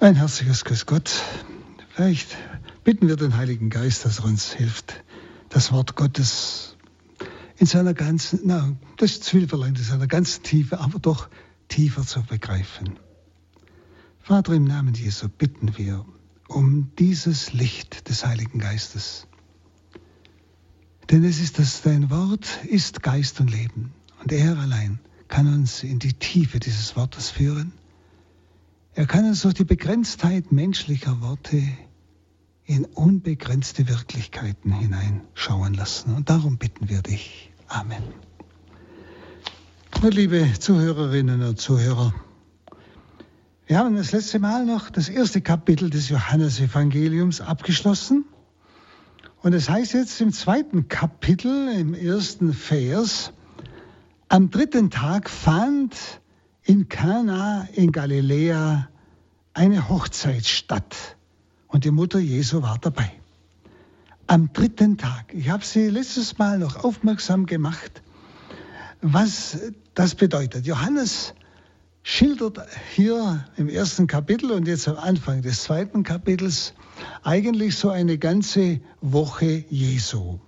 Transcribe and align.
Ein 0.00 0.14
herzliches 0.14 0.64
Grüß 0.64 0.86
Gott. 0.86 1.10
Vielleicht 1.88 2.36
bitten 2.84 3.08
wir 3.08 3.16
den 3.16 3.36
Heiligen 3.36 3.68
Geist, 3.68 4.04
dass 4.04 4.20
er 4.20 4.26
uns 4.26 4.52
hilft, 4.52 5.02
das 5.48 5.72
Wort 5.72 5.96
Gottes 5.96 6.76
in 7.56 7.66
seiner 7.66 7.94
ganzen, 7.94 8.42
na, 8.44 8.76
das 8.96 9.10
ist 9.10 9.28
viel 9.28 9.48
verlangt, 9.48 9.76
in 9.76 9.84
seiner 9.84 10.06
ganzen 10.06 10.44
Tiefe, 10.44 10.78
aber 10.78 11.00
doch 11.00 11.28
tiefer 11.66 12.06
zu 12.06 12.22
begreifen. 12.22 13.00
Vater, 14.20 14.52
im 14.52 14.62
Namen 14.62 14.94
Jesu 14.94 15.28
bitten 15.28 15.76
wir 15.76 16.04
um 16.46 16.92
dieses 16.96 17.52
Licht 17.52 18.08
des 18.08 18.24
Heiligen 18.24 18.60
Geistes. 18.60 19.26
Denn 21.10 21.24
es 21.24 21.40
ist 21.40 21.58
das, 21.58 21.82
dein 21.82 22.08
Wort 22.08 22.64
ist 22.68 23.02
Geist 23.02 23.40
und 23.40 23.50
Leben. 23.50 23.92
Und 24.22 24.30
er 24.30 24.58
allein 24.58 25.00
kann 25.26 25.52
uns 25.52 25.82
in 25.82 25.98
die 25.98 26.12
Tiefe 26.12 26.60
dieses 26.60 26.94
Wortes 26.94 27.30
führen 27.30 27.72
er 28.98 29.06
kann 29.06 29.24
uns 29.26 29.42
durch 29.42 29.54
die 29.54 29.62
Begrenztheit 29.62 30.50
menschlicher 30.50 31.20
Worte 31.20 31.62
in 32.64 32.84
unbegrenzte 32.84 33.86
Wirklichkeiten 33.86 34.72
hineinschauen 34.72 35.74
lassen. 35.74 36.16
Und 36.16 36.30
darum 36.30 36.58
bitten 36.58 36.88
wir 36.88 37.00
dich. 37.00 37.52
Amen. 37.68 38.02
Und 40.02 40.14
liebe 40.14 40.52
Zuhörerinnen 40.58 41.42
und 41.42 41.60
Zuhörer, 41.60 42.12
wir 43.68 43.78
haben 43.78 43.94
das 43.94 44.10
letzte 44.10 44.40
Mal 44.40 44.66
noch 44.66 44.90
das 44.90 45.08
erste 45.08 45.42
Kapitel 45.42 45.90
des 45.90 46.08
Johannesevangeliums 46.08 47.40
abgeschlossen. 47.40 48.24
Und 49.42 49.52
es 49.52 49.70
heißt 49.70 49.92
jetzt 49.92 50.20
im 50.20 50.32
zweiten 50.32 50.88
Kapitel, 50.88 51.68
im 51.68 51.94
ersten 51.94 52.52
Vers, 52.52 53.32
am 54.28 54.50
dritten 54.50 54.90
Tag 54.90 55.30
fand 55.30 55.94
in 56.68 56.86
Kana 56.90 57.66
in 57.72 57.92
Galiläa 57.92 58.88
eine 59.54 59.88
Hochzeit 59.88 60.44
statt 60.44 61.16
und 61.66 61.84
die 61.84 61.90
Mutter 61.90 62.18
Jesu 62.18 62.60
war 62.60 62.76
dabei. 62.78 63.10
Am 64.26 64.52
dritten 64.52 64.98
Tag, 64.98 65.32
ich 65.32 65.48
habe 65.48 65.64
Sie 65.64 65.88
letztes 65.88 66.36
Mal 66.36 66.58
noch 66.58 66.84
aufmerksam 66.84 67.46
gemacht, 67.46 68.02
was 69.00 69.58
das 69.94 70.14
bedeutet. 70.14 70.66
Johannes 70.66 71.32
schildert 72.02 72.58
hier 72.94 73.48
im 73.56 73.70
ersten 73.70 74.06
Kapitel 74.06 74.50
und 74.50 74.68
jetzt 74.68 74.88
am 74.88 74.98
Anfang 74.98 75.40
des 75.40 75.62
zweiten 75.62 76.02
Kapitels 76.02 76.74
eigentlich 77.22 77.76
so 77.76 77.88
eine 77.88 78.18
ganze 78.18 78.80
Woche 79.00 79.64
Jesu. 79.70 80.38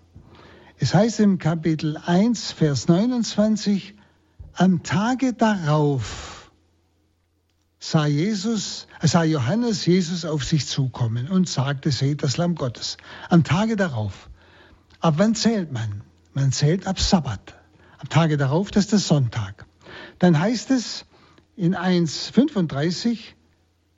Es 0.76 0.92
heißt 0.92 1.20
im 1.20 1.38
Kapitel 1.38 1.96
1, 1.96 2.52
Vers 2.52 2.88
29, 2.88 3.94
am 4.54 4.82
Tage 4.82 5.32
darauf 5.32 6.50
sah 7.80 8.06
Jesus, 8.06 8.86
sah 9.02 9.24
Johannes 9.24 9.86
Jesus 9.86 10.24
auf 10.24 10.44
sich 10.44 10.66
zukommen 10.66 11.28
und 11.28 11.48
sagte, 11.48 11.90
seht 11.90 12.22
das 12.22 12.36
Lamm 12.36 12.54
Gottes. 12.54 12.98
Am 13.30 13.42
Tage 13.42 13.74
darauf. 13.76 14.28
Ab 15.00 15.14
wann 15.16 15.34
zählt 15.34 15.72
man? 15.72 16.02
Man 16.34 16.52
zählt 16.52 16.86
ab 16.86 17.00
Sabbat. 17.00 17.56
Am 17.98 18.08
Tage 18.08 18.36
darauf, 18.36 18.70
das 18.70 18.84
ist 18.84 18.92
der 18.92 18.98
Sonntag. 18.98 19.66
Dann 20.18 20.38
heißt 20.38 20.70
es 20.70 21.06
in 21.56 21.74
1,35, 21.74 23.18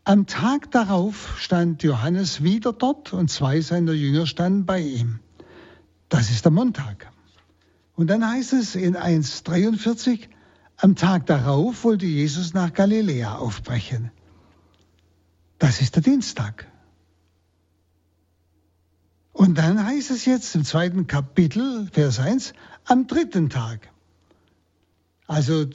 am 0.04 0.26
Tag 0.26 0.70
darauf 0.70 1.38
stand 1.38 1.82
Johannes 1.82 2.42
wieder 2.42 2.72
dort 2.72 3.12
und 3.12 3.30
zwei 3.30 3.60
seiner 3.60 3.92
Jünger 3.92 4.26
standen 4.26 4.64
bei 4.64 4.80
ihm. 4.80 5.20
Das 6.08 6.30
ist 6.30 6.44
der 6.44 6.52
Montag. 6.52 7.12
Und 7.94 8.08
dann 8.08 8.26
heißt 8.26 8.52
es 8.52 8.74
in 8.74 8.96
1,43, 8.96 10.28
am 10.82 10.96
Tag 10.96 11.26
darauf 11.26 11.84
wollte 11.84 12.06
Jesus 12.06 12.54
nach 12.54 12.72
Galiläa 12.72 13.36
aufbrechen. 13.36 14.10
Das 15.60 15.80
ist 15.80 15.94
der 15.94 16.02
Dienstag. 16.02 16.66
Und 19.32 19.58
dann 19.58 19.84
heißt 19.86 20.10
es 20.10 20.24
jetzt 20.24 20.56
im 20.56 20.64
zweiten 20.64 21.06
Kapitel, 21.06 21.88
Vers 21.92 22.18
1, 22.18 22.52
am 22.84 23.06
dritten 23.06 23.48
Tag. 23.48 23.90
Also 25.28 25.66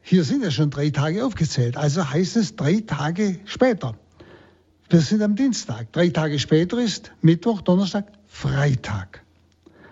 hier 0.00 0.24
sind 0.24 0.42
ja 0.42 0.50
schon 0.50 0.70
drei 0.70 0.88
Tage 0.88 1.26
aufgezählt. 1.26 1.76
Also 1.76 2.08
heißt 2.08 2.36
es 2.36 2.56
drei 2.56 2.80
Tage 2.80 3.40
später. 3.44 3.98
Wir 4.88 5.02
sind 5.02 5.20
am 5.20 5.36
Dienstag. 5.36 5.92
Drei 5.92 6.08
Tage 6.08 6.38
später 6.38 6.78
ist 6.78 7.12
Mittwoch, 7.20 7.60
Donnerstag, 7.60 8.06
Freitag. 8.28 9.22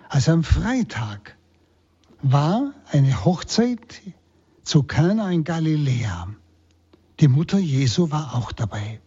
Also 0.09 0.31
am 0.31 0.43
Freitag 0.43 1.35
war 2.23 2.73
eine 2.91 3.23
Hochzeit 3.23 4.01
zu 4.63 4.83
Kana 4.83 5.31
in 5.31 5.43
Galiläa. 5.43 6.27
Die 7.19 7.27
Mutter 7.27 7.59
Jesu 7.59 8.11
war 8.11 8.35
auch 8.35 8.51
dabei. 8.51 8.99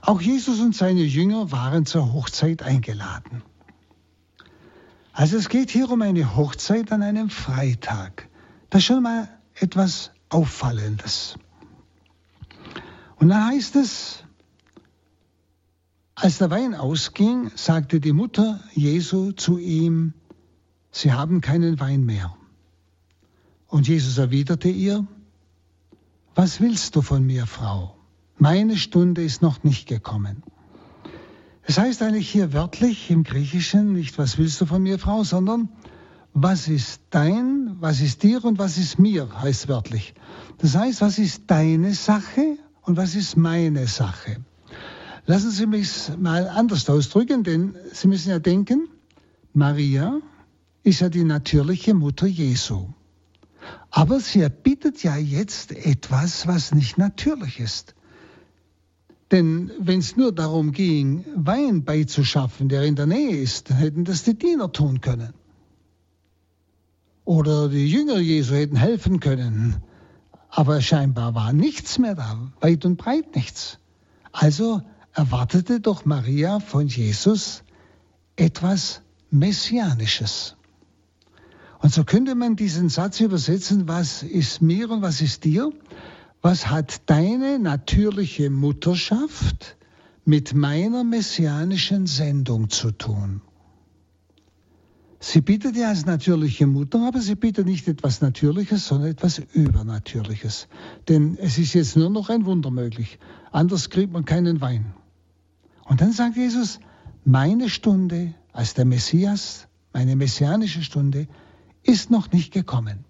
Auch 0.00 0.20
Jesus 0.20 0.60
und 0.60 0.74
seine 0.74 1.02
Jünger 1.02 1.50
waren 1.52 1.86
zur 1.86 2.12
Hochzeit 2.12 2.62
eingeladen. 2.62 3.42
Also 5.12 5.36
es 5.36 5.48
geht 5.48 5.70
hier 5.70 5.90
um 5.90 6.02
eine 6.02 6.36
Hochzeit 6.36 6.90
an 6.92 7.02
einem 7.02 7.30
Freitag. 7.30 8.28
Das 8.70 8.80
ist 8.80 8.86
schon 8.86 9.02
mal 9.02 9.28
etwas 9.54 10.12
Auffallendes. 10.30 11.36
Und 13.16 13.28
dann 13.28 13.46
heißt 13.46 13.76
es, 13.76 14.24
als 16.14 16.38
der 16.38 16.50
Wein 16.50 16.74
ausging, 16.74 17.50
sagte 17.54 18.00
die 18.00 18.12
Mutter 18.12 18.60
Jesu 18.74 19.32
zu 19.32 19.58
ihm, 19.58 20.14
Sie 20.90 21.12
haben 21.12 21.40
keinen 21.40 21.80
Wein 21.80 22.04
mehr. 22.04 22.36
Und 23.72 23.88
Jesus 23.88 24.18
erwiderte 24.18 24.68
ihr, 24.68 25.06
was 26.34 26.60
willst 26.60 26.94
du 26.94 27.00
von 27.00 27.24
mir, 27.24 27.46
Frau? 27.46 27.96
Meine 28.36 28.76
Stunde 28.76 29.24
ist 29.24 29.40
noch 29.40 29.64
nicht 29.64 29.88
gekommen. 29.88 30.42
Es 31.62 31.78
heißt 31.78 32.02
eigentlich 32.02 32.28
hier 32.28 32.52
wörtlich 32.52 33.10
im 33.10 33.24
Griechischen 33.24 33.94
nicht, 33.94 34.18
was 34.18 34.36
willst 34.36 34.60
du 34.60 34.66
von 34.66 34.82
mir, 34.82 34.98
Frau, 34.98 35.24
sondern 35.24 35.70
was 36.34 36.68
ist 36.68 37.00
dein, 37.08 37.78
was 37.80 38.02
ist 38.02 38.22
dir 38.22 38.44
und 38.44 38.58
was 38.58 38.76
ist 38.76 38.98
mir, 38.98 39.40
heißt 39.40 39.68
wörtlich. 39.68 40.12
Das 40.58 40.76
heißt, 40.76 41.00
was 41.00 41.18
ist 41.18 41.44
deine 41.46 41.94
Sache 41.94 42.58
und 42.82 42.98
was 42.98 43.14
ist 43.14 43.38
meine 43.38 43.86
Sache. 43.86 44.36
Lassen 45.24 45.50
Sie 45.50 45.66
mich 45.66 46.10
mal 46.18 46.46
anders 46.46 46.90
ausdrücken, 46.90 47.42
denn 47.42 47.74
Sie 47.90 48.06
müssen 48.06 48.28
ja 48.28 48.38
denken, 48.38 48.88
Maria 49.54 50.20
ist 50.82 51.00
ja 51.00 51.08
die 51.08 51.24
natürliche 51.24 51.94
Mutter 51.94 52.26
Jesu. 52.26 52.88
Aber 53.94 54.20
sie 54.20 54.40
erbittet 54.40 55.02
ja 55.02 55.16
jetzt 55.16 55.70
etwas, 55.70 56.46
was 56.46 56.74
nicht 56.74 56.96
natürlich 56.96 57.60
ist. 57.60 57.94
Denn 59.30 59.70
wenn 59.78 59.98
es 59.98 60.16
nur 60.16 60.32
darum 60.32 60.72
ging, 60.72 61.26
Wein 61.36 61.84
beizuschaffen, 61.84 62.70
der 62.70 62.84
in 62.84 62.96
der 62.96 63.06
Nähe 63.06 63.36
ist, 63.36 63.68
dann 63.68 63.76
hätten 63.76 64.04
das 64.04 64.24
die 64.24 64.34
Diener 64.34 64.72
tun 64.72 65.02
können. 65.02 65.34
Oder 67.26 67.68
die 67.68 67.86
Jünger 67.86 68.18
Jesu 68.18 68.54
hätten 68.54 68.76
helfen 68.76 69.20
können. 69.20 69.82
Aber 70.48 70.80
scheinbar 70.80 71.34
war 71.34 71.52
nichts 71.52 71.98
mehr 71.98 72.14
da, 72.14 72.50
weit 72.60 72.86
und 72.86 72.96
breit 72.96 73.36
nichts. 73.36 73.78
Also 74.32 74.80
erwartete 75.12 75.80
doch 75.80 76.06
Maria 76.06 76.60
von 76.60 76.88
Jesus 76.88 77.62
etwas 78.36 79.02
Messianisches. 79.30 80.56
Und 81.82 81.92
so 81.92 82.04
könnte 82.04 82.36
man 82.36 82.54
diesen 82.54 82.88
Satz 82.88 83.20
übersetzen, 83.20 83.88
was 83.88 84.22
ist 84.22 84.62
mir 84.62 84.88
und 84.88 85.02
was 85.02 85.20
ist 85.20 85.42
dir? 85.42 85.72
Was 86.40 86.70
hat 86.70 87.10
deine 87.10 87.58
natürliche 87.58 88.50
Mutterschaft 88.50 89.76
mit 90.24 90.54
meiner 90.54 91.02
messianischen 91.02 92.06
Sendung 92.06 92.70
zu 92.70 92.92
tun? 92.92 93.42
Sie 95.18 95.40
bittet 95.40 95.76
ja 95.76 95.88
als 95.88 96.06
natürliche 96.06 96.68
Mutter, 96.68 97.04
aber 97.06 97.20
sie 97.20 97.34
bittet 97.34 97.66
nicht 97.66 97.88
etwas 97.88 98.20
Natürliches, 98.20 98.86
sondern 98.86 99.10
etwas 99.10 99.38
Übernatürliches. 99.38 100.68
Denn 101.08 101.36
es 101.36 101.58
ist 101.58 101.74
jetzt 101.74 101.96
nur 101.96 102.10
noch 102.10 102.28
ein 102.28 102.44
Wunder 102.44 102.70
möglich. 102.70 103.18
Anders 103.50 103.90
kriegt 103.90 104.12
man 104.12 104.24
keinen 104.24 104.60
Wein. 104.60 104.94
Und 105.84 106.00
dann 106.00 106.12
sagt 106.12 106.36
Jesus, 106.36 106.78
meine 107.24 107.68
Stunde 107.68 108.34
als 108.52 108.74
der 108.74 108.84
Messias, 108.84 109.66
meine 109.92 110.14
messianische 110.14 110.82
Stunde, 110.82 111.26
ist 111.82 112.10
noch 112.10 112.32
nicht 112.32 112.52
gekommen. 112.52 113.04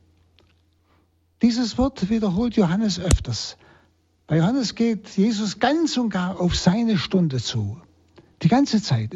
Dieses 1.42 1.76
Wort 1.78 2.08
wiederholt 2.08 2.56
Johannes 2.56 3.00
öfters. 3.00 3.56
Bei 4.26 4.38
Johannes 4.38 4.74
geht 4.74 5.08
Jesus 5.10 5.58
ganz 5.58 5.96
und 5.96 6.10
gar 6.10 6.40
auf 6.40 6.56
seine 6.56 6.96
Stunde 6.96 7.38
zu. 7.38 7.80
Die 8.42 8.48
ganze 8.48 8.80
Zeit. 8.80 9.14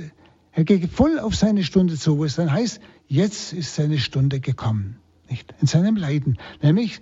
Er 0.53 0.64
geht 0.64 0.91
voll 0.91 1.19
auf 1.19 1.37
seine 1.37 1.62
Stunde 1.64 1.97
zu, 1.97 2.19
wo 2.19 2.25
es 2.25 2.37
dann 2.37 2.50
heißt, 2.50 2.81
jetzt 3.06 3.53
ist 3.53 3.75
seine 3.75 3.99
Stunde 3.99 4.41
gekommen. 4.41 4.99
Nicht? 5.29 5.55
In 5.61 5.67
seinem 5.67 5.97
Leiden. 5.97 6.38
Nämlich 6.62 7.00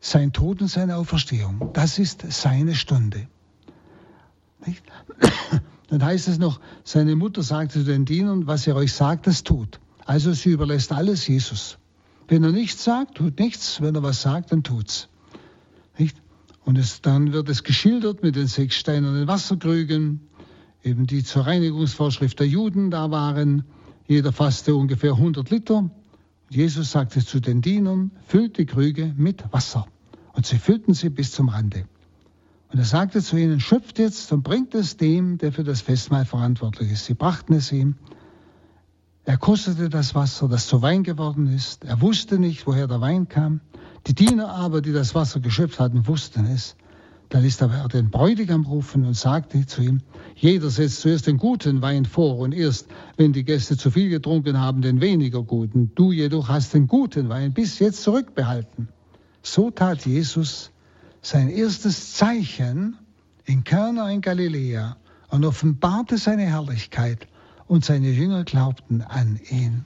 sein 0.00 0.32
Tod 0.32 0.60
und 0.60 0.68
seine 0.68 0.96
Auferstehung. 0.96 1.70
Das 1.72 1.98
ist 1.98 2.24
seine 2.30 2.74
Stunde. 2.74 3.26
Nicht? 4.66 4.82
Dann 5.88 6.02
heißt 6.02 6.28
es 6.28 6.38
noch, 6.38 6.60
seine 6.82 7.14
Mutter 7.14 7.42
sagte 7.42 7.80
zu 7.80 7.84
den 7.84 8.04
Dienern, 8.04 8.46
was 8.46 8.66
er 8.66 8.76
euch 8.76 8.92
sagt, 8.92 9.26
das 9.26 9.44
tut. 9.44 9.80
Also 10.04 10.32
sie 10.32 10.50
überlässt 10.50 10.92
alles 10.92 11.26
Jesus. 11.26 11.78
Wenn 12.28 12.44
er 12.44 12.52
nichts 12.52 12.84
sagt, 12.84 13.16
tut 13.16 13.38
nichts. 13.38 13.80
Wenn 13.80 13.94
er 13.94 14.02
was 14.02 14.22
sagt, 14.22 14.52
dann 14.52 14.62
tut's. 14.62 15.08
Nicht? 15.98 16.16
Und 16.64 16.78
es, 16.78 17.02
dann 17.02 17.32
wird 17.32 17.48
es 17.48 17.62
geschildert 17.62 18.22
mit 18.22 18.36
den 18.36 18.46
sechs 18.46 18.76
steinernen 18.76 19.26
Wasserkrügen, 19.28 20.20
eben 20.82 21.06
die 21.06 21.22
zur 21.22 21.46
Reinigungsvorschrift 21.46 22.40
der 22.40 22.46
Juden 22.46 22.90
da 22.90 23.10
waren. 23.10 23.64
Jeder 24.06 24.32
fasste 24.32 24.74
ungefähr 24.74 25.12
100 25.12 25.50
Liter. 25.50 25.90
Jesus 26.48 26.92
sagte 26.92 27.24
zu 27.24 27.40
den 27.40 27.60
Dienern, 27.60 28.10
füllt 28.26 28.58
die 28.58 28.66
Krüge 28.66 29.12
mit 29.16 29.44
Wasser. 29.52 29.86
Und 30.32 30.46
sie 30.46 30.58
füllten 30.58 30.94
sie 30.94 31.10
bis 31.10 31.32
zum 31.32 31.48
Rande. 31.48 31.86
Und 32.72 32.78
er 32.78 32.84
sagte 32.84 33.22
zu 33.22 33.36
ihnen, 33.36 33.60
schöpft 33.60 33.98
jetzt 33.98 34.32
und 34.32 34.42
bringt 34.42 34.74
es 34.74 34.96
dem, 34.96 35.38
der 35.38 35.52
für 35.52 35.64
das 35.64 35.80
Festmahl 35.80 36.24
verantwortlich 36.24 36.90
ist. 36.92 37.04
Sie 37.06 37.14
brachten 37.14 37.54
es 37.54 37.70
ihm. 37.72 37.94
Er 39.26 39.38
kostete 39.38 39.88
das 39.88 40.14
Wasser, 40.14 40.48
das 40.48 40.66
zu 40.66 40.82
Wein 40.82 41.02
geworden 41.02 41.46
ist. 41.46 41.84
Er 41.84 42.02
wusste 42.02 42.38
nicht, 42.38 42.66
woher 42.66 42.86
der 42.86 43.00
Wein 43.00 43.26
kam. 43.26 43.60
Die 44.06 44.14
Diener 44.14 44.50
aber, 44.50 44.82
die 44.82 44.92
das 44.92 45.14
Wasser 45.14 45.40
geschöpft 45.40 45.80
hatten, 45.80 46.06
wussten 46.06 46.44
es. 46.44 46.76
Da 47.30 47.38
ließ 47.38 47.62
er 47.62 47.88
den 47.88 48.10
Bräutigam 48.10 48.66
rufen 48.66 49.06
und 49.06 49.14
sagte 49.14 49.64
zu 49.64 49.80
ihm, 49.80 50.02
jeder 50.36 50.68
setzt 50.68 51.00
zuerst 51.00 51.26
den 51.26 51.38
guten 51.38 51.80
Wein 51.80 52.04
vor 52.04 52.36
und 52.38 52.52
erst, 52.52 52.86
wenn 53.16 53.32
die 53.32 53.44
Gäste 53.44 53.78
zu 53.78 53.90
viel 53.90 54.10
getrunken 54.10 54.60
haben, 54.60 54.82
den 54.82 55.00
weniger 55.00 55.42
guten. 55.42 55.90
Du 55.94 56.12
jedoch 56.12 56.48
hast 56.48 56.74
den 56.74 56.86
guten 56.86 57.30
Wein 57.30 57.54
bis 57.54 57.78
jetzt 57.78 58.02
zurückbehalten. 58.02 58.88
So 59.42 59.70
tat 59.70 60.04
Jesus 60.04 60.70
sein 61.22 61.48
erstes 61.48 62.12
Zeichen 62.12 62.98
in 63.46 63.64
Kana 63.64 64.10
in 64.10 64.20
Galiläa 64.20 64.96
und 65.30 65.46
offenbarte 65.46 66.18
seine 66.18 66.42
Herrlichkeit 66.42 67.26
und 67.66 67.84
seine 67.84 68.10
Jünger 68.10 68.44
glaubten 68.44 69.02
an 69.02 69.40
ihn. 69.50 69.84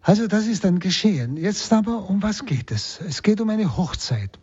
Also 0.00 0.26
das 0.26 0.46
ist 0.46 0.64
dann 0.64 0.80
geschehen. 0.80 1.36
Jetzt 1.36 1.72
aber, 1.72 2.08
um 2.10 2.22
was 2.22 2.44
geht 2.44 2.70
es? 2.72 3.00
Es 3.00 3.22
geht 3.22 3.40
um 3.40 3.48
eine 3.50 3.76
Hochzeit. 3.76 4.38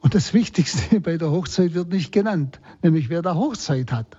Und 0.00 0.14
das 0.14 0.32
Wichtigste 0.32 1.00
bei 1.00 1.16
der 1.16 1.30
Hochzeit 1.30 1.74
wird 1.74 1.88
nicht 1.88 2.12
genannt, 2.12 2.60
nämlich 2.82 3.08
wer 3.08 3.22
da 3.22 3.34
Hochzeit 3.34 3.90
hat. 3.90 4.18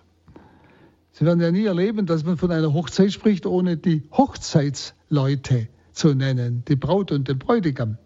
Sie 1.12 1.26
werden 1.26 1.42
ja 1.42 1.52
nie 1.52 1.66
erleben, 1.66 2.06
dass 2.06 2.24
man 2.24 2.38
von 2.38 2.52
einer 2.52 2.74
Hochzeit 2.74 3.12
spricht, 3.12 3.46
ohne 3.46 3.78
die 3.78 4.04
Hochzeitsleute 4.12 5.68
zu 5.92 6.14
nennen, 6.14 6.64
die 6.68 6.76
Braut 6.76 7.12
und 7.12 7.28
den 7.28 7.40
Bräutigam. 7.40 7.98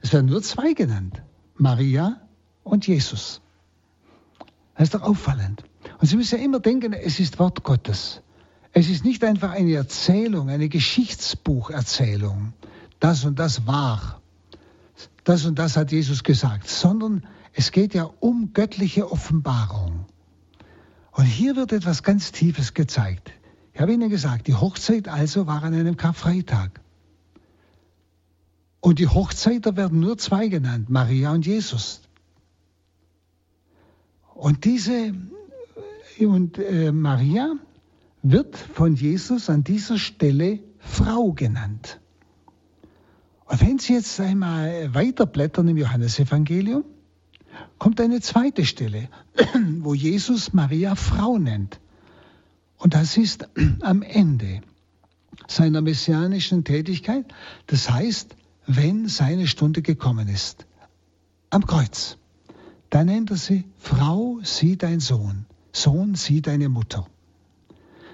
Es 0.00 0.12
werden 0.12 0.26
nur 0.26 0.42
zwei 0.42 0.72
genannt, 0.74 1.22
Maria 1.56 2.20
und 2.62 2.86
Jesus. 2.86 3.40
Das 4.74 4.84
ist 4.88 4.94
doch 4.94 5.02
auffallend. 5.02 5.64
Und 6.00 6.08
Sie 6.08 6.16
müssen 6.16 6.38
ja 6.38 6.44
immer 6.44 6.60
denken, 6.60 6.92
es 6.92 7.20
ist 7.20 7.38
Wort 7.38 7.62
Gottes. 7.62 8.22
Es 8.72 8.88
ist 8.88 9.04
nicht 9.04 9.22
einfach 9.22 9.52
eine 9.52 9.74
Erzählung, 9.74 10.48
eine 10.48 10.68
Geschichtsbucherzählung. 10.68 12.52
Das 13.00 13.24
und 13.24 13.38
das 13.38 13.66
war. 13.66 14.20
Das 15.22 15.44
und 15.44 15.58
das 15.58 15.76
hat 15.76 15.92
Jesus 15.92 16.24
gesagt, 16.24 16.68
sondern 16.68 17.24
es 17.52 17.70
geht 17.70 17.94
ja 17.94 18.10
um 18.20 18.52
göttliche 18.52 19.10
Offenbarung. 19.10 20.06
Und 21.12 21.24
hier 21.24 21.54
wird 21.56 21.72
etwas 21.72 22.02
ganz 22.02 22.32
Tiefes 22.32 22.74
gezeigt. 22.74 23.32
Ich 23.72 23.80
habe 23.80 23.92
Ihnen 23.92 24.10
gesagt, 24.10 24.48
die 24.48 24.54
Hochzeit 24.54 25.08
also 25.08 25.46
war 25.46 25.62
an 25.62 25.74
einem 25.74 25.96
Karfreitag. 25.96 26.80
Und 28.80 28.98
die 28.98 29.08
Hochzeiter 29.08 29.76
werden 29.76 30.00
nur 30.00 30.18
zwei 30.18 30.48
genannt, 30.48 30.90
Maria 30.90 31.32
und 31.32 31.46
Jesus. 31.46 32.02
Und 34.34 34.64
diese 34.64 35.14
und 36.20 36.58
äh, 36.58 36.92
Maria 36.92 37.54
wird 38.22 38.56
von 38.56 38.94
Jesus 38.94 39.50
an 39.50 39.64
dieser 39.64 39.98
Stelle 39.98 40.60
Frau 40.78 41.32
genannt. 41.32 42.00
Und 43.46 43.60
wenn 43.60 43.78
Sie 43.78 43.92
jetzt 43.92 44.18
einmal 44.20 44.94
weiterblättern 44.94 45.68
im 45.68 45.76
Johannesevangelium, 45.76 46.84
kommt 47.78 48.00
eine 48.00 48.20
zweite 48.20 48.64
Stelle, 48.64 49.08
wo 49.80 49.94
Jesus 49.94 50.52
Maria 50.52 50.94
Frau 50.94 51.38
nennt. 51.38 51.80
Und 52.78 52.94
das 52.94 53.16
ist 53.16 53.48
am 53.80 54.02
Ende 54.02 54.62
seiner 55.46 55.82
messianischen 55.82 56.64
Tätigkeit. 56.64 57.26
Das 57.66 57.90
heißt, 57.90 58.36
wenn 58.66 59.08
seine 59.08 59.46
Stunde 59.46 59.82
gekommen 59.82 60.28
ist, 60.28 60.66
am 61.50 61.66
Kreuz, 61.66 62.16
dann 62.90 63.06
nennt 63.06 63.30
er 63.30 63.36
sie 63.36 63.64
Frau, 63.78 64.38
sieh 64.42 64.76
dein 64.76 65.00
Sohn, 65.00 65.46
Sohn, 65.74 66.14
sieh 66.14 66.40
deine 66.40 66.68
Mutter. 66.68 67.06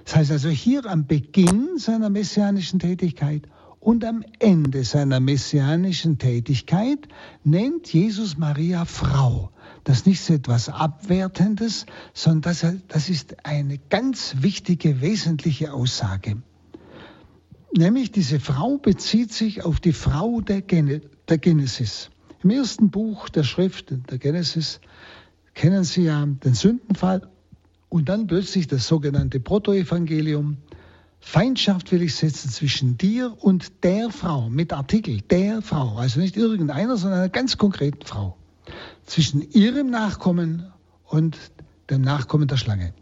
Das 0.05 0.17
heißt 0.17 0.33
also 0.33 0.49
hier 0.49 0.87
am 0.87 1.07
Beginn 1.07 1.79
seiner 1.79 2.11
messianischen 2.11 2.81
Tätigkeit 2.81 3.47
und 3.79 4.05
am 4.05 4.25
Ende 4.39 4.83
seiner 4.83 5.21
messianischen 5.21 6.19
Tätigkeit 6.19 7.07
nennt 7.45 7.93
Jesus 7.93 8.37
Maria 8.37 8.85
Frau. 8.87 9.51
Das 9.85 9.99
ist 9.99 10.07
nicht 10.07 10.23
so 10.23 10.35
etwas 10.35 10.69
Abwertendes, 10.69 11.87
sondern 12.13 12.53
das, 12.53 12.67
das 12.89 13.09
ist 13.09 13.45
eine 13.45 13.79
ganz 13.91 14.37
wichtige, 14.41 15.01
wesentliche 15.01 15.73
Aussage. 15.73 16.43
Nämlich 17.77 18.11
diese 18.11 18.41
Frau 18.41 18.79
bezieht 18.79 19.33
sich 19.33 19.65
auf 19.65 19.81
die 19.81 19.93
Frau 19.93 20.41
der, 20.41 20.63
Gen 20.63 21.03
der 21.29 21.39
Genesis. 21.39 22.11
Im 22.43 22.51
ersten 22.51 22.91
Buch 22.91 23.29
der 23.29 23.45
Schrift, 23.45 23.93
der 24.11 24.19
Genesis, 24.19 24.81
kennen 25.55 25.85
Sie 25.85 26.05
ja 26.05 26.25
den 26.27 26.55
Sündenfall 26.55 27.30
und 27.91 28.09
dann 28.09 28.27
plötzlich 28.27 28.67
das 28.69 28.87
sogenannte 28.89 29.41
Protoevangelium. 29.41 30.57
Feindschaft 31.19 31.93
will 31.93 32.01
ich 32.01 32.15
setzen 32.15 32.49
zwischen 32.49 32.97
dir 32.97 33.37
und 33.41 33.85
der 33.85 34.09
Frau, 34.09 34.49
mit 34.49 34.73
Artikel, 34.73 35.21
der 35.21 35.61
Frau, 35.61 35.97
also 35.97 36.19
nicht 36.21 36.37
irgendeiner, 36.37 36.97
sondern 36.97 37.21
einer 37.21 37.29
ganz 37.29 37.59
konkreten 37.59 38.07
Frau. 38.07 38.39
Zwischen 39.05 39.43
ihrem 39.51 39.91
Nachkommen 39.91 40.73
und 41.05 41.37
dem 41.91 42.01
Nachkommen 42.01 42.49
der 42.49 42.57
Schlange. 42.57 42.95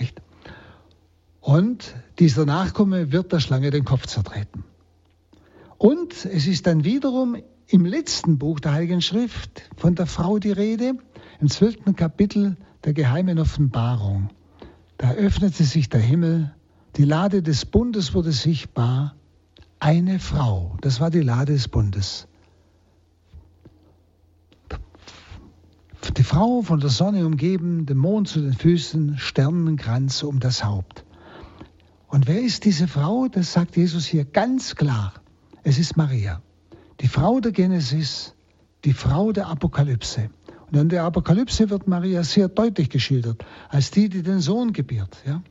Nicht? 0.00 0.20
Und 1.40 1.94
dieser 2.18 2.46
Nachkomme 2.46 3.12
wird 3.12 3.32
der 3.32 3.40
Schlange 3.40 3.70
den 3.70 3.84
Kopf 3.84 4.06
zertreten. 4.06 4.64
Und 5.78 6.12
es 6.24 6.46
ist 6.46 6.66
dann 6.66 6.84
wiederum 6.84 7.36
im 7.68 7.84
letzten 7.84 8.38
Buch 8.38 8.58
der 8.58 8.72
Heiligen 8.72 9.00
Schrift 9.00 9.62
von 9.76 9.94
der 9.94 10.06
Frau 10.06 10.38
die 10.38 10.50
Rede, 10.50 10.94
im 11.40 11.48
zwölften 11.48 11.96
Kapitel 11.96 12.56
der 12.84 12.92
geheimen 12.92 13.38
Offenbarung. 13.38 14.30
Da 14.98 15.12
öffnete 15.12 15.64
sich 15.64 15.88
der 15.88 16.00
Himmel, 16.00 16.54
die 16.96 17.04
Lade 17.04 17.42
des 17.42 17.64
Bundes 17.64 18.14
wurde 18.14 18.32
sichtbar, 18.32 19.14
eine 19.78 20.18
Frau, 20.18 20.76
das 20.82 21.00
war 21.00 21.10
die 21.10 21.22
Lade 21.22 21.54
des 21.54 21.68
Bundes. 21.68 22.26
Die 26.16 26.22
Frau 26.22 26.60
von 26.62 26.80
der 26.80 26.90
Sonne 26.90 27.24
umgeben, 27.24 27.86
dem 27.86 27.98
Mond 27.98 28.28
zu 28.28 28.40
den 28.40 28.52
Füßen, 28.52 29.16
Sternenkranz 29.16 30.22
um 30.22 30.40
das 30.40 30.64
Haupt. 30.64 31.04
Und 32.08 32.26
wer 32.26 32.40
ist 32.40 32.64
diese 32.64 32.88
Frau? 32.88 33.28
Das 33.28 33.52
sagt 33.52 33.76
Jesus 33.76 34.04
hier 34.04 34.24
ganz 34.24 34.74
klar. 34.74 35.14
Es 35.62 35.78
ist 35.78 35.96
Maria, 35.96 36.42
die 37.00 37.08
Frau 37.08 37.40
der 37.40 37.52
Genesis, 37.52 38.34
die 38.84 38.92
Frau 38.92 39.32
der 39.32 39.46
Apokalypse. 39.46 40.30
Und 40.70 40.78
in 40.78 40.88
der 40.88 41.04
Apokalypse 41.04 41.68
wird 41.70 41.88
Maria 41.88 42.22
sehr 42.22 42.48
deutlich 42.48 42.90
geschildert, 42.90 43.44
als 43.68 43.90
die, 43.90 44.08
die 44.08 44.22
den 44.22 44.40
Sohn 44.40 44.72
gebiert, 44.72 45.16
ja? 45.26 45.42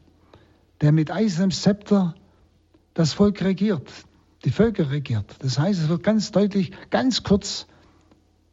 der 0.81 0.91
mit 0.93 1.11
eisernem 1.11 1.51
Zepter 1.51 2.15
das 2.93 3.13
Volk 3.13 3.41
regiert, 3.43 3.91
die 4.45 4.51
Völker 4.51 4.91
regiert. 4.91 5.35
Das 5.39 5.59
heißt, 5.59 5.81
es 5.81 5.89
wird 5.89 6.03
ganz 6.03 6.31
deutlich, 6.31 6.71
ganz 6.89 7.23
kurz 7.23 7.67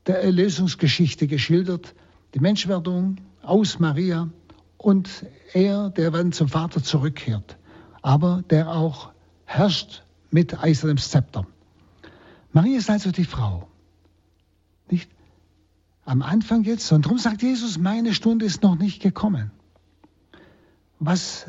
der 0.07 0.23
Erlösungsgeschichte 0.23 1.29
geschildert, 1.29 1.95
die 2.35 2.41
Menschwerdung 2.41 3.17
aus 3.43 3.79
Maria 3.79 4.29
und 4.77 5.09
er, 5.53 5.91
der 5.91 6.11
dann 6.11 6.33
zum 6.33 6.49
Vater 6.49 6.83
zurückkehrt, 6.83 7.57
aber 8.03 8.43
der 8.51 8.71
auch 8.73 9.13
herrscht 9.45 10.03
mit 10.31 10.61
eisernem 10.61 10.99
Zepter. 10.99 11.47
Maria 12.53 12.79
ist 12.79 12.91
also 12.91 13.13
die 13.13 13.25
Frau. 13.25 13.69
Nicht? 14.91 15.11
Am 16.07 16.23
Anfang 16.23 16.63
jetzt. 16.65 16.91
Und 16.93 17.05
darum 17.05 17.19
sagt 17.19 17.43
Jesus, 17.43 17.77
meine 17.79 18.15
Stunde 18.15 18.47
ist 18.47 18.63
noch 18.63 18.77
nicht 18.77 19.03
gekommen. 19.03 19.51
Was 20.99 21.47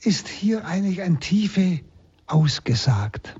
ist 0.00 0.28
hier 0.28 0.66
eigentlich 0.66 1.02
an 1.02 1.20
Tiefe 1.20 1.80
ausgesagt? 2.26 3.36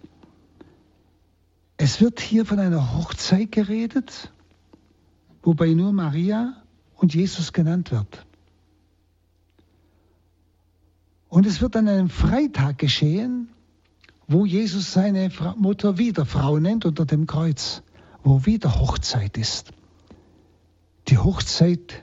Es 1.76 2.00
wird 2.00 2.20
hier 2.20 2.46
von 2.46 2.60
einer 2.60 2.96
Hochzeit 2.96 3.52
geredet, 3.52 4.32
wobei 5.42 5.74
nur 5.74 5.92
Maria 5.92 6.62
und 6.96 7.12
Jesus 7.14 7.52
genannt 7.52 7.90
wird. 7.90 8.24
Und 11.28 11.46
es 11.46 11.60
wird 11.60 11.76
an 11.76 11.88
einem 11.88 12.08
Freitag 12.08 12.78
geschehen, 12.78 13.48
wo 14.28 14.46
Jesus 14.46 14.92
seine 14.92 15.30
Mutter 15.56 15.98
wieder 15.98 16.24
Frau 16.24 16.60
nennt 16.60 16.84
unter 16.86 17.04
dem 17.04 17.26
Kreuz, 17.26 17.82
wo 18.22 18.46
wieder 18.46 18.78
Hochzeit 18.78 19.36
ist 19.36 19.72
die 21.08 21.18
Hochzeit 21.18 22.02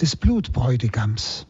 des 0.00 0.16
Blutbräutigams. 0.16 1.46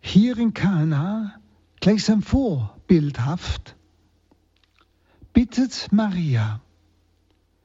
Hier 0.00 0.36
in 0.38 0.54
Kana, 0.54 1.34
gleichsam 1.80 2.22
vorbildhaft, 2.22 3.76
bittet 5.32 5.92
Maria 5.92 6.60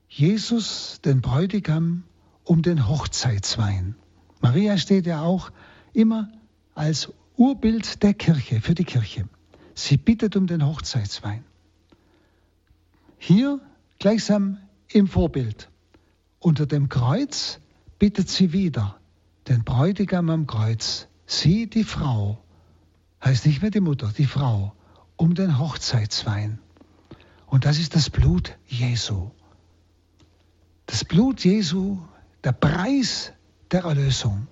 Jesus, 0.10 1.00
den 1.04 1.22
Bräutigam, 1.22 2.04
um 2.44 2.62
den 2.62 2.88
Hochzeitswein. 2.88 3.96
Maria 4.42 4.78
steht 4.78 5.06
ja 5.06 5.22
auch 5.22 5.52
immer 5.94 6.32
als 6.76 7.12
Urbild 7.36 8.02
der 8.02 8.14
Kirche, 8.14 8.62
für 8.62 8.74
die 8.74 8.84
Kirche. 8.84 9.28
Sie 9.76 9.98
bittet 9.98 10.36
um 10.36 10.48
den 10.48 10.66
Hochzeitswein. 10.66 11.44
Hier 13.20 13.60
gleichsam 14.00 14.58
im 14.92 15.08
Vorbild. 15.08 15.70
Unter 16.40 16.66
dem 16.66 16.90
Kreuz 16.90 17.60
bittet 18.00 18.30
sie 18.30 18.54
wieder 18.54 19.00
den 19.48 19.64
Bräutigam 19.64 20.30
am 20.30 20.48
Kreuz, 20.48 21.08
sie 21.26 21.70
die 21.70 21.84
Frau, 21.84 22.44
heißt 23.24 23.46
nicht 23.46 23.62
mehr 23.62 23.72
die 23.72 23.80
Mutter, 23.80 24.14
die 24.18 24.26
Frau, 24.26 24.74
um 25.16 25.36
den 25.36 25.58
Hochzeitswein. 25.58 26.60
Und 27.48 27.66
das 27.66 27.80
ist 27.80 27.96
das 27.96 28.10
Blut 28.10 28.58
Jesu. 28.68 29.32
Das 30.86 31.06
Blut 31.06 31.44
Jesu, 31.44 32.00
der 32.44 32.52
Preis 32.52 33.34
der 33.72 33.84
Erlösung. 33.84 34.48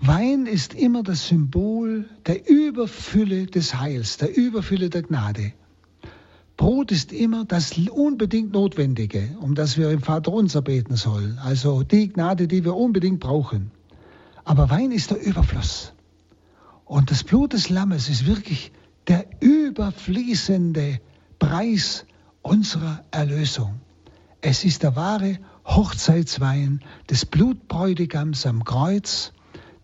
Wein 0.00 0.46
ist 0.46 0.74
immer 0.74 1.02
das 1.02 1.28
Symbol 1.28 2.08
der 2.26 2.48
Überfülle 2.48 3.46
des 3.46 3.74
Heils, 3.74 4.16
der 4.16 4.34
Überfülle 4.36 4.88
der 4.88 5.02
Gnade. 5.02 5.52
Brot 6.60 6.92
ist 6.92 7.10
immer 7.10 7.46
das 7.46 7.72
unbedingt 7.88 8.52
Notwendige, 8.52 9.34
um 9.40 9.54
das 9.54 9.78
wir 9.78 9.90
im 9.90 10.02
Vater 10.02 10.30
unser 10.30 10.60
beten 10.60 10.94
sollen. 10.94 11.38
Also 11.38 11.84
die 11.84 12.10
Gnade, 12.10 12.48
die 12.48 12.66
wir 12.66 12.76
unbedingt 12.76 13.18
brauchen. 13.18 13.70
Aber 14.44 14.68
Wein 14.68 14.92
ist 14.92 15.10
der 15.10 15.22
Überfluss. 15.22 15.94
Und 16.84 17.10
das 17.10 17.24
Blut 17.24 17.54
des 17.54 17.70
Lammes 17.70 18.10
ist 18.10 18.26
wirklich 18.26 18.72
der 19.08 19.24
überfließende 19.40 21.00
Preis 21.38 22.04
unserer 22.42 23.06
Erlösung. 23.10 23.80
Es 24.42 24.62
ist 24.62 24.82
der 24.82 24.96
wahre 24.96 25.38
Hochzeitswein 25.64 26.80
des 27.08 27.24
Blutbräutigams 27.24 28.44
am 28.44 28.64
Kreuz, 28.64 29.32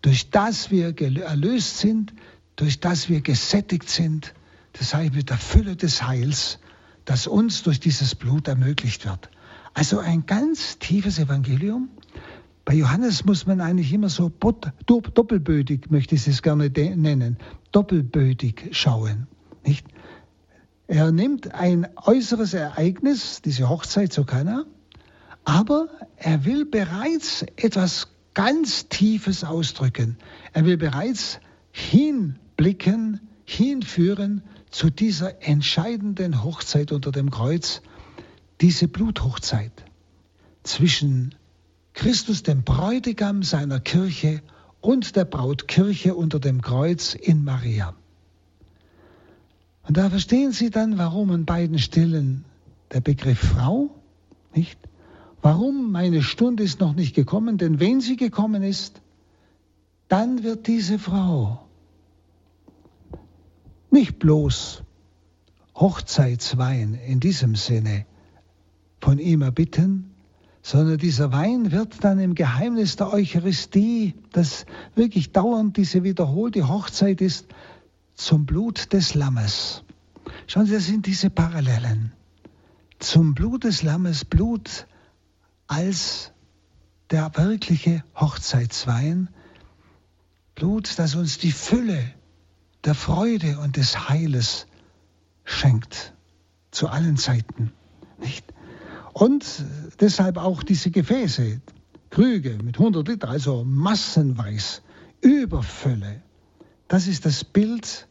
durch 0.03 0.29
das 0.29 0.69
wir 0.69 0.93
erlöst 1.01 1.79
sind, 1.79 2.13
durch 2.55 2.79
das 2.79 3.09
wir 3.09 3.21
gesättigt 3.21 3.89
sind, 3.89 4.35
das 4.73 4.93
heißt 4.93 5.15
mit 5.15 5.31
der 5.31 5.37
Fülle 5.37 5.75
des 5.75 6.05
Heils, 6.05 6.59
das 7.07 7.25
uns 7.25 7.63
durch 7.63 7.79
dieses 7.79 8.15
Blut 8.15 8.49
ermöglicht 8.49 9.05
wird. 9.05 9.29
Also 9.73 9.99
ein 9.99 10.25
ganz 10.25 10.77
tiefes 10.77 11.19
Evangelium. 11.19 11.89
Bei 12.65 12.73
Johannes 12.73 13.23
muss 13.23 13.47
man 13.47 13.61
eigentlich 13.61 13.93
immer 13.93 14.09
so 14.09 14.29
doppelbödig, 14.85 15.89
möchte 15.89 16.15
ich 16.15 16.27
es 16.27 16.41
gerne 16.41 16.69
nennen, 16.69 17.37
doppelbödig 17.71 18.71
schauen. 18.71 19.27
Nicht? 19.65 19.87
Er 20.87 21.13
nimmt 21.13 21.55
ein 21.55 21.87
äußeres 21.95 22.53
Ereignis, 22.53 23.41
diese 23.41 23.69
Hochzeit 23.69 24.11
zu 24.11 24.25
Kana, 24.25 24.65
aber 25.45 25.87
er 26.17 26.43
will 26.43 26.65
bereits 26.65 27.43
etwas 27.55 28.09
ganz 28.33 28.89
Tiefes 28.89 29.45
ausdrücken. 29.45 30.17
Er 30.51 30.65
will 30.65 30.75
bereits 30.75 31.39
hinblicken, 31.71 33.21
hinführen 33.45 34.43
zu 34.69 34.89
dieser 34.89 35.41
entscheidenden 35.41 36.43
Hochzeit 36.43 36.91
unter 36.91 37.11
dem 37.11 37.31
Kreuz, 37.31 37.81
diese 38.61 38.87
Bluthochzeit 38.87 39.71
zwischen 40.63 41.35
Christus, 41.93 42.43
dem 42.43 42.63
Bräutigam 42.63 43.43
seiner 43.43 43.79
Kirche, 43.79 44.41
und 44.79 45.15
der 45.15 45.25
Brautkirche 45.25 46.15
unter 46.15 46.39
dem 46.39 46.61
Kreuz 46.61 47.13
in 47.15 47.43
Maria. 47.43 47.95
Und 49.87 49.97
da 49.97 50.09
verstehen 50.09 50.51
Sie 50.51 50.69
dann, 50.69 50.97
warum 50.97 51.31
an 51.31 51.45
beiden 51.45 51.79
Stellen 51.79 52.45
der 52.91 53.01
Begriff 53.01 53.39
Frau, 53.39 53.89
nicht? 54.53 54.77
Warum 55.41 55.91
meine 55.91 56.23
Stunde 56.23 56.63
ist 56.63 56.79
noch 56.79 56.93
nicht 56.93 57.15
gekommen, 57.15 57.57
denn 57.57 57.79
wenn 57.79 58.01
sie 58.01 58.15
gekommen 58.15 58.63
ist, 58.63 59.01
dann 60.07 60.43
wird 60.43 60.67
diese 60.67 60.99
Frau 60.99 61.66
nicht 63.97 64.19
bloß 64.19 64.83
Hochzeitswein 65.75 66.93
in 66.93 67.19
diesem 67.19 67.55
Sinne 67.55 68.05
von 69.01 69.17
ihm 69.17 69.41
erbitten, 69.41 70.13
sondern 70.61 70.99
dieser 70.99 71.31
Wein 71.31 71.71
wird 71.71 72.03
dann 72.03 72.19
im 72.19 72.35
Geheimnis 72.35 72.95
der 72.95 73.11
Eucharistie, 73.11 74.13
das 74.33 74.67
wirklich 74.93 75.31
dauernd 75.31 75.77
diese 75.77 76.03
wiederholte 76.03 76.67
Hochzeit 76.67 77.21
ist, 77.21 77.47
zum 78.13 78.45
Blut 78.45 78.93
des 78.93 79.15
Lammes. 79.15 79.83
Schauen 80.45 80.67
Sie, 80.67 80.73
das 80.73 80.85
sind 80.85 81.07
diese 81.07 81.31
Parallelen. 81.31 82.11
Zum 82.99 83.33
Blut 83.33 83.63
des 83.63 83.81
Lammes, 83.81 84.25
Blut 84.25 84.85
als 85.65 86.33
der 87.09 87.31
wirkliche 87.35 88.03
Hochzeitswein, 88.15 89.29
Blut, 90.53 90.99
das 90.99 91.15
uns 91.15 91.39
die 91.39 91.51
Fülle 91.51 92.13
der 92.83 92.95
Freude 92.95 93.59
und 93.59 93.77
des 93.77 94.09
Heiles 94.09 94.67
schenkt, 95.43 96.13
zu 96.71 96.87
allen 96.87 97.17
Zeiten. 97.17 97.71
Nicht? 98.19 98.45
Und 99.13 99.45
deshalb 99.99 100.37
auch 100.37 100.63
diese 100.63 100.91
Gefäße, 100.91 101.61
Krüge 102.09 102.57
mit 102.63 102.77
100 102.77 103.07
Liter, 103.07 103.29
also 103.29 103.63
massenweise, 103.63 104.81
Überfülle. 105.21 106.21
Das 106.87 107.07
ist 107.07 107.25
das 107.25 107.43
Bild 107.43 108.07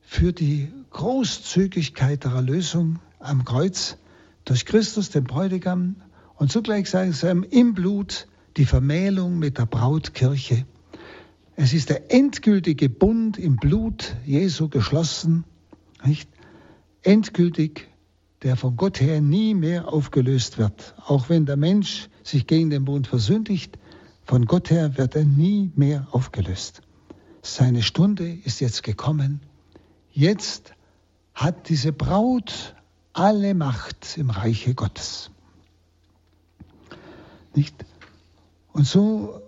für 0.00 0.32
die 0.32 0.72
Großzügigkeit 0.90 2.24
der 2.24 2.32
Erlösung 2.32 3.00
am 3.18 3.44
Kreuz 3.44 3.96
durch 4.44 4.64
Christus, 4.64 5.10
den 5.10 5.24
Bräutigam, 5.24 5.96
und 6.36 6.50
zugleich 6.50 6.90
sagen 6.90 7.12
sie 7.12 7.28
im 7.28 7.74
Blut 7.74 8.26
die 8.56 8.64
Vermählung 8.64 9.38
mit 9.38 9.58
der 9.58 9.66
Brautkirche. 9.66 10.66
Es 11.56 11.74
ist 11.74 11.90
der 11.90 12.12
endgültige 12.12 12.88
Bund 12.88 13.38
im 13.38 13.56
Blut 13.56 14.16
Jesu 14.24 14.68
geschlossen, 14.68 15.44
nicht? 16.04 16.28
Endgültig, 17.02 17.88
der 18.42 18.56
von 18.56 18.76
Gott 18.76 19.00
her 19.00 19.20
nie 19.20 19.54
mehr 19.54 19.92
aufgelöst 19.92 20.58
wird. 20.58 20.94
Auch 21.04 21.28
wenn 21.28 21.46
der 21.46 21.56
Mensch 21.56 22.08
sich 22.22 22.46
gegen 22.46 22.70
den 22.70 22.84
Bund 22.84 23.06
versündigt, 23.06 23.78
von 24.24 24.46
Gott 24.46 24.70
her 24.70 24.96
wird 24.96 25.14
er 25.14 25.24
nie 25.24 25.72
mehr 25.74 26.06
aufgelöst. 26.12 26.80
Seine 27.42 27.82
Stunde 27.82 28.38
ist 28.44 28.60
jetzt 28.60 28.82
gekommen. 28.82 29.40
Jetzt 30.12 30.74
hat 31.34 31.68
diese 31.68 31.92
Braut 31.92 32.74
alle 33.12 33.54
Macht 33.54 34.16
im 34.16 34.30
Reiche 34.30 34.74
Gottes. 34.74 35.30
Nicht? 37.54 37.74
Und 38.72 38.86
so 38.86 39.42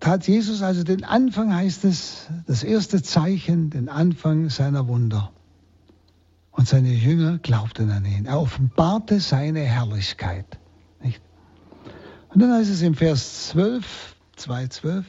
tat 0.00 0.26
Jesus 0.26 0.62
also 0.62 0.84
den 0.84 1.04
Anfang, 1.04 1.54
heißt 1.54 1.84
es, 1.84 2.26
das 2.46 2.62
erste 2.62 3.02
Zeichen, 3.02 3.70
den 3.70 3.88
Anfang 3.88 4.50
seiner 4.50 4.88
Wunder. 4.88 5.32
Und 6.50 6.66
seine 6.66 6.92
Jünger 6.92 7.38
glaubten 7.38 7.90
an 7.90 8.04
ihn. 8.04 8.26
Er 8.26 8.40
offenbarte 8.40 9.20
seine 9.20 9.60
Herrlichkeit. 9.60 10.58
Nicht? 11.02 11.20
Und 12.30 12.42
dann 12.42 12.52
heißt 12.52 12.70
es 12.70 12.82
im 12.82 12.94
Vers 12.94 13.48
12, 13.48 14.16
2, 14.36 14.66
12, 14.68 15.06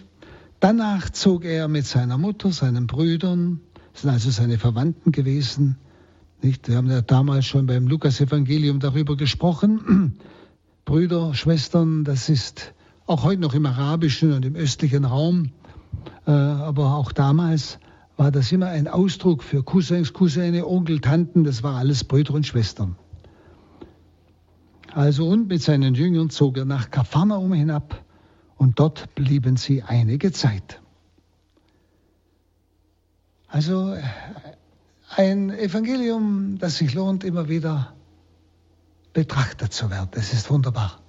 danach 0.59 1.09
zog 1.09 1.45
er 1.45 1.67
mit 1.67 1.85
seiner 1.85 2.17
Mutter, 2.17 2.51
seinen 2.51 2.87
Brüdern, 2.87 3.61
sind 3.93 4.09
also 4.11 4.29
seine 4.29 4.57
Verwandten 4.57 5.11
gewesen, 5.11 5.77
nicht? 6.41 6.69
Wir 6.69 6.77
haben 6.77 6.89
ja 6.89 7.01
damals 7.01 7.45
schon 7.45 7.65
beim 7.65 7.87
Lukas-Evangelium 7.87 8.79
darüber 8.79 9.17
gesprochen. 9.17 10.17
Brüder, 10.85 11.33
Schwestern, 11.33 12.05
das 12.05 12.29
ist 12.29 12.73
auch 13.09 13.23
heute 13.23 13.41
noch 13.41 13.55
im 13.55 13.65
arabischen 13.65 14.33
und 14.33 14.45
im 14.45 14.55
östlichen 14.55 15.03
Raum, 15.03 15.49
äh, 16.27 16.31
aber 16.31 16.95
auch 16.95 17.11
damals 17.11 17.79
war 18.17 18.31
das 18.31 18.51
immer 18.51 18.67
ein 18.67 18.87
Ausdruck 18.87 19.41
für 19.41 19.63
Cousins, 19.63 20.13
Cousine, 20.13 20.67
Onkel, 20.67 21.01
Tanten, 21.01 21.43
das 21.43 21.63
war 21.63 21.77
alles 21.77 22.03
Brüder 22.03 22.35
und 22.35 22.45
Schwestern. 22.45 22.97
Also 24.93 25.27
und 25.27 25.47
mit 25.47 25.63
seinen 25.63 25.95
Jüngern 25.95 26.29
zog 26.29 26.57
er 26.57 26.65
nach 26.65 26.91
Kapharnaum 26.91 27.51
hinab 27.53 27.99
und 28.57 28.79
dort 28.79 29.15
blieben 29.15 29.57
sie 29.57 29.81
einige 29.81 30.31
Zeit. 30.31 30.79
Also 33.47 33.95
ein 35.15 35.49
Evangelium, 35.49 36.59
das 36.59 36.77
sich 36.77 36.93
lohnt, 36.93 37.23
immer 37.23 37.49
wieder 37.49 37.93
betrachtet 39.13 39.73
zu 39.73 39.89
werden. 39.89 40.09
Das 40.11 40.31
ist 40.31 40.51
wunderbar. 40.51 40.99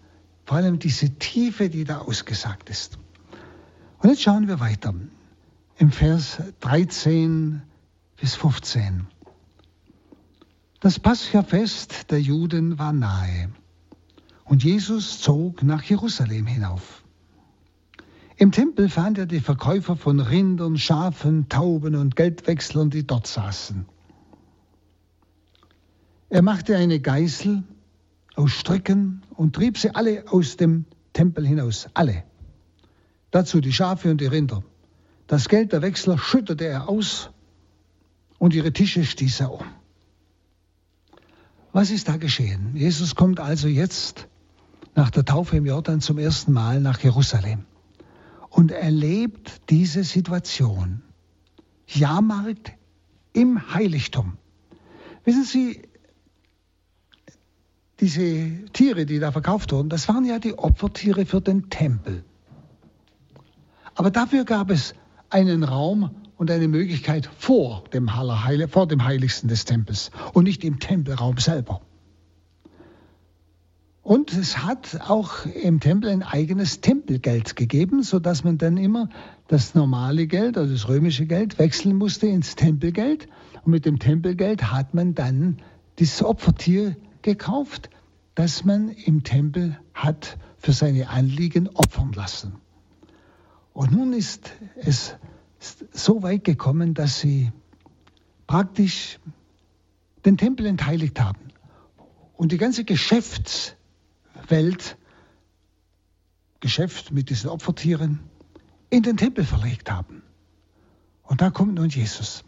Vor 0.44 0.56
allem 0.56 0.78
diese 0.78 1.10
Tiefe, 1.10 1.70
die 1.70 1.84
da 1.84 1.98
ausgesagt 1.98 2.70
ist. 2.70 2.98
Und 3.98 4.10
jetzt 4.10 4.22
schauen 4.22 4.48
wir 4.48 4.60
weiter. 4.60 4.94
Im 5.78 5.90
Vers 5.90 6.42
13 6.60 7.62
bis 8.16 8.34
15. 8.34 9.06
Das 10.80 10.98
Paschafest 10.98 12.10
der 12.10 12.20
Juden 12.20 12.78
war 12.78 12.92
nahe 12.92 13.50
und 14.44 14.64
Jesus 14.64 15.20
zog 15.20 15.62
nach 15.62 15.82
Jerusalem 15.82 16.46
hinauf. 16.46 17.04
Im 18.36 18.50
Tempel 18.50 18.88
fand 18.88 19.18
er 19.18 19.26
die 19.26 19.40
Verkäufer 19.40 19.96
von 19.96 20.18
Rindern, 20.18 20.78
Schafen, 20.78 21.48
Tauben 21.48 21.94
und 21.94 22.16
Geldwechslern, 22.16 22.88
die 22.88 23.06
dort 23.06 23.26
saßen. 23.26 23.84
Er 26.30 26.42
machte 26.42 26.76
eine 26.76 26.98
Geißel 26.98 27.62
aus 28.40 28.52
Stricken 28.52 29.22
und 29.36 29.54
trieb 29.54 29.78
sie 29.78 29.94
alle 29.94 30.24
aus 30.28 30.56
dem 30.56 30.86
Tempel 31.12 31.46
hinaus, 31.46 31.88
alle. 31.94 32.24
Dazu 33.30 33.60
die 33.60 33.72
Schafe 33.72 34.10
und 34.10 34.20
die 34.20 34.26
Rinder. 34.26 34.62
Das 35.26 35.48
Geld 35.48 35.72
der 35.72 35.82
Wechsler 35.82 36.18
schüttete 36.18 36.64
er 36.64 36.88
aus 36.88 37.30
und 38.38 38.54
ihre 38.54 38.72
Tische 38.72 39.04
stieß 39.04 39.40
er 39.40 39.52
um. 39.52 39.66
Was 41.72 41.90
ist 41.90 42.08
da 42.08 42.16
geschehen? 42.16 42.74
Jesus 42.74 43.14
kommt 43.14 43.38
also 43.38 43.68
jetzt 43.68 44.26
nach 44.96 45.10
der 45.10 45.24
Taufe 45.24 45.56
im 45.56 45.66
Jordan 45.66 46.00
zum 46.00 46.18
ersten 46.18 46.52
Mal 46.52 46.80
nach 46.80 46.98
Jerusalem 47.00 47.64
und 48.48 48.72
erlebt 48.72 49.60
diese 49.70 50.02
Situation. 50.02 51.02
Jahrmarkt 51.86 52.72
im 53.32 53.72
Heiligtum. 53.74 54.36
Wissen 55.24 55.44
Sie, 55.44 55.82
diese 58.00 58.64
Tiere, 58.72 59.06
die 59.06 59.18
da 59.18 59.32
verkauft 59.32 59.72
wurden, 59.72 59.88
das 59.88 60.08
waren 60.08 60.24
ja 60.24 60.38
die 60.38 60.58
Opfertiere 60.58 61.26
für 61.26 61.40
den 61.40 61.68
Tempel. 61.70 62.24
Aber 63.94 64.10
dafür 64.10 64.44
gab 64.44 64.70
es 64.70 64.94
einen 65.28 65.62
Raum 65.62 66.10
und 66.36 66.50
eine 66.50 66.68
Möglichkeit 66.68 67.28
vor 67.38 67.84
dem, 67.92 68.08
vor 68.68 68.88
dem 68.88 69.04
Heiligsten 69.04 69.48
des 69.48 69.66
Tempels 69.66 70.10
und 70.32 70.44
nicht 70.44 70.64
im 70.64 70.78
Tempelraum 70.78 71.36
selber. 71.36 71.82
Und 74.02 74.32
es 74.32 74.64
hat 74.64 74.98
auch 75.06 75.44
im 75.44 75.78
Tempel 75.78 76.08
ein 76.10 76.22
eigenes 76.22 76.80
Tempelgeld 76.80 77.54
gegeben, 77.54 78.02
sodass 78.02 78.42
man 78.42 78.56
dann 78.56 78.78
immer 78.78 79.10
das 79.46 79.74
normale 79.74 80.26
Geld, 80.26 80.56
also 80.56 80.72
das 80.72 80.88
römische 80.88 81.26
Geld, 81.26 81.58
wechseln 81.58 81.96
musste 81.96 82.26
ins 82.26 82.56
Tempelgeld. 82.56 83.28
Und 83.62 83.72
mit 83.72 83.84
dem 83.84 83.98
Tempelgeld 83.98 84.72
hat 84.72 84.94
man 84.94 85.14
dann 85.14 85.58
dieses 85.98 86.22
Opfertier 86.24 86.96
gekauft, 87.22 87.90
das 88.34 88.64
man 88.64 88.88
im 88.88 89.22
Tempel 89.22 89.78
hat 89.94 90.38
für 90.58 90.72
seine 90.72 91.08
Anliegen 91.08 91.68
opfern 91.68 92.12
lassen. 92.12 92.54
Und 93.72 93.92
nun 93.92 94.12
ist 94.12 94.50
es 94.76 95.16
so 95.92 96.22
weit 96.22 96.44
gekommen, 96.44 96.94
dass 96.94 97.20
sie 97.20 97.52
praktisch 98.46 99.18
den 100.24 100.36
Tempel 100.36 100.66
entheiligt 100.66 101.20
haben. 101.20 101.40
Und 102.36 102.52
die 102.52 102.58
ganze 102.58 102.84
Geschäftswelt, 102.84 103.76
Geschäft 106.60 107.12
mit 107.12 107.30
diesen 107.30 107.50
Opfertieren, 107.50 108.20
in 108.90 109.02
den 109.02 109.16
Tempel 109.16 109.44
verlegt 109.44 109.90
haben. 109.90 110.22
Und 111.22 111.40
da 111.40 111.50
kommt 111.50 111.74
nun 111.74 111.88
Jesus. 111.88 112.44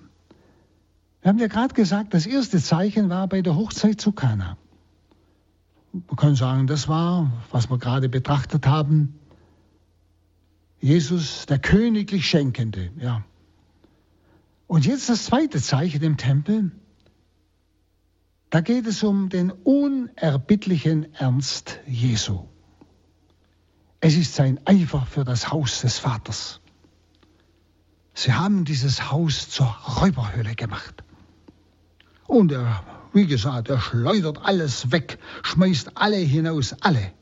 Wir 1.21 1.29
haben 1.29 1.39
ja 1.39 1.47
gerade 1.47 1.73
gesagt, 1.73 2.15
das 2.15 2.27
erste 2.27 2.61
Zeichen 2.61 3.09
war 3.09 3.29
bei 3.29 3.43
der 3.43 3.55
Hochzeit 3.55 4.01
zu 4.01 4.13
Kana. 4.13 4.57
Man 5.93 6.17
kann 6.17 6.35
sagen, 6.35 6.67
das 6.67 6.89
war, 6.89 7.31
was 7.51 7.69
wir 7.69 7.79
gerade 7.79 8.09
betrachtet 8.09 8.67
haben, 8.67 9.19
Jesus, 10.81 11.47
der 11.47 11.59
königlich 11.59 12.27
Schenkende. 12.27 12.91
Ja. 12.99 13.25
Und 14.67 14.87
jetzt 14.87 15.09
das 15.09 15.27
zweite 15.27 15.61
Zeichen 15.61 16.03
im 16.03 16.17
Tempel. 16.17 16.73
Da 18.51 18.61
geht 18.61 18.87
es 18.87 19.03
um 19.03 19.29
den 19.29 19.51
unerbittlichen 19.51 21.15
Ernst 21.15 21.79
Jesu. 21.87 22.47
Es 24.01 24.17
ist 24.17 24.35
sein 24.35 24.61
Eifer 24.65 25.07
für 25.07 25.25
das 25.25 25.53
Haus 25.53 25.83
des 25.83 25.99
Vaters. 25.99 26.61
Sie 28.15 28.33
haben 28.33 28.65
dieses 28.65 29.11
Haus 29.11 29.49
zur 29.49 29.67
Räuberhöhle 29.67 30.55
gemacht. 30.55 31.05
Und 32.27 32.53
er 32.53 32.83
wie 33.13 33.27
gesagt, 33.27 33.69
er 33.69 33.81
schleudert 33.81 34.39
alles 34.43 34.91
weg, 34.91 35.19
schmeißt 35.43 35.97
alle 35.97 36.17
hinaus, 36.17 36.75
alle. 36.81 37.13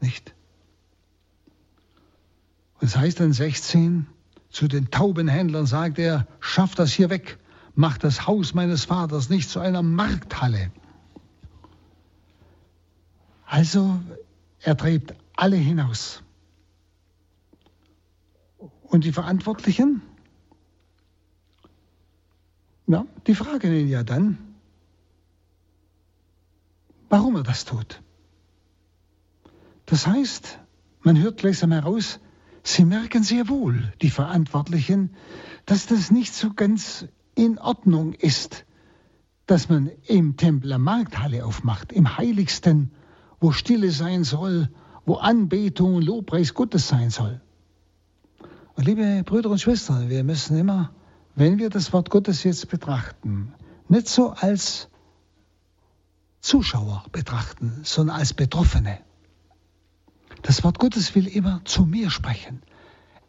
Nicht? 0.00 0.34
Und 2.80 2.88
es 2.88 2.96
heißt 2.96 3.20
dann 3.20 3.32
16, 3.32 4.06
zu 4.50 4.68
den 4.68 4.90
Taubenhändlern 4.90 5.66
sagt 5.66 5.98
er, 5.98 6.26
schafft 6.40 6.78
das 6.78 6.92
hier 6.92 7.10
weg, 7.10 7.38
macht 7.74 8.04
das 8.04 8.26
Haus 8.26 8.54
meines 8.54 8.84
Vaters 8.84 9.28
nicht 9.30 9.48
zu 9.48 9.60
einer 9.60 9.82
Markthalle. 9.82 10.70
Also 13.46 14.00
er 14.60 14.76
treibt 14.76 15.14
alle 15.36 15.56
hinaus. 15.56 16.22
Und 18.82 19.04
die 19.04 19.12
Verantwortlichen? 19.12 20.02
Ja, 22.86 23.06
die 23.26 23.34
fragen 23.34 23.72
ihn 23.72 23.88
ja 23.88 24.02
dann, 24.02 24.51
warum 27.12 27.36
er 27.36 27.42
das 27.42 27.66
tut. 27.66 28.00
Das 29.84 30.06
heißt, 30.06 30.58
man 31.02 31.20
hört 31.20 31.36
gleichsam 31.36 31.70
heraus, 31.70 32.20
sie 32.62 32.86
merken 32.86 33.22
sehr 33.22 33.50
wohl, 33.50 33.92
die 34.00 34.08
Verantwortlichen, 34.08 35.10
dass 35.66 35.84
das 35.84 36.10
nicht 36.10 36.32
so 36.32 36.54
ganz 36.54 37.04
in 37.34 37.58
Ordnung 37.58 38.14
ist, 38.14 38.64
dass 39.44 39.68
man 39.68 39.90
im 40.06 40.38
Tempel 40.38 40.72
eine 40.72 40.82
Markthalle 40.82 41.44
aufmacht, 41.44 41.92
im 41.92 42.16
Heiligsten, 42.16 42.92
wo 43.40 43.52
Stille 43.52 43.90
sein 43.90 44.24
soll, 44.24 44.70
wo 45.04 45.16
Anbetung 45.16 45.96
und 45.96 46.04
Lobpreis 46.04 46.54
Gottes 46.54 46.88
sein 46.88 47.10
soll. 47.10 47.42
Und 48.74 48.86
liebe 48.86 49.22
Brüder 49.22 49.50
und 49.50 49.60
Schwestern, 49.60 50.08
wir 50.08 50.24
müssen 50.24 50.56
immer, 50.56 50.94
wenn 51.34 51.58
wir 51.58 51.68
das 51.68 51.92
Wort 51.92 52.08
Gottes 52.08 52.42
jetzt 52.42 52.70
betrachten, 52.70 53.52
nicht 53.90 54.08
so 54.08 54.30
als 54.30 54.88
Zuschauer 56.42 57.04
betrachten, 57.12 57.80
sondern 57.84 58.16
als 58.16 58.34
Betroffene. 58.34 58.98
Das 60.42 60.64
Wort 60.64 60.80
Gottes 60.80 61.14
will 61.14 61.28
immer 61.28 61.62
zu 61.64 61.86
mir 61.86 62.10
sprechen. 62.10 62.62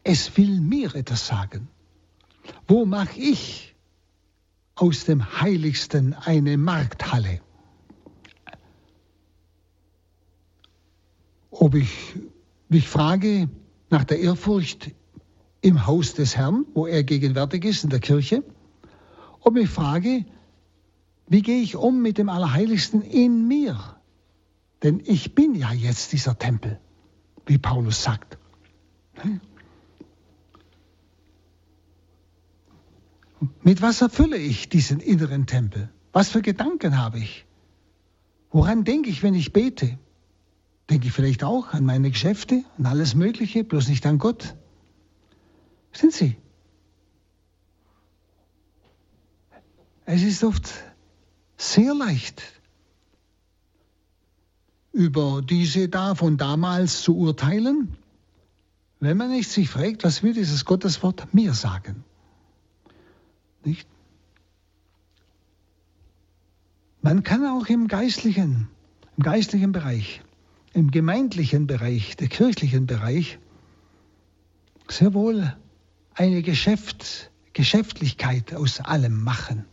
Es 0.04 0.36
will 0.36 0.60
mir 0.60 0.96
etwas 0.96 1.28
sagen. 1.28 1.70
Wo 2.68 2.86
mache 2.86 3.20
ich 3.20 3.76
aus 4.76 5.06
dem 5.06 5.40
Heiligsten 5.42 6.16
eine 6.16 6.58
Markthalle? 6.58 7.40
Ob 11.52 11.76
ich 11.76 12.16
mich 12.68 12.90
frage 12.90 13.48
nach 13.92 14.04
der 14.04 14.20
Ehrfurcht 14.20 14.90
im 15.62 15.86
Haus 15.86 16.16
des 16.16 16.36
Herrn, 16.36 16.66
wo 16.74 16.88
er 16.88 17.04
gegenwärtig 17.04 17.64
ist, 17.64 17.84
in 17.84 17.92
der 17.92 18.00
Kirche, 18.00 18.44
ob 19.40 19.56
ich 19.56 19.70
frage, 19.70 20.26
wie 21.28 21.42
gehe 21.42 21.62
ich 21.62 21.76
um 21.76 22.02
mit 22.02 22.18
dem 22.18 22.30
Allerheiligsten 22.30 23.02
in 23.02 23.48
mir? 23.48 23.98
Denn 24.84 25.02
ich 25.06 25.34
bin 25.34 25.56
ja 25.56 25.72
jetzt 25.72 26.12
dieser 26.12 26.38
Tempel, 26.38 26.80
wie 27.46 27.58
Paulus 27.58 28.04
sagt. 28.04 28.38
Mit 33.62 33.82
was 33.82 34.02
erfülle 34.02 34.38
ich 34.38 34.70
diesen 34.70 35.00
inneren 35.00 35.46
Tempel? 35.46 35.90
Was 36.12 36.30
für 36.30 36.42
Gedanken 36.42 36.98
habe 36.98 37.20
ich? 37.20 37.46
Woran 38.52 38.84
denke 38.84 39.10
ich, 39.10 39.24
wenn 39.24 39.34
ich 39.34 39.54
bete? 39.54 39.98
Denke 40.90 41.08
ich 41.08 41.14
vielleicht 41.14 41.44
auch 41.44 41.74
an 41.74 41.86
meine 41.86 42.12
Geschäfte 42.12 42.64
und 42.78 42.86
alles 42.86 43.16
Mögliche, 43.16 43.64
bloß 43.64 43.88
nicht 43.88 44.06
an 44.06 44.20
Gott? 44.20 44.56
Sind 45.94 46.14
Sie? 46.14 46.36
Es 50.06 50.22
ist 50.22 50.44
oft 50.44 50.70
sehr 51.58 51.94
leicht, 51.94 52.42
über 54.92 55.42
diese 55.42 55.90
da 55.90 56.16
von 56.16 56.38
damals 56.38 57.02
zu 57.02 57.18
urteilen, 57.18 57.98
wenn 59.00 59.18
man 59.18 59.32
nicht 59.32 59.50
sich 59.50 59.70
fragt, 59.70 60.04
was 60.04 60.24
will 60.24 60.34
dieses 60.34 60.66
Gotteswort 60.66 61.34
mir 61.34 61.54
sagen. 61.54 62.04
Nicht? 63.66 63.88
Man 67.02 67.24
kann 67.24 67.46
auch 67.46 67.66
im 67.68 67.88
geistlichen, 67.88 68.70
im 69.18 69.24
geistlichen 69.24 69.74
Bereich, 69.74 70.22
im 70.74 70.90
gemeindlichen 70.90 71.68
Bereich, 71.68 72.16
der 72.16 72.30
kirchlichen 72.30 72.86
Bereich 72.86 73.40
sehr 74.88 75.14
wohl 75.14 75.56
eine 76.14 76.42
Geschäft, 76.44 77.32
Geschäftlichkeit 77.54 78.54
aus 78.54 78.80
allem 78.80 79.22
machen. 79.24 79.66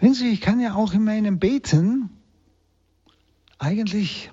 Wenn 0.00 0.14
Sie, 0.14 0.30
ich 0.30 0.40
kann 0.40 0.60
ja 0.60 0.74
auch 0.74 0.92
in 0.92 1.04
meinem 1.04 1.38
Beten 1.38 2.10
eigentlich 3.58 4.30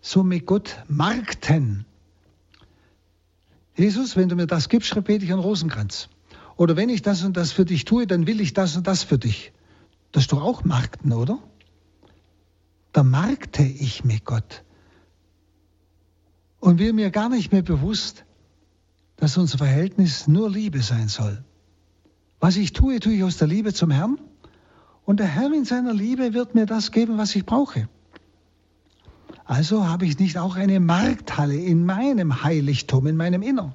so 0.00 0.22
mit 0.22 0.46
Gott 0.46 0.82
markten. 0.88 1.84
Jesus, 3.76 4.16
wenn 4.16 4.28
du 4.28 4.36
mir 4.36 4.46
das 4.46 4.68
gibst, 4.68 4.94
bete 5.04 5.24
ich 5.24 5.32
einen 5.32 5.42
Rosenkranz. 5.42 6.08
Oder 6.56 6.76
wenn 6.76 6.88
ich 6.88 7.02
das 7.02 7.22
und 7.24 7.36
das 7.36 7.52
für 7.52 7.66
dich 7.66 7.84
tue, 7.84 8.06
dann 8.06 8.26
will 8.26 8.40
ich 8.40 8.54
das 8.54 8.76
und 8.76 8.86
das 8.86 9.02
für 9.02 9.18
dich. 9.18 9.52
Das 10.12 10.24
ist 10.24 10.32
doch 10.32 10.42
auch 10.42 10.64
Markten, 10.64 11.12
oder? 11.12 11.38
Da 12.92 13.02
markte 13.02 13.62
ich 13.62 14.04
mit 14.04 14.24
Gott. 14.24 14.64
Und 16.58 16.78
will 16.78 16.94
mir 16.94 17.10
gar 17.10 17.28
nicht 17.28 17.52
mehr 17.52 17.60
bewusst, 17.60 18.24
dass 19.16 19.36
unser 19.36 19.58
Verhältnis 19.58 20.26
nur 20.26 20.50
Liebe 20.50 20.80
sein 20.80 21.08
soll. 21.08 21.44
Was 22.40 22.56
ich 22.56 22.72
tue, 22.72 22.98
tue 23.00 23.12
ich 23.12 23.24
aus 23.24 23.36
der 23.36 23.48
Liebe 23.48 23.74
zum 23.74 23.90
Herrn 23.90 24.18
und 25.06 25.20
der 25.20 25.26
Herr 25.26 25.52
in 25.52 25.64
seiner 25.64 25.94
Liebe 25.94 26.34
wird 26.34 26.54
mir 26.54 26.66
das 26.66 26.90
geben, 26.90 27.16
was 27.16 27.34
ich 27.34 27.46
brauche. 27.46 27.88
Also 29.44 29.86
habe 29.86 30.04
ich 30.04 30.18
nicht 30.18 30.36
auch 30.36 30.56
eine 30.56 30.80
Markthalle 30.80 31.54
in 31.54 31.86
meinem 31.86 32.42
Heiligtum, 32.42 33.06
in 33.06 33.16
meinem 33.16 33.42
Innern. 33.42 33.74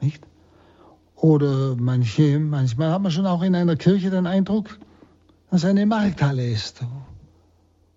Nicht? 0.00 0.26
Oder 1.14 1.76
manche, 1.76 2.38
manchmal 2.38 2.90
hat 2.90 3.02
man 3.02 3.12
schon 3.12 3.26
auch 3.26 3.42
in 3.42 3.54
einer 3.54 3.76
Kirche 3.76 4.08
den 4.08 4.26
Eindruck, 4.26 4.78
dass 5.50 5.66
eine 5.66 5.84
Markthalle 5.84 6.48
ist, 6.50 6.80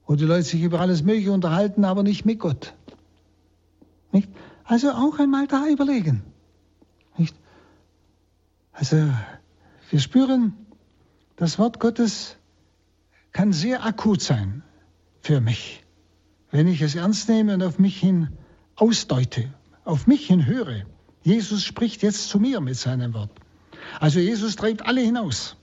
wo 0.05 0.15
die 0.15 0.25
Leute 0.25 0.43
sich 0.43 0.61
über 0.61 0.81
alles 0.81 1.01
Mögliche 1.01 1.31
unterhalten, 1.31 1.85
aber 1.85 2.03
nicht 2.03 2.25
mit 2.25 2.39
Gott. 2.39 2.73
Nicht? 4.11 4.29
Also 4.65 4.91
auch 4.91 5.17
einmal 5.17 5.47
da 5.47 5.65
überlegen. 5.67 6.23
Nicht? 7.17 7.35
Also 8.73 8.97
wir 9.89 9.99
spüren, 9.99 10.53
das 11.35 11.57
Wort 11.59 11.79
Gottes 11.79 12.37
kann 13.31 13.53
sehr 13.53 13.85
akut 13.85 14.21
sein 14.21 14.63
für 15.21 15.41
mich, 15.41 15.83
wenn 16.51 16.67
ich 16.67 16.81
es 16.81 16.95
ernst 16.95 17.29
nehme 17.29 17.55
und 17.55 17.63
auf 17.63 17.79
mich 17.79 17.99
hin 17.99 18.29
ausdeute, 18.75 19.51
auf 19.85 20.07
mich 20.07 20.27
hin 20.27 20.45
höre. 20.45 20.83
Jesus 21.23 21.63
spricht 21.63 22.03
jetzt 22.03 22.29
zu 22.29 22.39
mir 22.39 22.61
mit 22.61 22.75
seinem 22.75 23.13
Wort. 23.13 23.31
Also 23.99 24.19
Jesus 24.19 24.55
treibt 24.55 24.85
alle 24.85 25.01
hinaus. 25.01 25.55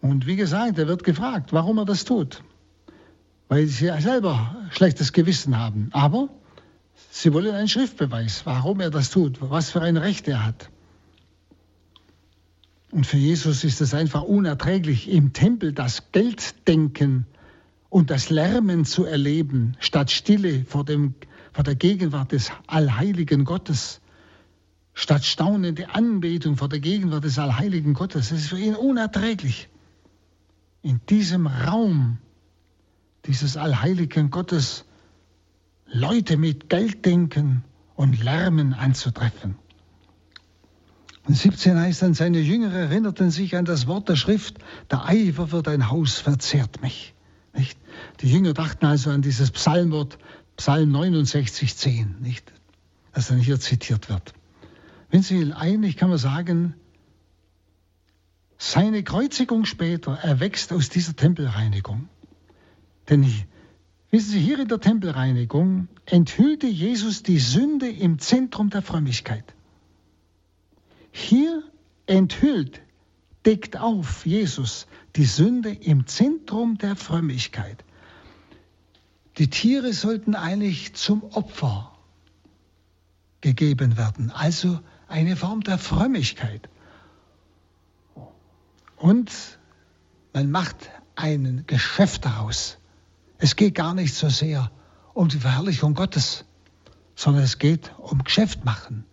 Und 0.00 0.26
wie 0.26 0.36
gesagt, 0.36 0.78
er 0.78 0.88
wird 0.88 1.04
gefragt, 1.04 1.52
warum 1.52 1.78
er 1.78 1.84
das 1.84 2.04
tut. 2.04 2.42
Weil 3.48 3.66
sie 3.66 3.92
selber 4.00 4.56
schlechtes 4.70 5.12
Gewissen 5.12 5.56
haben. 5.56 5.90
Aber 5.92 6.28
sie 7.10 7.32
wollen 7.32 7.54
einen 7.54 7.68
Schriftbeweis, 7.68 8.44
warum 8.44 8.80
er 8.80 8.90
das 8.90 9.10
tut, 9.10 9.38
was 9.40 9.70
für 9.70 9.80
ein 9.80 9.96
Recht 9.96 10.26
er 10.26 10.44
hat. 10.44 10.70
Und 12.92 13.06
für 13.06 13.16
Jesus 13.16 13.64
ist 13.64 13.80
es 13.80 13.94
einfach 13.94 14.22
unerträglich, 14.22 15.10
im 15.10 15.32
Tempel 15.32 15.72
das 15.72 16.12
Gelddenken 16.12 17.26
und 17.88 18.10
das 18.10 18.28
Lärmen 18.28 18.84
zu 18.84 19.06
erleben, 19.06 19.76
statt 19.80 20.10
Stille 20.10 20.66
vor, 20.66 20.84
dem, 20.84 21.14
vor 21.52 21.64
der 21.64 21.74
Gegenwart 21.74 22.32
des 22.32 22.52
allheiligen 22.66 23.46
Gottes, 23.46 24.02
statt 24.92 25.24
staunende 25.24 25.94
Anbetung 25.94 26.58
vor 26.58 26.68
der 26.68 26.80
Gegenwart 26.80 27.24
des 27.24 27.38
allheiligen 27.38 27.94
Gottes. 27.94 28.30
Es 28.30 28.42
ist 28.42 28.48
für 28.50 28.58
ihn 28.58 28.74
unerträglich 28.74 29.70
in 30.82 31.00
diesem 31.08 31.46
Raum 31.46 32.18
dieses 33.24 33.56
allheiligen 33.56 34.30
Gottes 34.30 34.84
Leute 35.86 36.36
mit 36.36 36.68
Gelddenken 36.68 37.64
und 37.94 38.22
Lärmen 38.22 38.74
anzutreffen. 38.74 39.54
Und 41.24 41.36
17 41.36 41.78
heißt 41.78 42.02
dann, 42.02 42.14
seine 42.14 42.40
Jünger 42.40 42.72
erinnerten 42.72 43.30
sich 43.30 43.56
an 43.56 43.64
das 43.64 43.86
Wort 43.86 44.08
der 44.08 44.16
Schrift, 44.16 44.56
der 44.90 45.06
Eifer 45.06 45.48
für 45.48 45.62
dein 45.62 45.88
Haus 45.88 46.18
verzehrt 46.18 46.82
mich. 46.82 47.14
Nicht? 47.54 47.78
Die 48.20 48.30
Jünger 48.30 48.54
dachten 48.54 48.86
also 48.86 49.10
an 49.10 49.22
dieses 49.22 49.50
Psalmwort, 49.50 50.18
Psalm 50.56 50.90
69, 50.90 51.76
10, 51.76 52.16
nicht? 52.20 52.52
das 53.12 53.28
dann 53.28 53.38
hier 53.38 53.60
zitiert 53.60 54.08
wird. 54.08 54.32
Wenn 55.10 55.22
Sie 55.22 55.52
eigentlich 55.52 55.96
kann 55.96 56.08
man 56.08 56.18
sagen, 56.18 56.74
seine 58.58 59.02
Kreuzigung 59.02 59.64
später 59.64 60.12
erwächst 60.12 60.72
aus 60.72 60.88
dieser 60.88 61.14
Tempelreinigung. 61.14 62.08
Denn 63.08 63.24
wissen 64.10 64.30
Sie, 64.30 64.40
hier 64.40 64.58
in 64.60 64.68
der 64.68 64.80
Tempelreinigung 64.80 65.88
enthüllte 66.06 66.68
Jesus 66.68 67.22
die 67.22 67.38
Sünde 67.38 67.88
im 67.90 68.18
Zentrum 68.18 68.70
der 68.70 68.82
Frömmigkeit. 68.82 69.44
Hier 71.12 71.62
enthüllt, 72.06 72.80
deckt 73.46 73.76
auf 73.76 74.26
Jesus 74.26 74.86
die 75.14 75.24
Sünde 75.24 75.70
im 75.70 76.06
Zentrum 76.06 76.78
der 76.78 76.96
Frömmigkeit. 76.96 77.84
Die 79.38 79.48
Tiere 79.48 79.92
sollten 79.92 80.34
eigentlich 80.34 80.94
zum 80.94 81.22
Opfer 81.22 81.92
gegeben 83.40 83.96
werden, 83.96 84.30
also 84.30 84.80
eine 85.08 85.36
Form 85.36 85.60
der 85.60 85.78
Frömmigkeit. 85.78 86.68
Und 88.96 89.58
man 90.32 90.50
macht 90.50 90.90
ein 91.16 91.64
Geschäft 91.66 92.24
daraus. 92.24 92.78
Es 93.38 93.56
geht 93.56 93.74
gar 93.74 93.94
nicht 93.94 94.14
so 94.14 94.28
sehr 94.28 94.70
um 95.12 95.28
die 95.28 95.40
Verherrlichung 95.40 95.94
Gottes, 95.94 96.44
sondern 97.16 97.42
es 97.42 97.58
geht 97.58 97.92
um 97.98 98.22
Geschäft 98.24 98.64
machen, 98.64 99.04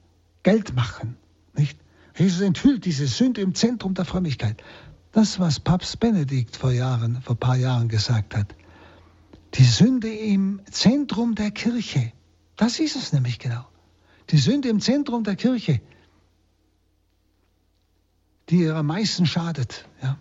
Geld 0.44 0.76
machen. 0.76 1.18
Nicht? 1.54 1.78
Jesus 2.20 2.42
enthüllt 2.42 2.86
diese 2.86 3.08
Sünde 3.08 3.42
im 3.42 3.56
Zentrum 3.56 3.94
der 3.94 4.06
Frömmigkeit. 4.06 4.62
Das, 5.12 5.40
was 5.40 5.60
Papst 5.60 6.00
Benedikt 6.00 6.56
vor 6.56 6.72
Jahren, 6.72 7.22
vor 7.22 7.36
paar 7.36 7.56
Jahren 7.56 7.88
gesagt 7.88 8.36
hat. 8.36 8.56
Die 9.56 9.64
Sünde 9.64 10.10
im 10.10 10.62
Zentrum 10.70 11.34
der 11.34 11.50
Kirche. 11.50 12.12
Das 12.56 12.80
ist 12.80 12.96
es 12.96 13.14
nämlich 13.14 13.40
genau. 13.40 13.66
Die 14.30 14.38
Sünde 14.38 14.70
im 14.70 14.80
Zentrum 14.80 15.24
der 15.24 15.36
Kirche 15.36 15.82
die 18.50 18.62
ihr 18.62 18.76
am 18.76 18.88
meisten 18.88 19.26
schadet. 19.26 19.86
Ja. 20.02 20.18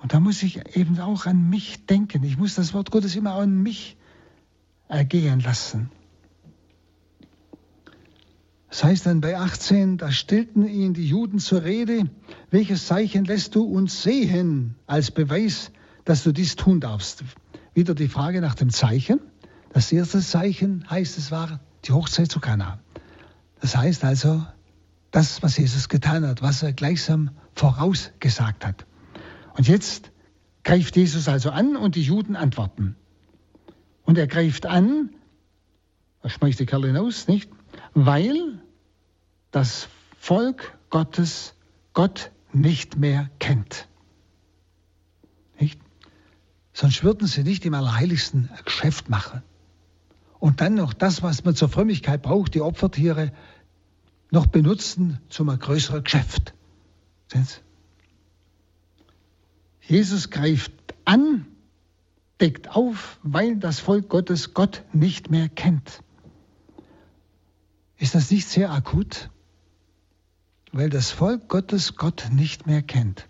Und 0.00 0.14
da 0.14 0.20
muss 0.20 0.42
ich 0.42 0.76
eben 0.76 0.98
auch 1.00 1.26
an 1.26 1.50
mich 1.50 1.86
denken. 1.86 2.22
Ich 2.24 2.38
muss 2.38 2.54
das 2.54 2.72
Wort 2.72 2.90
Gottes 2.90 3.16
immer 3.16 3.34
an 3.34 3.62
mich 3.62 3.96
ergehen 4.88 5.40
lassen. 5.40 5.90
Das 8.68 8.84
heißt 8.84 9.06
dann 9.06 9.20
bei 9.20 9.36
18, 9.36 9.96
da 9.96 10.12
stellten 10.12 10.66
ihn 10.68 10.92
die 10.92 11.06
Juden 11.06 11.38
zur 11.38 11.64
Rede, 11.64 12.10
welches 12.50 12.86
Zeichen 12.86 13.24
lässt 13.24 13.54
du 13.54 13.64
uns 13.64 14.02
sehen 14.02 14.74
als 14.86 15.10
Beweis, 15.10 15.70
dass 16.04 16.22
du 16.22 16.32
dies 16.32 16.56
tun 16.56 16.80
darfst? 16.80 17.24
Wieder 17.74 17.94
die 17.94 18.08
Frage 18.08 18.40
nach 18.40 18.54
dem 18.54 18.70
Zeichen. 18.70 19.20
Das 19.72 19.90
erste 19.90 20.20
Zeichen 20.20 20.84
heißt, 20.88 21.16
es 21.16 21.30
war 21.30 21.60
die 21.84 21.92
Hochzeit 21.92 22.30
zu 22.30 22.40
Kana. 22.40 22.78
Das 23.60 23.76
heißt 23.76 24.04
also, 24.04 24.44
das, 25.10 25.42
was 25.42 25.56
Jesus 25.56 25.88
getan 25.88 26.26
hat, 26.26 26.42
was 26.42 26.62
er 26.62 26.72
gleichsam 26.72 27.30
vorausgesagt 27.54 28.66
hat. 28.66 28.86
Und 29.56 29.66
jetzt 29.66 30.12
greift 30.62 30.96
Jesus 30.96 31.28
also 31.28 31.50
an 31.50 31.76
und 31.76 31.94
die 31.94 32.02
Juden 32.02 32.36
antworten. 32.36 32.96
Und 34.04 34.18
er 34.18 34.26
greift 34.26 34.66
an, 34.66 35.10
er 36.22 36.30
schmeißt 36.30 36.60
die 36.60 36.66
Kerle 36.66 36.88
hinaus, 36.88 37.26
nicht? 37.28 37.50
Weil 38.00 38.60
das 39.50 39.88
Volk 40.20 40.78
Gottes 40.88 41.54
Gott 41.94 42.30
nicht 42.52 42.96
mehr 42.96 43.28
kennt. 43.40 43.88
Nicht? 45.58 45.80
Sonst 46.72 47.02
würden 47.02 47.26
sie 47.26 47.42
nicht 47.42 47.64
im 47.64 47.74
Allerheiligsten 47.74 48.50
Geschäft 48.64 49.08
machen. 49.08 49.42
Und 50.38 50.60
dann 50.60 50.74
noch 50.74 50.92
das, 50.92 51.24
was 51.24 51.44
man 51.44 51.56
zur 51.56 51.68
Frömmigkeit 51.68 52.22
braucht, 52.22 52.54
die 52.54 52.60
Opfertiere, 52.60 53.32
noch 54.30 54.46
benutzen 54.46 55.18
zum 55.28 55.48
ein 55.48 55.58
größeren 55.58 56.04
Geschäft. 56.04 56.54
Jesus 59.80 60.30
greift 60.30 60.72
an, 61.04 61.46
deckt 62.40 62.76
auf, 62.76 63.18
weil 63.24 63.56
das 63.56 63.80
Volk 63.80 64.08
Gottes 64.08 64.54
Gott 64.54 64.84
nicht 64.92 65.32
mehr 65.32 65.48
kennt. 65.48 66.04
Ist 67.98 68.14
das 68.14 68.30
nicht 68.30 68.48
sehr 68.48 68.70
akut? 68.70 69.30
Weil 70.72 70.88
das 70.90 71.10
Volk 71.10 71.48
Gottes 71.48 71.96
Gott 71.96 72.28
nicht 72.32 72.66
mehr 72.66 72.82
kennt. 72.82 73.26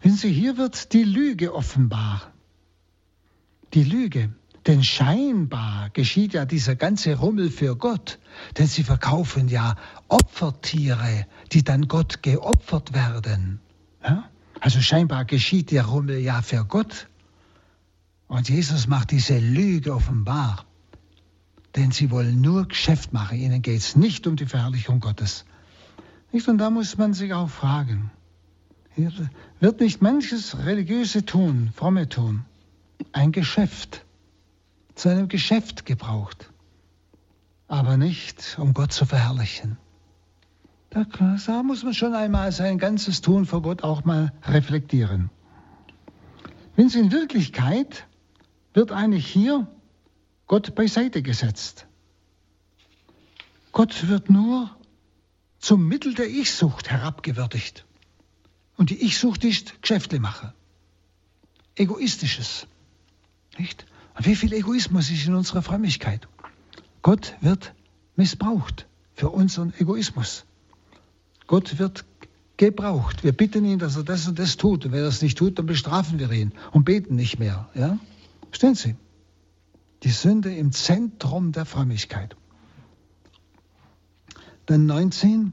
Wenn 0.00 0.14
Sie, 0.14 0.32
hier 0.32 0.56
wird 0.56 0.92
die 0.92 1.04
Lüge 1.04 1.54
offenbar. 1.54 2.32
Die 3.74 3.84
Lüge. 3.84 4.32
Denn 4.66 4.84
scheinbar 4.84 5.90
geschieht 5.90 6.34
ja 6.34 6.44
dieser 6.44 6.76
ganze 6.76 7.16
Rummel 7.16 7.50
für 7.50 7.74
Gott, 7.74 8.20
denn 8.58 8.68
sie 8.68 8.84
verkaufen 8.84 9.48
ja 9.48 9.74
Opfertiere, 10.06 11.26
die 11.50 11.64
dann 11.64 11.88
Gott 11.88 12.22
geopfert 12.22 12.94
werden. 12.94 13.60
Ja? 14.04 14.30
Also 14.60 14.80
scheinbar 14.80 15.24
geschieht 15.24 15.72
der 15.72 15.86
Rummel 15.86 16.18
ja 16.18 16.42
für 16.42 16.64
Gott. 16.64 17.08
Und 18.28 18.48
Jesus 18.48 18.86
macht 18.86 19.10
diese 19.10 19.38
Lüge 19.38 19.94
offenbar. 19.94 20.64
Denn 21.76 21.90
sie 21.90 22.10
wollen 22.10 22.40
nur 22.40 22.68
Geschäft 22.68 23.12
machen. 23.12 23.38
Ihnen 23.38 23.62
geht 23.62 23.78
es 23.78 23.96
nicht 23.96 24.26
um 24.26 24.36
die 24.36 24.46
Verherrlichung 24.46 25.00
Gottes. 25.00 25.44
Nicht? 26.30 26.48
Und 26.48 26.58
da 26.58 26.70
muss 26.70 26.98
man 26.98 27.14
sich 27.14 27.32
auch 27.32 27.48
fragen, 27.48 28.10
wird 29.60 29.80
nicht 29.80 30.02
manches 30.02 30.64
religiöse 30.66 31.24
Tun, 31.24 31.70
fromme 31.74 32.08
Tun, 32.08 32.44
ein 33.12 33.32
Geschäft? 33.32 34.04
zu 34.94 35.08
einem 35.08 35.28
Geschäft 35.28 35.86
gebraucht, 35.86 36.50
aber 37.68 37.96
nicht, 37.96 38.58
um 38.58 38.74
Gott 38.74 38.92
zu 38.92 39.06
verherrlichen. 39.06 39.78
Da, 40.90 41.06
da 41.46 41.62
muss 41.62 41.82
man 41.84 41.94
schon 41.94 42.14
einmal 42.14 42.52
sein 42.52 42.78
ganzes 42.78 43.22
Tun 43.22 43.46
vor 43.46 43.62
Gott 43.62 43.82
auch 43.82 44.04
mal 44.04 44.32
reflektieren. 44.44 45.30
Wenn 46.76 46.86
es 46.86 46.94
in 46.94 47.12
Wirklichkeit 47.12 48.06
wird 48.74 48.92
eigentlich 48.92 49.26
hier 49.26 49.66
Gott 50.52 50.74
beiseite 50.74 51.22
gesetzt. 51.22 51.86
Gott 53.72 54.06
wird 54.08 54.28
nur 54.28 54.70
zum 55.58 55.88
Mittel 55.88 56.12
der 56.12 56.28
Ich-Sucht 56.28 56.90
herabgewürdigt. 56.90 57.86
Und 58.76 58.90
die 58.90 59.02
Ich-Sucht 59.02 59.44
ist 59.44 59.80
Geschäfte 59.80 60.20
machen. 60.20 60.52
Egoistisches. 61.74 62.66
Nicht? 63.56 63.86
Und 64.14 64.26
wie 64.26 64.36
viel 64.36 64.52
Egoismus 64.52 65.10
ist 65.10 65.26
in 65.26 65.34
unserer 65.34 65.62
Frömmigkeit? 65.62 66.28
Gott 67.00 67.34
wird 67.40 67.72
missbraucht 68.16 68.86
für 69.14 69.30
unseren 69.30 69.72
Egoismus. 69.78 70.44
Gott 71.46 71.78
wird 71.78 72.04
gebraucht. 72.58 73.24
Wir 73.24 73.32
bitten 73.32 73.64
ihn, 73.64 73.78
dass 73.78 73.96
er 73.96 74.04
das 74.04 74.28
und 74.28 74.38
das 74.38 74.58
tut. 74.58 74.84
Und 74.84 74.92
wenn 74.92 75.00
er 75.00 75.08
es 75.08 75.22
nicht 75.22 75.38
tut, 75.38 75.58
dann 75.58 75.64
bestrafen 75.64 76.18
wir 76.18 76.30
ihn 76.30 76.52
und 76.72 76.84
beten 76.84 77.16
nicht 77.16 77.38
mehr. 77.38 77.70
Ja? 77.74 77.98
Verstehen 78.50 78.74
Sie? 78.74 78.96
Die 80.02 80.10
Sünde 80.10 80.54
im 80.54 80.72
Zentrum 80.72 81.52
der 81.52 81.64
Frömmigkeit. 81.64 82.36
Dann 84.66 84.86
19. 84.86 85.52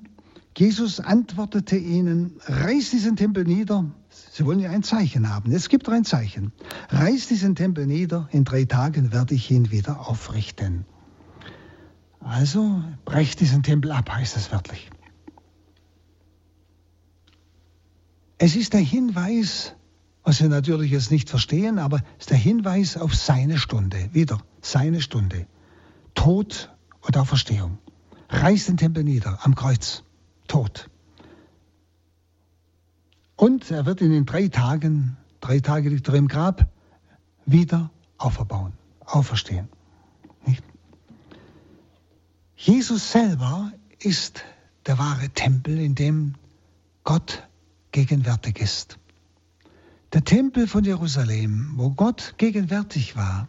Jesus 0.57 0.99
antwortete 0.99 1.77
ihnen, 1.77 2.39
reiß 2.45 2.89
diesen 2.91 3.15
Tempel 3.15 3.45
nieder. 3.45 3.85
Sie 4.09 4.45
wollen 4.45 4.59
ja 4.59 4.71
ein 4.71 4.83
Zeichen 4.83 5.29
haben. 5.29 5.51
Es 5.51 5.69
gibt 5.69 5.87
ein 5.87 6.03
Zeichen. 6.03 6.51
Reiß 6.89 7.27
diesen 7.27 7.55
Tempel 7.55 7.87
nieder, 7.87 8.27
in 8.31 8.43
drei 8.43 8.65
Tagen 8.65 9.13
werde 9.13 9.35
ich 9.35 9.49
ihn 9.51 9.71
wieder 9.71 10.07
aufrichten. 10.07 10.85
Also 12.19 12.83
brecht 13.05 13.39
diesen 13.39 13.63
Tempel 13.63 13.91
ab, 13.91 14.09
heißt 14.11 14.35
es 14.35 14.51
wörtlich. 14.51 14.89
Es 18.37 18.55
ist 18.55 18.73
der 18.73 18.81
Hinweis, 18.81 19.75
was 20.29 20.41
wir 20.41 20.49
natürlich 20.49 20.91
jetzt 20.91 21.09
nicht 21.09 21.27
verstehen, 21.27 21.79
aber 21.79 22.03
es 22.19 22.25
ist 22.25 22.29
der 22.29 22.37
Hinweis 22.37 22.97
auf 22.97 23.15
seine 23.15 23.57
Stunde. 23.57 24.09
Wieder 24.13 24.39
seine 24.61 25.01
Stunde. 25.01 25.47
Tod 26.13 26.71
und 27.01 27.17
Auferstehung. 27.17 27.79
Reißt 28.29 28.67
den 28.67 28.77
Tempel 28.77 29.03
nieder 29.03 29.39
am 29.41 29.55
Kreuz. 29.55 30.03
Tod. 30.47 30.87
Und 33.37 33.71
er 33.71 33.87
wird 33.87 34.01
in 34.01 34.23
drei 34.27 34.49
Tagen, 34.49 35.17
drei 35.41 35.61
Tage 35.61 35.89
liegt 35.89 36.07
er 36.09 36.13
im 36.13 36.27
Grab, 36.27 36.69
wieder 37.47 37.89
auferbauen, 38.19 38.73
auferstehen. 39.05 39.67
Nicht? 40.45 40.63
Jesus 42.55 43.11
selber 43.11 43.71
ist 43.97 44.43
der 44.85 44.99
wahre 44.99 45.29
Tempel, 45.29 45.79
in 45.79 45.95
dem 45.95 46.35
Gott 47.03 47.47
gegenwärtig 47.91 48.61
ist. 48.61 48.99
Der 50.13 50.23
Tempel 50.23 50.67
von 50.67 50.83
Jerusalem, 50.83 51.73
wo 51.75 51.91
Gott 51.91 52.33
gegenwärtig 52.37 53.15
war, 53.15 53.47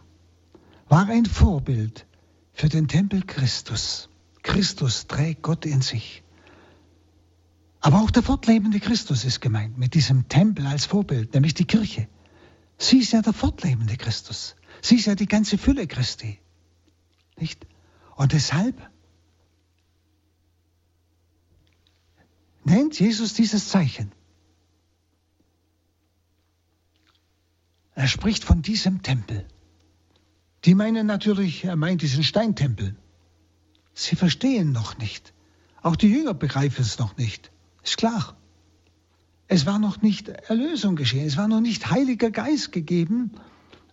war 0.89 1.07
ein 1.07 1.25
Vorbild 1.25 2.05
für 2.53 2.69
den 2.69 2.87
Tempel 2.87 3.23
Christus. 3.23 4.09
Christus 4.43 5.07
trägt 5.07 5.41
Gott 5.41 5.65
in 5.65 5.81
sich. 5.81 6.23
Aber 7.79 8.01
auch 8.01 8.11
der 8.11 8.21
fortlebende 8.21 8.79
Christus 8.79 9.25
ist 9.25 9.41
gemeint 9.41 9.79
mit 9.79 9.95
diesem 9.95 10.27
Tempel 10.27 10.67
als 10.67 10.85
Vorbild, 10.85 11.33
nämlich 11.33 11.55
die 11.55 11.65
Kirche. 11.65 12.07
Sie 12.77 12.99
ist 12.99 13.13
ja 13.13 13.23
der 13.23 13.33
fortlebende 13.33 13.97
Christus. 13.97 14.55
Sie 14.83 14.97
ist 14.97 15.07
ja 15.07 15.15
die 15.15 15.25
ganze 15.25 15.57
Fülle 15.57 15.87
Christi. 15.87 16.39
Nicht? 17.37 17.65
Und 18.15 18.33
deshalb 18.33 18.75
nennt 22.63 22.99
Jesus 22.99 23.33
dieses 23.33 23.69
Zeichen. 23.69 24.11
Er 27.95 28.07
spricht 28.07 28.43
von 28.43 28.61
diesem 28.61 29.01
Tempel. 29.01 29.45
Die 30.65 30.75
meinen 30.75 31.07
natürlich, 31.07 31.65
er 31.65 31.75
meint 31.75 32.01
diesen 32.01 32.23
Steintempel. 32.23 32.95
Sie 33.93 34.15
verstehen 34.15 34.71
noch 34.71 34.97
nicht. 34.97 35.33
Auch 35.81 35.95
die 35.95 36.09
Jünger 36.09 36.33
begreifen 36.33 36.81
es 36.81 36.99
noch 36.99 37.17
nicht. 37.17 37.51
Ist 37.83 37.97
klar. 37.97 38.37
Es 39.47 39.65
war 39.65 39.79
noch 39.79 40.01
nicht 40.01 40.29
Erlösung 40.29 40.95
geschehen. 40.95 41.25
Es 41.25 41.35
war 41.35 41.47
noch 41.47 41.59
nicht 41.59 41.89
Heiliger 41.89 42.31
Geist 42.31 42.71
gegeben 42.71 43.31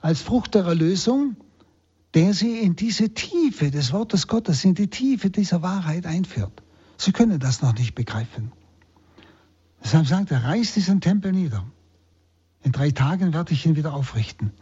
als 0.00 0.22
Frucht 0.22 0.54
der 0.54 0.64
Erlösung, 0.64 1.36
der 2.14 2.32
sie 2.34 2.58
in 2.58 2.76
diese 2.76 3.12
Tiefe 3.14 3.70
des 3.70 3.92
Wortes 3.92 4.28
Gottes, 4.28 4.64
in 4.64 4.74
die 4.74 4.88
Tiefe 4.88 5.30
dieser 5.30 5.62
Wahrheit 5.62 6.06
einführt. 6.06 6.62
Sie 6.96 7.12
können 7.12 7.40
das 7.40 7.62
noch 7.62 7.74
nicht 7.74 7.94
begreifen. 7.94 8.52
Deshalb 9.82 10.06
sagt 10.06 10.30
er, 10.30 10.44
reiß 10.44 10.74
diesen 10.74 11.00
Tempel 11.00 11.32
nieder. 11.32 11.64
In 12.68 12.72
drei 12.72 12.90
Tagen 12.90 13.32
werde 13.32 13.54
ich 13.54 13.64
ihn 13.64 13.76
wieder 13.76 13.94
aufrichten. 13.94 14.52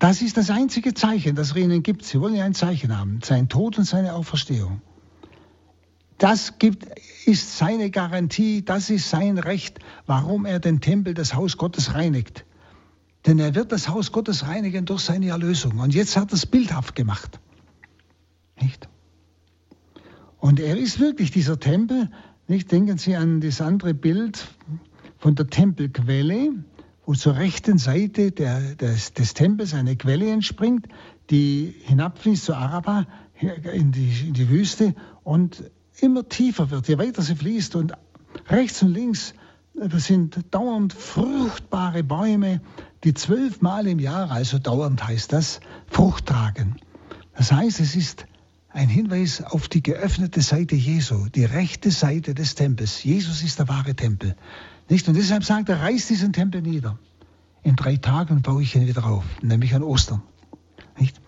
Das 0.00 0.22
ist 0.22 0.36
das 0.36 0.50
einzige 0.50 0.92
Zeichen, 0.92 1.36
das 1.36 1.52
er 1.52 1.58
ihnen 1.58 1.84
gibt. 1.84 2.04
Sie 2.04 2.20
wollen 2.20 2.34
ja 2.34 2.44
ein 2.44 2.52
Zeichen 2.52 2.98
haben, 2.98 3.20
sein 3.22 3.48
Tod 3.48 3.78
und 3.78 3.84
seine 3.84 4.14
Auferstehung. 4.14 4.82
Das 6.18 6.58
gibt, 6.58 6.84
ist 7.26 7.56
seine 7.56 7.92
Garantie, 7.92 8.64
das 8.64 8.90
ist 8.90 9.08
sein 9.08 9.38
Recht, 9.38 9.78
warum 10.04 10.46
er 10.46 10.58
den 10.58 10.80
Tempel, 10.80 11.14
das 11.14 11.36
Haus 11.36 11.56
Gottes 11.56 11.94
reinigt. 11.94 12.44
Denn 13.24 13.38
er 13.38 13.54
wird 13.54 13.70
das 13.70 13.88
Haus 13.88 14.10
Gottes 14.10 14.48
reinigen 14.48 14.84
durch 14.84 15.02
seine 15.02 15.28
Erlösung. 15.28 15.78
Und 15.78 15.94
jetzt 15.94 16.16
hat 16.16 16.32
er 16.32 16.34
es 16.34 16.46
bildhaft 16.46 16.96
gemacht. 16.96 17.38
Nicht? 18.60 18.88
Und 20.40 20.58
er 20.58 20.76
ist 20.76 20.98
wirklich 20.98 21.30
dieser 21.30 21.60
Tempel. 21.60 22.10
Nicht? 22.48 22.72
Denken 22.72 22.98
Sie 22.98 23.14
an 23.14 23.40
das 23.40 23.60
andere 23.60 23.94
Bild 23.94 24.44
von 25.18 25.36
der 25.36 25.46
Tempelquelle, 25.46 26.50
wo 27.06 27.14
zur 27.14 27.36
rechten 27.36 27.78
Seite 27.78 28.32
der, 28.32 28.60
des, 28.74 29.12
des 29.12 29.34
Tempels 29.34 29.74
eine 29.74 29.96
Quelle 29.96 30.30
entspringt, 30.30 30.86
die 31.30 31.74
hinabfließt 31.84 32.44
zu 32.44 32.54
Araba 32.54 33.06
in 33.72 33.92
die, 33.92 34.28
in 34.28 34.34
die 34.34 34.48
Wüste 34.48 34.94
und 35.22 35.70
immer 36.00 36.28
tiefer 36.28 36.70
wird, 36.70 36.88
je 36.88 36.98
weiter 36.98 37.22
sie 37.22 37.36
fließt. 37.36 37.76
Und 37.76 37.92
rechts 38.48 38.82
und 38.82 38.92
links, 38.92 39.34
sind 39.96 40.38
dauernd 40.52 40.92
fruchtbare 40.92 42.04
Bäume, 42.04 42.60
die 43.02 43.14
zwölfmal 43.14 43.86
im 43.86 43.98
Jahr, 43.98 44.30
also 44.30 44.58
dauernd 44.58 45.06
heißt 45.06 45.32
das, 45.32 45.60
Frucht 45.88 46.26
tragen. 46.26 46.76
Das 47.36 47.50
heißt, 47.50 47.80
es 47.80 47.96
ist 47.96 48.26
ein 48.68 48.88
Hinweis 48.88 49.42
auf 49.42 49.68
die 49.68 49.82
geöffnete 49.82 50.42
Seite 50.42 50.76
Jesu, 50.76 51.28
die 51.28 51.44
rechte 51.44 51.90
Seite 51.90 52.34
des 52.34 52.54
Tempels. 52.54 53.02
Jesus 53.02 53.42
ist 53.42 53.58
der 53.58 53.68
wahre 53.68 53.94
Tempel. 53.94 54.36
Nicht? 54.88 55.08
Und 55.08 55.14
deshalb 55.16 55.44
sagt 55.44 55.68
er, 55.68 55.80
reiß 55.80 56.08
diesen 56.08 56.32
Tempel 56.32 56.62
nieder. 56.62 56.98
In 57.62 57.76
drei 57.76 57.96
Tagen 57.96 58.42
baue 58.42 58.62
ich 58.62 58.76
ihn 58.76 58.86
wieder 58.86 59.06
auf, 59.06 59.24
nämlich 59.42 59.74
an 59.74 59.82
Ostern. 59.82 60.22
Nicht? 60.98 61.20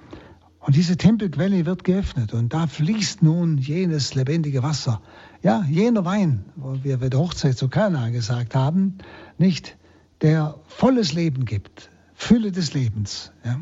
Und 0.61 0.75
diese 0.75 0.97
Tempelquelle 0.97 1.65
wird 1.65 1.85
geöffnet 1.85 2.35
und 2.35 2.53
da 2.53 2.67
fließt 2.67 3.23
nun 3.23 3.57
jenes 3.57 4.15
lebendige 4.15 4.63
Wasser. 4.65 5.01
Ja, 5.43 5.65
jener 5.69 6.05
Wein, 6.05 6.45
wo 6.57 6.83
wir 6.83 6.99
bei 6.99 7.09
der 7.09 7.21
Hochzeit 7.21 7.57
zu 7.57 7.69
Kana 7.69 8.11
gesagt 8.11 8.55
haben, 8.57 8.99
nicht, 9.39 9.77
der 10.23 10.59
volles 10.67 11.13
Leben 11.13 11.45
gibt, 11.45 11.91
Fülle 12.15 12.51
des 12.51 12.75
Lebens. 12.75 13.31
Ja. 13.45 13.61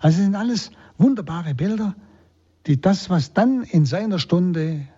Also 0.00 0.22
sind 0.22 0.34
alles 0.34 0.70
wunderbare 0.96 1.54
Bilder, 1.54 1.94
die 2.66 2.80
das, 2.80 3.10
was 3.10 3.34
dann 3.34 3.62
in 3.62 3.84
seiner 3.84 4.18
Stunde, 4.18 4.88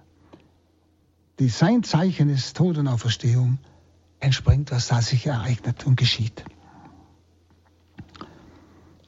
die 1.40 1.48
sein 1.48 1.82
Zeichen 1.82 2.28
ist, 2.28 2.56
Tod 2.56 2.78
und 2.78 2.86
Auferstehung, 2.86 3.58
entspringt, 4.20 4.70
was 4.70 4.88
da 4.88 5.02
sich 5.02 5.26
ereignet 5.26 5.86
und 5.86 5.96
geschieht. 5.96 6.44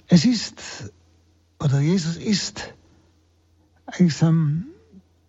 Es 0.09 0.25
ist 0.25 0.93
oder 1.63 1.79
Jesus 1.81 2.17
ist 2.17 2.75
einsam 3.87 4.67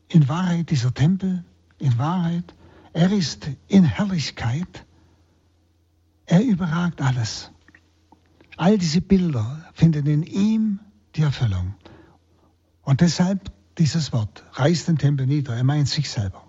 in 0.07 0.27
Wahrheit 0.27 0.71
dieser 0.71 0.93
Tempel, 0.93 1.43
in 1.77 1.97
Wahrheit. 1.97 2.55
Er 2.91 3.11
ist 3.11 3.49
in 3.67 3.83
Herrlichkeit. 3.83 4.85
Er 6.25 6.41
überragt 6.43 7.01
alles. 7.01 7.51
All 8.57 8.77
diese 8.77 9.01
Bilder 9.01 9.63
finden 9.73 10.07
in 10.07 10.23
ihm 10.23 10.79
die 11.15 11.21
Erfüllung. 11.21 11.75
Und 12.81 13.01
deshalb 13.01 13.51
dieses 13.77 14.11
Wort, 14.11 14.43
reißt 14.53 14.87
den 14.87 14.97
Tempel 14.97 15.27
nieder, 15.27 15.55
er 15.55 15.63
meint 15.63 15.87
sich 15.87 16.09
selber. 16.09 16.42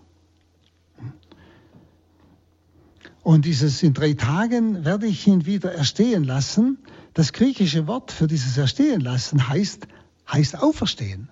Und 3.25 3.47
dieses 3.47 3.83
in 3.83 3.95
drei 3.95 4.13
Tagen 4.13 4.85
werde 4.85 5.07
ich 5.07 5.27
ihn 5.27 5.47
wieder 5.47 5.73
erstehen 5.73 6.25
lassen, 6.25 6.77
das 7.15 7.33
griechische 7.33 7.87
Wort 7.87 8.13
für 8.13 8.27
dieses 8.27 8.59
Erstehen 8.59 9.01
lassen 9.01 9.49
heißt, 9.49 9.89
heißt 10.31 10.63
Auferstehen. 10.63 11.31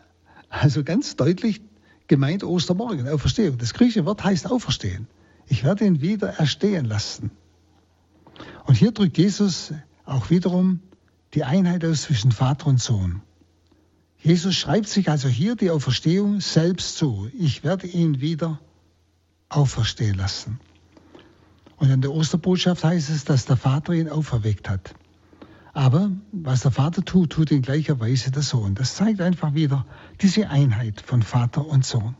Also 0.48 0.84
ganz 0.84 1.16
deutlich 1.16 1.60
gemeint 2.08 2.44
Ostermorgen, 2.44 3.06
Auferstehung. 3.08 3.58
Das 3.58 3.74
griechische 3.74 4.06
Wort 4.06 4.24
heißt 4.24 4.50
Auferstehen. 4.50 5.06
Ich 5.48 5.64
werde 5.64 5.84
ihn 5.84 6.00
wieder 6.00 6.28
erstehen 6.28 6.86
lassen. 6.86 7.30
Und 8.64 8.76
hier 8.76 8.92
drückt 8.92 9.18
Jesus 9.18 9.74
auch 10.06 10.30
wiederum 10.30 10.80
die 11.34 11.44
Einheit 11.44 11.84
aus 11.84 12.02
zwischen 12.02 12.32
Vater 12.32 12.68
und 12.68 12.80
Sohn. 12.80 13.20
Jesus 14.18 14.54
schreibt 14.54 14.88
sich 14.88 15.10
also 15.10 15.28
hier 15.28 15.56
die 15.56 15.70
Auferstehung 15.70 16.40
selbst 16.40 16.96
zu. 16.96 17.28
Ich 17.38 17.64
werde 17.64 17.86
ihn 17.86 18.22
wieder 18.22 18.60
auferstehen 19.50 20.16
lassen. 20.16 20.58
Und 21.82 21.90
in 21.90 22.00
der 22.00 22.12
Osterbotschaft 22.12 22.84
heißt 22.84 23.10
es, 23.10 23.24
dass 23.24 23.44
der 23.44 23.56
Vater 23.56 23.92
ihn 23.92 24.08
auferweckt 24.08 24.70
hat. 24.70 24.94
Aber 25.72 26.12
was 26.30 26.60
der 26.60 26.70
Vater 26.70 27.04
tut, 27.04 27.30
tut 27.30 27.50
in 27.50 27.60
gleicher 27.60 27.98
Weise 27.98 28.30
der 28.30 28.42
Sohn. 28.42 28.76
Das 28.76 28.94
zeigt 28.94 29.20
einfach 29.20 29.54
wieder 29.54 29.84
diese 30.20 30.48
Einheit 30.48 31.00
von 31.00 31.22
Vater 31.22 31.66
und 31.66 31.84
Sohn. 31.84 32.14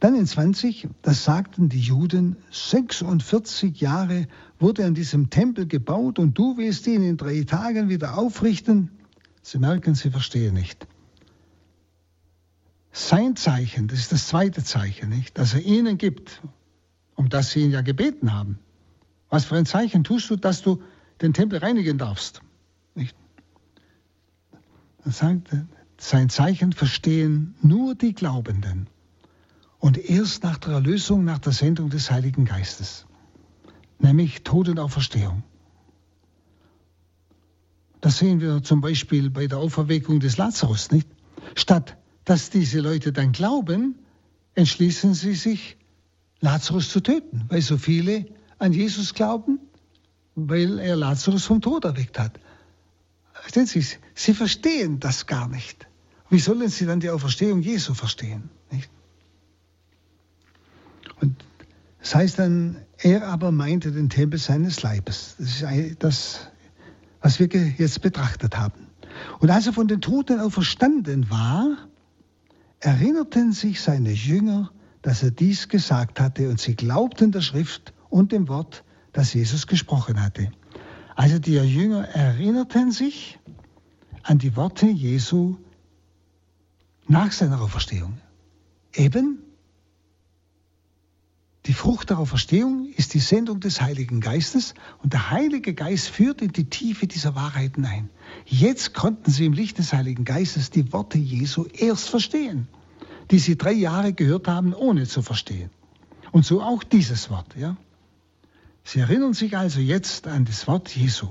Dann 0.00 0.16
in 0.16 0.26
20, 0.26 0.88
das 1.02 1.22
sagten 1.22 1.68
die 1.68 1.78
Juden, 1.78 2.34
46 2.50 3.80
Jahre 3.80 4.26
wurde 4.58 4.84
an 4.84 4.94
diesem 4.94 5.30
Tempel 5.30 5.68
gebaut 5.68 6.18
und 6.18 6.36
du 6.36 6.56
willst 6.56 6.88
ihn 6.88 7.04
in 7.04 7.18
drei 7.18 7.44
Tagen 7.44 7.88
wieder 7.88 8.18
aufrichten. 8.18 8.90
Sie 9.42 9.60
merken, 9.60 9.94
sie 9.94 10.10
verstehen 10.10 10.54
nicht. 10.54 10.88
Sein 12.92 13.36
Zeichen, 13.36 13.88
das 13.88 14.00
ist 14.00 14.12
das 14.12 14.28
zweite 14.28 14.62
Zeichen, 14.62 15.08
nicht, 15.08 15.38
das 15.38 15.54
er 15.54 15.62
ihnen 15.62 15.96
gibt, 15.96 16.42
um 17.14 17.30
das 17.30 17.50
sie 17.50 17.62
ihn 17.62 17.70
ja 17.70 17.80
gebeten 17.80 18.34
haben. 18.34 18.58
Was 19.30 19.46
für 19.46 19.56
ein 19.56 19.64
Zeichen 19.64 20.04
tust 20.04 20.28
du, 20.28 20.36
dass 20.36 20.60
du 20.60 20.82
den 21.22 21.32
Tempel 21.32 21.58
reinigen 21.58 21.96
darfst? 21.96 22.42
Nicht? 22.94 23.16
Sagt, 25.06 25.48
sein 25.96 26.28
Zeichen 26.28 26.74
verstehen 26.74 27.54
nur 27.62 27.94
die 27.94 28.12
Glaubenden 28.12 28.88
und 29.78 29.96
erst 29.96 30.44
nach 30.44 30.58
der 30.58 30.74
Erlösung, 30.74 31.24
nach 31.24 31.38
der 31.38 31.52
Sendung 31.52 31.88
des 31.88 32.10
Heiligen 32.10 32.44
Geistes, 32.44 33.06
nämlich 33.98 34.44
Tod 34.44 34.68
und 34.68 34.78
Auferstehung. 34.78 35.42
Das 38.02 38.18
sehen 38.18 38.40
wir 38.40 38.62
zum 38.62 38.82
Beispiel 38.82 39.30
bei 39.30 39.46
der 39.46 39.58
Auferweckung 39.58 40.20
des 40.20 40.36
Lazarus, 40.36 40.90
nicht? 40.90 41.08
Statt 41.54 41.96
dass 42.24 42.50
diese 42.50 42.80
Leute 42.80 43.12
dann 43.12 43.32
glauben, 43.32 43.96
entschließen 44.54 45.14
sie 45.14 45.34
sich, 45.34 45.76
Lazarus 46.40 46.90
zu 46.90 47.00
töten, 47.00 47.44
weil 47.48 47.62
so 47.62 47.78
viele 47.78 48.26
an 48.58 48.72
Jesus 48.72 49.14
glauben, 49.14 49.60
weil 50.34 50.78
er 50.78 50.96
Lazarus 50.96 51.44
vom 51.44 51.60
Tod 51.60 51.84
erweckt 51.84 52.18
hat. 52.18 52.38
Verstehen 53.32 53.66
Sie, 53.66 53.84
sie 54.14 54.34
verstehen 54.34 55.00
das 55.00 55.26
gar 55.26 55.48
nicht. 55.48 55.88
Wie 56.30 56.38
sollen 56.38 56.68
sie 56.68 56.86
dann 56.86 57.00
die 57.00 57.10
Auferstehung 57.10 57.60
Jesu 57.60 57.94
verstehen? 57.94 58.50
Nicht? 58.70 58.90
Und 61.20 61.44
das 62.00 62.14
heißt 62.14 62.38
dann, 62.38 62.78
er 62.98 63.28
aber 63.28 63.52
meinte 63.52 63.92
den 63.92 64.08
Tempel 64.08 64.38
seines 64.38 64.82
Leibes. 64.82 65.36
Das 65.38 65.62
ist 65.62 66.02
das, 66.02 66.48
was 67.20 67.38
wir 67.38 67.48
jetzt 67.48 68.00
betrachtet 68.00 68.56
haben. 68.56 68.88
Und 69.40 69.50
als 69.50 69.66
er 69.66 69.72
von 69.72 69.88
den 69.88 70.00
Toten 70.00 70.40
auferstanden 70.40 71.30
war, 71.30 71.76
erinnerten 72.82 73.52
sich 73.52 73.80
seine 73.80 74.10
Jünger, 74.10 74.70
dass 75.02 75.22
er 75.22 75.30
dies 75.30 75.68
gesagt 75.68 76.20
hatte, 76.20 76.48
und 76.48 76.60
sie 76.60 76.74
glaubten 76.74 77.32
der 77.32 77.40
Schrift 77.40 77.94
und 78.10 78.32
dem 78.32 78.48
Wort, 78.48 78.84
das 79.12 79.32
Jesus 79.34 79.66
gesprochen 79.66 80.20
hatte. 80.22 80.50
Also 81.14 81.38
die 81.38 81.54
Jünger 81.54 82.08
erinnerten 82.08 82.90
sich 82.90 83.38
an 84.22 84.38
die 84.38 84.56
Worte 84.56 84.86
Jesu 84.86 85.56
nach 87.06 87.32
seiner 87.32 87.60
Auferstehung. 87.60 88.18
Eben 88.94 89.38
die 91.66 91.74
Frucht 91.74 92.10
der 92.10 92.18
Auferstehung 92.18 92.88
ist 92.96 93.14
die 93.14 93.20
Sendung 93.20 93.60
des 93.60 93.80
Heiligen 93.80 94.20
Geistes 94.20 94.74
und 95.02 95.12
der 95.12 95.30
Heilige 95.30 95.74
Geist 95.74 96.08
führt 96.08 96.42
in 96.42 96.52
die 96.52 96.64
Tiefe 96.64 97.06
dieser 97.06 97.36
Wahrheiten 97.36 97.84
ein. 97.84 98.10
Jetzt 98.46 98.94
konnten 98.94 99.30
sie 99.30 99.46
im 99.46 99.52
Licht 99.52 99.78
des 99.78 99.92
Heiligen 99.92 100.24
Geistes 100.24 100.70
die 100.70 100.92
Worte 100.92 101.18
Jesu 101.18 101.66
erst 101.72 102.08
verstehen, 102.08 102.66
die 103.30 103.38
sie 103.38 103.56
drei 103.56 103.72
Jahre 103.72 104.12
gehört 104.12 104.48
haben, 104.48 104.74
ohne 104.74 105.06
zu 105.06 105.22
verstehen. 105.22 105.70
Und 106.32 106.44
so 106.44 106.62
auch 106.62 106.82
dieses 106.82 107.30
Wort. 107.30 107.54
Ja? 107.56 107.76
Sie 108.82 108.98
erinnern 108.98 109.34
sich 109.34 109.56
also 109.56 109.78
jetzt 109.78 110.26
an 110.26 110.44
das 110.44 110.66
Wort 110.66 110.88
Jesu. 110.88 111.28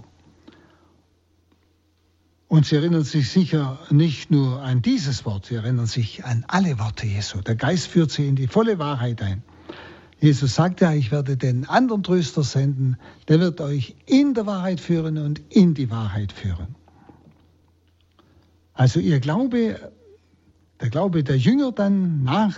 Und 2.48 2.66
sie 2.66 2.76
erinnern 2.78 3.04
sich 3.04 3.30
sicher 3.30 3.80
nicht 3.90 4.32
nur 4.32 4.62
an 4.62 4.82
dieses 4.82 5.26
Wort, 5.26 5.48
sie 5.48 5.56
erinnern 5.56 5.88
sich 5.88 6.24
an 6.24 6.46
alle 6.48 6.80
Worte 6.80 7.06
Jesu. 7.06 7.42
Der 7.42 7.56
Geist 7.56 7.88
führt 7.88 8.12
sie 8.12 8.28
in 8.28 8.36
die 8.38 8.48
volle 8.48 8.80
Wahrheit 8.80 9.22
ein. 9.22 9.44
Jesus 10.22 10.54
sagt 10.54 10.82
ja, 10.82 10.94
ich 10.94 11.12
werde 11.12 11.36
den 11.36 11.68
anderen 11.68 12.04
Tröster 12.04 12.44
senden, 12.44 12.98
der 13.28 13.40
wird 13.40 13.60
euch 13.60 13.96
in 14.06 14.36
der 14.36 14.46
Wahrheit 14.46 14.80
führen 14.80 15.18
und 15.18 15.42
in 15.50 15.74
die 15.74 15.90
Wahrheit 15.90 16.32
führen. 16.32 16.76
Also 18.74 19.00
ihr 19.00 19.20
Glaube, 19.20 19.92
der 20.80 20.90
Glaube 20.92 21.24
der 21.24 21.40
Jünger 21.40 21.72
dann 21.72 22.24
nach 22.24 22.56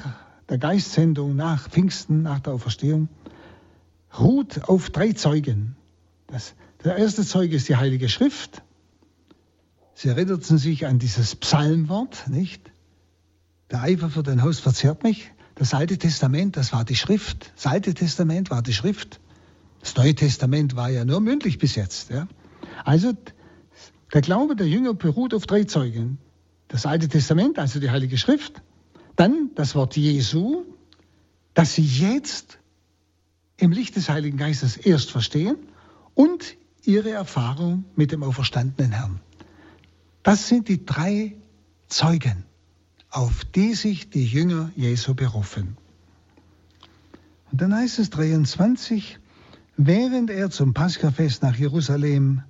der 0.50 0.58
Geistsendung, 0.58 1.38
nach 1.38 1.70
Pfingsten, 1.70 2.22
nach 2.22 2.42
der 2.42 2.54
Auferstehung, 2.54 3.08
ruht 4.20 4.68
auf 4.68 4.90
drei 4.90 5.14
Zeugen. 5.14 5.78
Das, 6.28 6.56
der 6.84 6.98
erste 6.98 7.26
Zeuge 7.26 7.56
ist 7.56 7.70
die 7.70 7.78
Heilige 7.78 8.10
Schrift. 8.10 8.62
Sie 9.94 10.10
erinnerten 10.10 10.58
sich 10.58 10.86
an 10.86 11.00
dieses 11.00 11.38
Psalmwort, 11.38 12.28
nicht? 12.28 12.72
Der 13.72 13.84
Eifer 13.84 14.10
für 14.10 14.22
dein 14.22 14.44
Haus 14.44 14.60
verzehrt 14.60 15.04
mich. 15.04 15.32
Das 15.56 15.74
Alte 15.74 15.98
Testament, 15.98 16.58
das 16.58 16.74
war 16.74 16.84
die 16.84 16.96
Schrift. 16.96 17.52
Das 17.56 17.68
Alte 17.68 17.94
Testament 17.94 18.50
war 18.50 18.62
die 18.62 18.74
Schrift. 18.74 19.20
Das 19.82 19.96
Neue 19.96 20.16
Testament 20.16 20.76
war 20.76 20.90
ja 20.90 21.06
nur 21.06 21.20
mündlich 21.20 21.58
bis 21.60 21.76
jetzt. 21.76 22.10
Ja. 22.10 22.28
Also 22.86 23.14
der 24.14 24.22
Glaube 24.22 24.56
der 24.56 24.68
Jünger 24.68 24.94
beruht 24.94 25.34
auf 25.34 25.46
drei 25.46 25.66
Zeugen. 25.66 26.18
Das 26.70 26.86
Alte 26.86 27.08
Testament, 27.08 27.60
also 27.60 27.80
die 27.80 27.92
Heilige 27.92 28.18
Schrift. 28.18 28.62
Dann 29.16 29.52
das 29.56 29.76
Wort 29.76 29.96
Jesu, 29.96 30.64
das 31.54 31.76
sie 31.76 31.86
jetzt 31.86 32.58
im 33.58 33.72
Licht 33.72 33.96
des 33.96 34.10
Heiligen 34.10 34.38
Geistes 34.38 34.78
erst 34.78 35.12
verstehen 35.12 35.58
und 36.16 36.56
ihre 36.84 37.12
Erfahrung 37.12 37.86
mit 37.96 38.12
dem 38.12 38.24
auferstandenen 38.24 38.92
Herrn. 38.92 39.20
Das 40.24 40.48
sind 40.48 40.68
die 40.68 40.86
drei 40.86 41.36
Zeugen 41.88 42.46
auf 43.14 43.46
die 43.46 43.76
sich 43.76 44.10
die 44.10 44.26
Jünger 44.26 44.72
Jesu 44.76 45.14
berufen. 45.14 45.78
Und 47.52 47.62
dann 47.62 47.76
heißt 47.76 48.00
es 48.00 48.10
23, 48.10 49.20
während 49.78 50.32
er 50.32 50.50
zum 50.50 50.74
Paschafest 50.74 51.44
nach 51.44 51.56
Jerusalem 51.56 52.42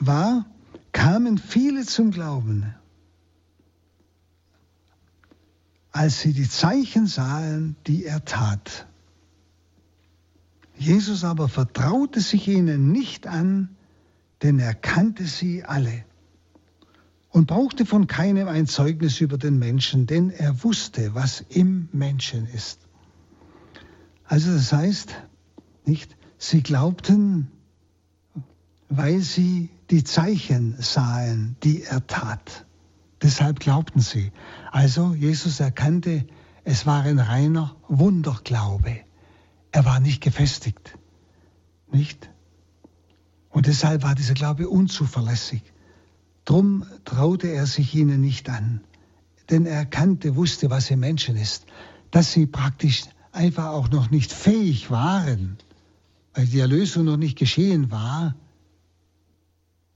war, 0.00 0.46
kamen 0.90 1.38
viele 1.38 1.86
zum 1.86 2.10
Glauben, 2.10 2.74
als 5.92 6.20
sie 6.20 6.32
die 6.32 6.48
Zeichen 6.48 7.06
sahen, 7.06 7.76
die 7.86 8.04
er 8.04 8.24
tat. 8.24 8.88
Jesus 10.76 11.22
aber 11.22 11.48
vertraute 11.48 12.20
sich 12.20 12.48
ihnen 12.48 12.90
nicht 12.90 13.28
an, 13.28 13.76
denn 14.42 14.58
er 14.58 14.74
kannte 14.74 15.24
sie 15.26 15.62
alle 15.62 16.04
und 17.36 17.48
brauchte 17.48 17.84
von 17.84 18.06
keinem 18.06 18.48
ein 18.48 18.66
Zeugnis 18.66 19.20
über 19.20 19.36
den 19.36 19.58
Menschen, 19.58 20.06
denn 20.06 20.30
er 20.30 20.64
wusste, 20.64 21.14
was 21.14 21.44
im 21.50 21.90
Menschen 21.92 22.46
ist. 22.46 22.80
Also 24.24 24.54
das 24.54 24.72
heißt, 24.72 25.14
nicht, 25.84 26.16
sie 26.38 26.62
glaubten, 26.62 27.50
weil 28.88 29.20
sie 29.20 29.68
die 29.90 30.02
Zeichen 30.02 30.80
sahen, 30.80 31.56
die 31.62 31.82
er 31.82 32.06
tat. 32.06 32.64
Deshalb 33.20 33.60
glaubten 33.60 34.00
sie. 34.00 34.32
Also 34.72 35.12
Jesus 35.12 35.60
erkannte, 35.60 36.26
es 36.64 36.86
war 36.86 37.02
ein 37.02 37.18
reiner 37.18 37.76
Wunderglaube. 37.86 39.00
Er 39.72 39.84
war 39.84 40.00
nicht 40.00 40.22
gefestigt. 40.22 40.96
Nicht? 41.92 42.30
Und 43.50 43.66
deshalb 43.66 44.04
war 44.04 44.14
dieser 44.14 44.32
Glaube 44.32 44.70
unzuverlässig. 44.70 45.62
Drum 46.46 46.86
traute 47.04 47.48
er 47.48 47.66
sich 47.66 47.94
ihnen 47.94 48.20
nicht 48.20 48.48
an, 48.48 48.80
denn 49.50 49.66
er 49.66 49.84
kannte, 49.84 50.36
wusste, 50.36 50.70
was 50.70 50.90
im 50.90 51.00
Menschen 51.00 51.36
ist, 51.36 51.66
dass 52.12 52.32
sie 52.32 52.46
praktisch 52.46 53.02
einfach 53.32 53.66
auch 53.66 53.90
noch 53.90 54.10
nicht 54.10 54.32
fähig 54.32 54.90
waren, 54.90 55.58
weil 56.34 56.46
die 56.46 56.60
Erlösung 56.60 57.04
noch 57.04 57.16
nicht 57.16 57.36
geschehen 57.36 57.90
war, 57.90 58.36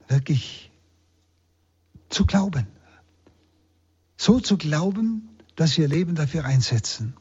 wirklich 0.09 0.71
zu 2.09 2.25
glauben. 2.25 2.67
So 4.17 4.41
zu 4.41 4.57
glauben, 4.57 5.29
dass 5.55 5.71
sie 5.71 5.81
ihr 5.81 5.87
Leben 5.87 6.15
dafür 6.15 6.43
einsetzen. 6.43 7.13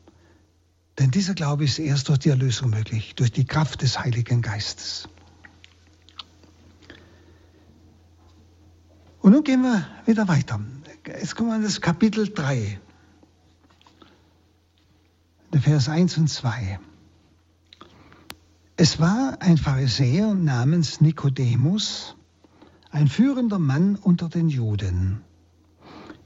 Denn 0.98 1.12
dieser 1.12 1.34
Glaube 1.34 1.64
ist 1.64 1.78
erst 1.78 2.08
durch 2.08 2.18
die 2.18 2.30
Erlösung 2.30 2.70
möglich, 2.70 3.14
durch 3.14 3.30
die 3.30 3.44
Kraft 3.44 3.82
des 3.82 4.00
Heiligen 4.00 4.42
Geistes. 4.42 5.08
Und 9.20 9.32
nun 9.32 9.44
gehen 9.44 9.62
wir 9.62 9.86
wieder 10.06 10.28
weiter. 10.28 10.60
Jetzt 11.06 11.36
kommen 11.36 11.50
wir 11.50 11.54
an 11.56 11.62
das 11.62 11.80
Kapitel 11.82 12.32
3, 12.32 12.80
der 15.52 15.60
Vers 15.60 15.88
1 15.90 16.16
und 16.18 16.28
2. 16.28 16.80
Es 18.76 18.98
war 18.98 19.36
ein 19.40 19.58
Pharisäer 19.58 20.32
namens 20.32 21.02
Nikodemus, 21.02 22.16
ein 22.90 23.08
führender 23.08 23.58
Mann 23.58 23.96
unter 23.96 24.30
den 24.30 24.48
Juden. 24.48 25.20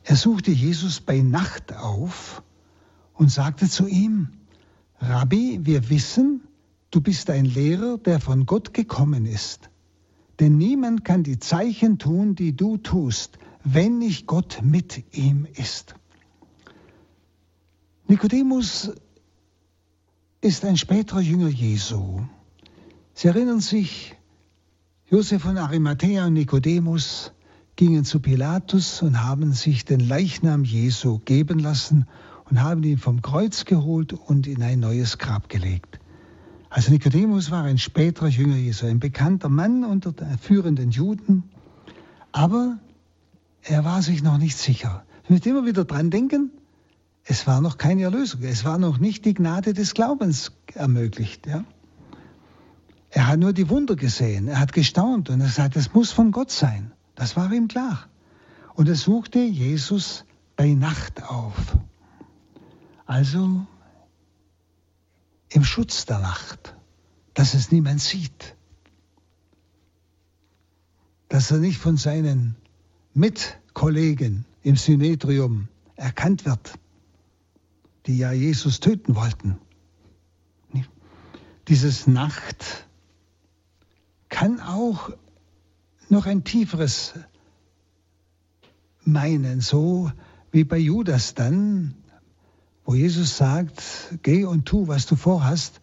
Er 0.05 0.14
suchte 0.14 0.53
Jesus 0.53 1.01
bei 1.01 1.20
Nacht 1.20 1.74
auf 1.74 2.45
und 3.14 3.28
sagte 3.28 3.68
zu 3.68 3.88
ihm, 3.88 4.28
Rabbi, 5.01 5.61
wir 5.62 5.90
wissen, 5.90 6.42
du 6.92 7.01
bist 7.01 7.28
ein 7.30 7.45
Lehrer, 7.45 7.99
der 7.99 8.20
von 8.20 8.47
Gott 8.47 8.72
gekommen 8.72 9.26
ist. 9.26 9.68
Denn 10.41 10.59
niemand 10.59 11.05
kann 11.05 11.22
die 11.22 11.39
Zeichen 11.39 11.99
tun, 11.99 12.35
die 12.35 12.57
du 12.57 12.76
tust, 12.76 13.39
wenn 13.62 13.99
nicht 13.99 14.26
Gott 14.26 14.61
mit 14.62 15.05
ihm 15.16 15.47
ist. 15.55 15.95
Nikodemus 18.07 18.93
ist 20.41 20.64
ein 20.64 20.76
späterer 20.76 21.20
Jünger 21.20 21.49
Jesu. 21.49 22.20
Sie 23.14 23.28
erinnern 23.28 23.61
sich, 23.61 24.16
Josef 25.09 25.43
von 25.43 25.57
Arimathea 25.57 26.26
und 26.26 26.35
Nikodemus 26.35 27.32
gingen 27.76 28.05
zu 28.05 28.20
Pilatus 28.20 29.03
und 29.03 29.22
haben 29.22 29.53
sich 29.53 29.85
den 29.85 30.01
Leichnam 30.01 30.64
Jesu 30.64 31.18
geben 31.18 31.59
lassen 31.61 32.07
und 32.51 32.62
haben 32.62 32.82
ihn 32.82 32.99
vom 32.99 33.22
Kreuz 33.22 33.64
geholt 33.64 34.12
und 34.12 34.47
in 34.47 34.62
ein 34.62 34.80
neues 34.80 35.18
Grab 35.18 35.49
gelegt. 35.49 35.99
Also 36.75 36.91
Nikodemus 36.91 37.53
war 37.53 37.62
ein 37.62 37.79
späterer 37.79 38.27
Jünger 38.27 38.57
Jesu, 38.57 38.87
ein 38.87 38.99
bekannter 38.99 39.49
Mann 39.49 39.85
unter 39.85 40.11
den 40.11 40.37
führenden 40.39 40.91
Juden, 40.91 41.45
aber 42.33 42.79
er 43.62 43.85
war 43.85 44.03
sich 44.03 44.25
noch 44.25 44.39
nicht 44.39 44.57
sicher. 44.57 45.05
Wir 45.29 45.37
müssen 45.37 45.51
immer 45.51 45.66
wieder 45.66 45.85
dran 45.85 46.11
denken, 46.11 46.51
es 47.22 47.47
war 47.47 47.61
noch 47.61 47.79
keine 47.79 48.03
Erlösung, 48.03 48.43
es 48.43 48.64
war 48.64 48.79
noch 48.79 48.99
nicht 48.99 49.25
die 49.25 49.35
Gnade 49.35 49.72
des 49.72 49.95
Glaubens 49.95 50.51
ermöglicht. 50.75 51.47
Ja? 51.47 51.64
Er 53.11 53.29
hat 53.29 53.39
nur 53.39 53.53
die 53.53 53.70
Wunder 53.70 53.95
gesehen, 53.95 54.49
er 54.49 54.59
hat 54.59 54.72
gestaunt 54.72 55.31
und 55.31 55.41
er 55.41 55.47
sagt, 55.47 55.77
es 55.77 55.95
muss 55.95 56.11
von 56.11 56.33
Gott 56.33 56.51
sein. 56.51 56.91
Das 57.14 57.37
war 57.37 57.53
ihm 57.53 57.68
klar. 57.68 58.09
Und 58.75 58.89
er 58.89 58.97
suchte 58.97 59.39
Jesus 59.39 60.25
bei 60.57 60.75
Nacht 60.75 61.22
auf. 61.22 61.77
Also 63.07 63.64
im 65.55 65.62
Schutz 65.62 66.05
der 66.05 66.18
Nacht, 66.18 66.74
dass 67.32 67.55
es 67.55 67.70
niemand 67.70 68.00
sieht, 68.00 68.57
dass 71.28 71.52
er 71.52 71.59
nicht 71.59 71.78
von 71.78 71.96
seinen 71.96 72.57
Mitkollegen 73.14 74.46
im 74.62 74.74
Synedrium 74.74 75.68
erkannt 75.94 76.44
wird, 76.44 76.74
die 78.07 78.18
ja 78.18 78.32
Jesus 78.32 78.80
töten 78.80 79.14
wollten. 79.14 79.59
Dieses 81.68 82.09
Nacht 82.09 82.88
kann 84.28 84.61
auch 84.61 85.11
noch 86.09 86.26
ein 86.26 86.42
tieferes 86.42 87.14
meinen, 89.05 89.61
so 89.61 90.11
wie 90.50 90.64
bei 90.64 90.78
Judas 90.78 91.34
dann, 91.34 91.94
wo 92.85 92.95
Jesus 92.95 93.37
sagt, 93.37 93.82
geh 94.22 94.45
und 94.45 94.66
tu, 94.66 94.89
was 94.89 95.07
du 95.07 95.16
vorhast. 95.16 95.80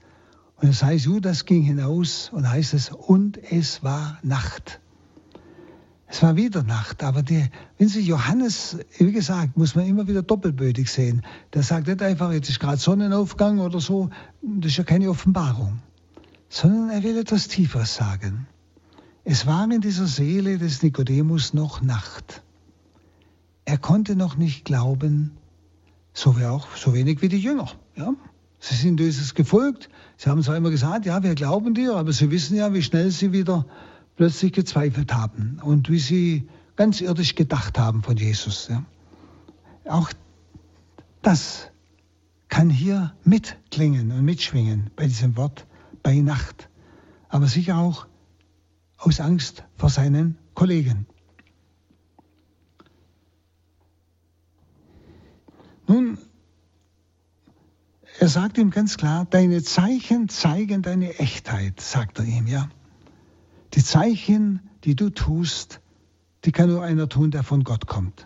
Und 0.58 0.70
es 0.70 0.84
heißt, 0.84 1.06
Judas 1.06 1.46
ging 1.46 1.64
hinaus 1.64 2.30
und 2.32 2.48
heißt 2.48 2.74
es, 2.74 2.92
und 2.92 3.40
es 3.52 3.84
war 3.84 4.20
Nacht. 4.22 4.80
Es 6.06 6.22
war 6.22 6.36
wieder 6.36 6.62
Nacht, 6.64 7.04
aber 7.04 7.24
die, 7.24 7.50
wenn 7.78 7.88
Sie 7.88 8.02
Johannes, 8.02 8.78
wie 8.98 9.14
gesagt, 9.14 9.58
muss 9.58 9.76
man 9.76 9.86
immer 9.86 10.08
wieder 10.08 10.22
doppelbödig 10.22 10.92
sehen. 10.92 11.22
Der 11.54 11.64
sagt 11.64 11.88
nicht 11.88 12.02
einfach, 12.02 12.34
jetzt 12.34 12.50
ist 12.50 12.60
gerade 12.60 12.78
Sonnenaufgang 12.78 13.60
oder 13.60 13.80
so, 13.80 14.10
das 14.42 14.72
ist 14.72 14.78
ja 14.78 14.84
keine 14.84 15.10
Offenbarung, 15.10 15.80
sondern 16.50 16.90
er 16.90 17.04
will 17.04 17.18
etwas 17.18 17.48
Tieferes 17.48 17.96
sagen. 17.96 18.46
Es 19.24 19.48
war 19.48 19.72
in 19.72 19.82
dieser 19.82 20.06
Seele 20.06 20.58
des 20.58 20.84
Nikodemus 20.84 21.54
noch 21.54 21.82
Nacht. 21.82 22.44
Er 23.64 23.78
konnte 23.78 24.16
noch 24.18 24.36
nicht 24.36 24.66
glauben, 24.66 25.38
so, 26.14 26.38
wie 26.38 26.46
auch, 26.46 26.68
so 26.76 26.94
wenig 26.94 27.22
wie 27.22 27.30
die 27.30 27.40
Jünger. 27.40 27.72
Ja? 27.96 28.14
Sie 28.60 28.76
sind 28.76 29.00
Jesus 29.00 29.34
gefolgt. 29.34 29.90
Sie 30.18 30.30
haben 30.30 30.44
zwar 30.44 30.56
immer 30.56 30.70
gesagt, 30.70 31.06
ja, 31.06 31.24
wir 31.24 31.36
glauben 31.36 31.74
dir, 31.74 31.96
aber 31.96 32.14
sie 32.14 32.30
wissen 32.32 32.56
ja, 32.56 32.74
wie 32.74 32.84
schnell 32.84 33.12
sie 33.12 33.32
wieder 33.32 33.66
plötzlich 34.16 34.54
gezweifelt 34.54 35.14
haben 35.14 35.60
und 35.64 35.90
wie 35.90 36.00
sie 36.00 36.48
ganz 36.76 37.02
irdisch 37.02 37.36
gedacht 37.36 37.80
haben 37.80 38.04
von 38.04 38.18
Jesus. 38.18 38.70
Ja? 38.70 38.84
Auch 39.86 40.12
das 41.22 41.72
kann 42.50 42.70
hier 42.70 43.14
mitklingen 43.24 44.12
und 44.12 44.24
mitschwingen 44.26 44.92
bei 44.96 45.08
diesem 45.08 45.38
Wort 45.38 45.66
bei 46.04 46.16
Nacht. 46.20 46.70
Aber 47.30 47.48
sicher 47.48 47.78
auch 47.78 48.08
aus 48.98 49.20
Angst 49.20 49.64
vor 49.78 49.90
seinen 49.90 50.38
Kollegen. 50.54 51.08
Nun, 55.92 56.18
er 58.18 58.30
sagt 58.30 58.58
ihm 58.58 58.70
ganz 58.70 58.96
klar, 58.96 59.26
deine 59.30 59.62
Zeichen 59.62 60.30
zeigen 60.30 60.84
deine 60.84 61.20
Echtheit, 61.20 61.82
sagt 61.82 62.20
er 62.20 62.24
ihm, 62.24 62.48
ja. 62.48 62.70
Die 63.74 63.84
Zeichen, 63.84 64.62
die 64.86 64.96
du 64.96 65.10
tust, 65.10 65.82
die 66.46 66.54
kann 66.54 66.70
nur 66.70 66.82
einer 66.82 67.10
tun, 67.10 67.32
der 67.32 67.44
von 67.44 67.66
Gott 67.66 67.88
kommt. 67.88 68.26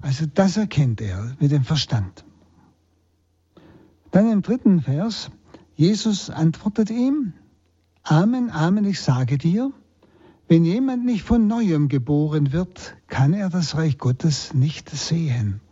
Also 0.00 0.26
das 0.26 0.56
erkennt 0.56 1.00
er 1.00 1.36
mit 1.38 1.52
dem 1.52 1.62
Verstand. 1.62 2.24
Dann 4.10 4.28
im 4.28 4.42
dritten 4.42 4.82
Vers, 4.82 5.30
Jesus 5.76 6.30
antwortet 6.30 6.90
ihm, 6.90 7.32
Amen, 8.02 8.50
Amen, 8.50 8.84
ich 8.84 9.00
sage 9.00 9.38
dir, 9.38 9.70
wenn 10.52 10.66
jemand 10.66 11.06
nicht 11.06 11.22
von 11.22 11.46
neuem 11.46 11.88
geboren 11.88 12.52
wird, 12.52 12.94
kann 13.06 13.32
er 13.32 13.48
das 13.48 13.74
Reich 13.74 13.96
Gottes 13.96 14.52
nicht 14.52 14.90
sehen. 14.90 15.62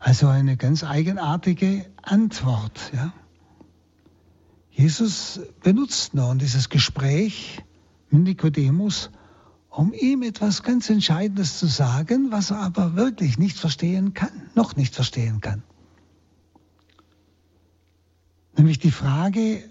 Also 0.00 0.26
eine 0.26 0.56
ganz 0.56 0.82
eigenartige 0.82 1.86
Antwort. 2.02 2.90
Ja? 2.92 3.12
Jesus 4.72 5.40
benutzt 5.62 6.14
nun 6.14 6.40
dieses 6.40 6.68
Gespräch 6.68 7.62
mit 8.10 8.24
Nikodemus, 8.24 9.10
um 9.70 9.92
ihm 9.92 10.24
etwas 10.24 10.64
ganz 10.64 10.90
Entscheidendes 10.90 11.60
zu 11.60 11.68
sagen, 11.68 12.32
was 12.32 12.50
er 12.50 12.58
aber 12.58 12.96
wirklich 12.96 13.38
nicht 13.38 13.56
verstehen 13.56 14.14
kann, 14.14 14.32
noch 14.56 14.74
nicht 14.74 14.96
verstehen 14.96 15.40
kann. 15.40 15.62
Nämlich 18.56 18.80
die 18.80 18.90
Frage, 18.90 19.62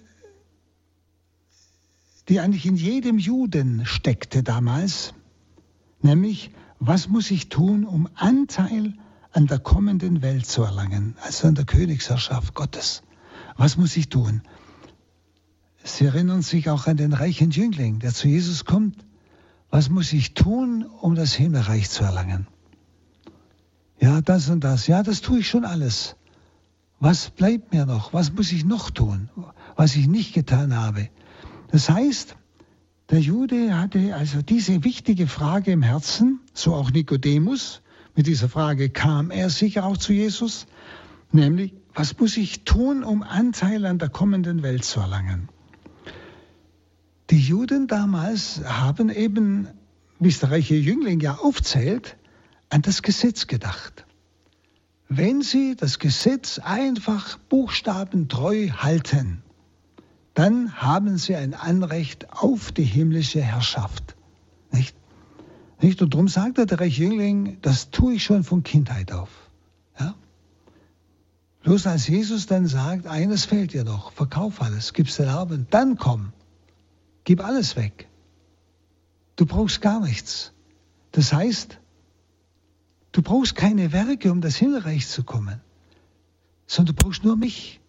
die 2.29 2.39
eigentlich 2.39 2.65
in 2.65 2.75
jedem 2.75 3.17
Juden 3.17 3.85
steckte 3.85 4.43
damals, 4.43 5.13
nämlich 6.01 6.51
was 6.79 7.07
muss 7.07 7.31
ich 7.31 7.49
tun, 7.49 7.85
um 7.85 8.09
Anteil 8.15 8.93
an 9.31 9.47
der 9.47 9.59
kommenden 9.59 10.21
Welt 10.21 10.45
zu 10.45 10.63
erlangen, 10.63 11.15
also 11.23 11.47
an 11.47 11.55
der 11.55 11.65
Königsherrschaft 11.65 12.53
Gottes. 12.53 13.03
Was 13.57 13.77
muss 13.77 13.95
ich 13.97 14.09
tun? 14.09 14.41
Sie 15.83 16.05
erinnern 16.05 16.41
sich 16.41 16.69
auch 16.69 16.87
an 16.87 16.97
den 16.97 17.13
reichen 17.13 17.51
Jüngling, 17.51 17.99
der 17.99 18.13
zu 18.13 18.27
Jesus 18.27 18.65
kommt. 18.65 19.05
Was 19.69 19.89
muss 19.89 20.13
ich 20.13 20.33
tun, 20.33 20.85
um 21.01 21.15
das 21.15 21.33
Himmelreich 21.33 21.89
zu 21.89 22.03
erlangen? 22.03 22.47
Ja, 23.99 24.21
das 24.21 24.49
und 24.49 24.63
das. 24.63 24.87
Ja, 24.87 25.03
das 25.03 25.21
tue 25.21 25.39
ich 25.39 25.47
schon 25.47 25.65
alles. 25.65 26.15
Was 26.99 27.29
bleibt 27.29 27.73
mir 27.73 27.85
noch? 27.85 28.13
Was 28.13 28.31
muss 28.31 28.51
ich 28.51 28.65
noch 28.65 28.91
tun, 28.91 29.29
was 29.75 29.95
ich 29.95 30.07
nicht 30.07 30.33
getan 30.33 30.75
habe? 30.75 31.09
Das 31.73 31.89
heißt, 31.89 32.35
der 33.09 33.19
Jude 33.19 33.75
hatte 33.75 34.13
also 34.15 34.43
diese 34.43 34.83
wichtige 34.83 35.25
Frage 35.25 35.71
im 35.71 35.81
Herzen, 35.81 36.39
so 36.53 36.75
auch 36.75 36.91
Nikodemus. 36.91 37.81
Mit 38.15 38.27
dieser 38.27 38.47
Frage 38.47 38.91
kam 38.91 39.31
er 39.31 39.49
sicher 39.49 39.83
auch 39.83 39.97
zu 39.97 40.13
Jesus, 40.13 40.67
nämlich, 41.31 41.73
was 41.95 42.15
muss 42.19 42.37
ich 42.37 42.63
tun, 42.63 43.03
um 43.03 43.23
Anteil 43.23 43.87
an 43.87 43.97
der 43.97 44.09
kommenden 44.09 44.61
Welt 44.61 44.85
zu 44.85 44.99
erlangen? 44.99 45.49
Die 47.31 47.39
Juden 47.39 47.87
damals 47.87 48.63
haben 48.63 49.09
eben, 49.09 49.67
wie 50.19 50.29
es 50.29 50.41
der 50.41 50.51
reiche 50.51 50.75
Jüngling 50.75 51.21
ja 51.21 51.39
aufzählt, 51.39 52.17
an 52.69 52.83
das 52.83 53.01
Gesetz 53.01 53.47
gedacht. 53.47 54.05
Wenn 55.09 55.41
sie 55.41 55.75
das 55.75 55.97
Gesetz 55.97 56.59
einfach 56.59 57.39
buchstabentreu 57.49 58.69
halten, 58.69 59.42
dann 60.33 60.81
haben 60.81 61.17
sie 61.17 61.35
ein 61.35 61.53
Anrecht 61.53 62.31
auf 62.31 62.71
die 62.71 62.83
himmlische 62.83 63.41
Herrschaft. 63.41 64.15
Nicht? 64.71 64.95
Nicht? 65.79 66.01
Und 66.01 66.13
darum 66.13 66.27
sagt 66.27 66.57
er, 66.57 66.65
der 66.65 66.79
reiche 66.79 67.03
Jüngling, 67.03 67.57
das 67.61 67.91
tue 67.91 68.15
ich 68.15 68.23
schon 68.23 68.43
von 68.43 68.63
Kindheit 68.63 69.11
auf. 69.11 69.29
Ja? 69.99 70.15
Bloß 71.61 71.85
als 71.85 72.07
Jesus 72.07 72.47
dann 72.47 72.65
sagt, 72.65 73.05
eines 73.05 73.45
fehlt 73.45 73.73
dir 73.73 73.83
noch, 73.83 74.11
verkauf 74.11 74.61
alles, 74.61 74.93
gib's 74.93 75.17
den 75.17 75.29
Armen, 75.29 75.67
dann 75.69 75.97
komm, 75.97 76.33
gib 77.25 77.43
alles 77.43 77.75
weg. 77.75 78.07
Du 79.35 79.45
brauchst 79.45 79.81
gar 79.81 79.99
nichts. 79.99 80.51
Das 81.11 81.31
heißt, 81.31 81.79
du 83.11 83.21
brauchst 83.21 83.55
keine 83.55 83.91
Werke, 83.91 84.31
um 84.31 84.41
das 84.41 84.55
Himmelreich 84.55 85.07
zu 85.07 85.23
kommen, 85.23 85.61
sondern 86.65 86.95
du 86.95 87.03
brauchst 87.03 87.23
nur 87.23 87.35
mich. 87.35 87.79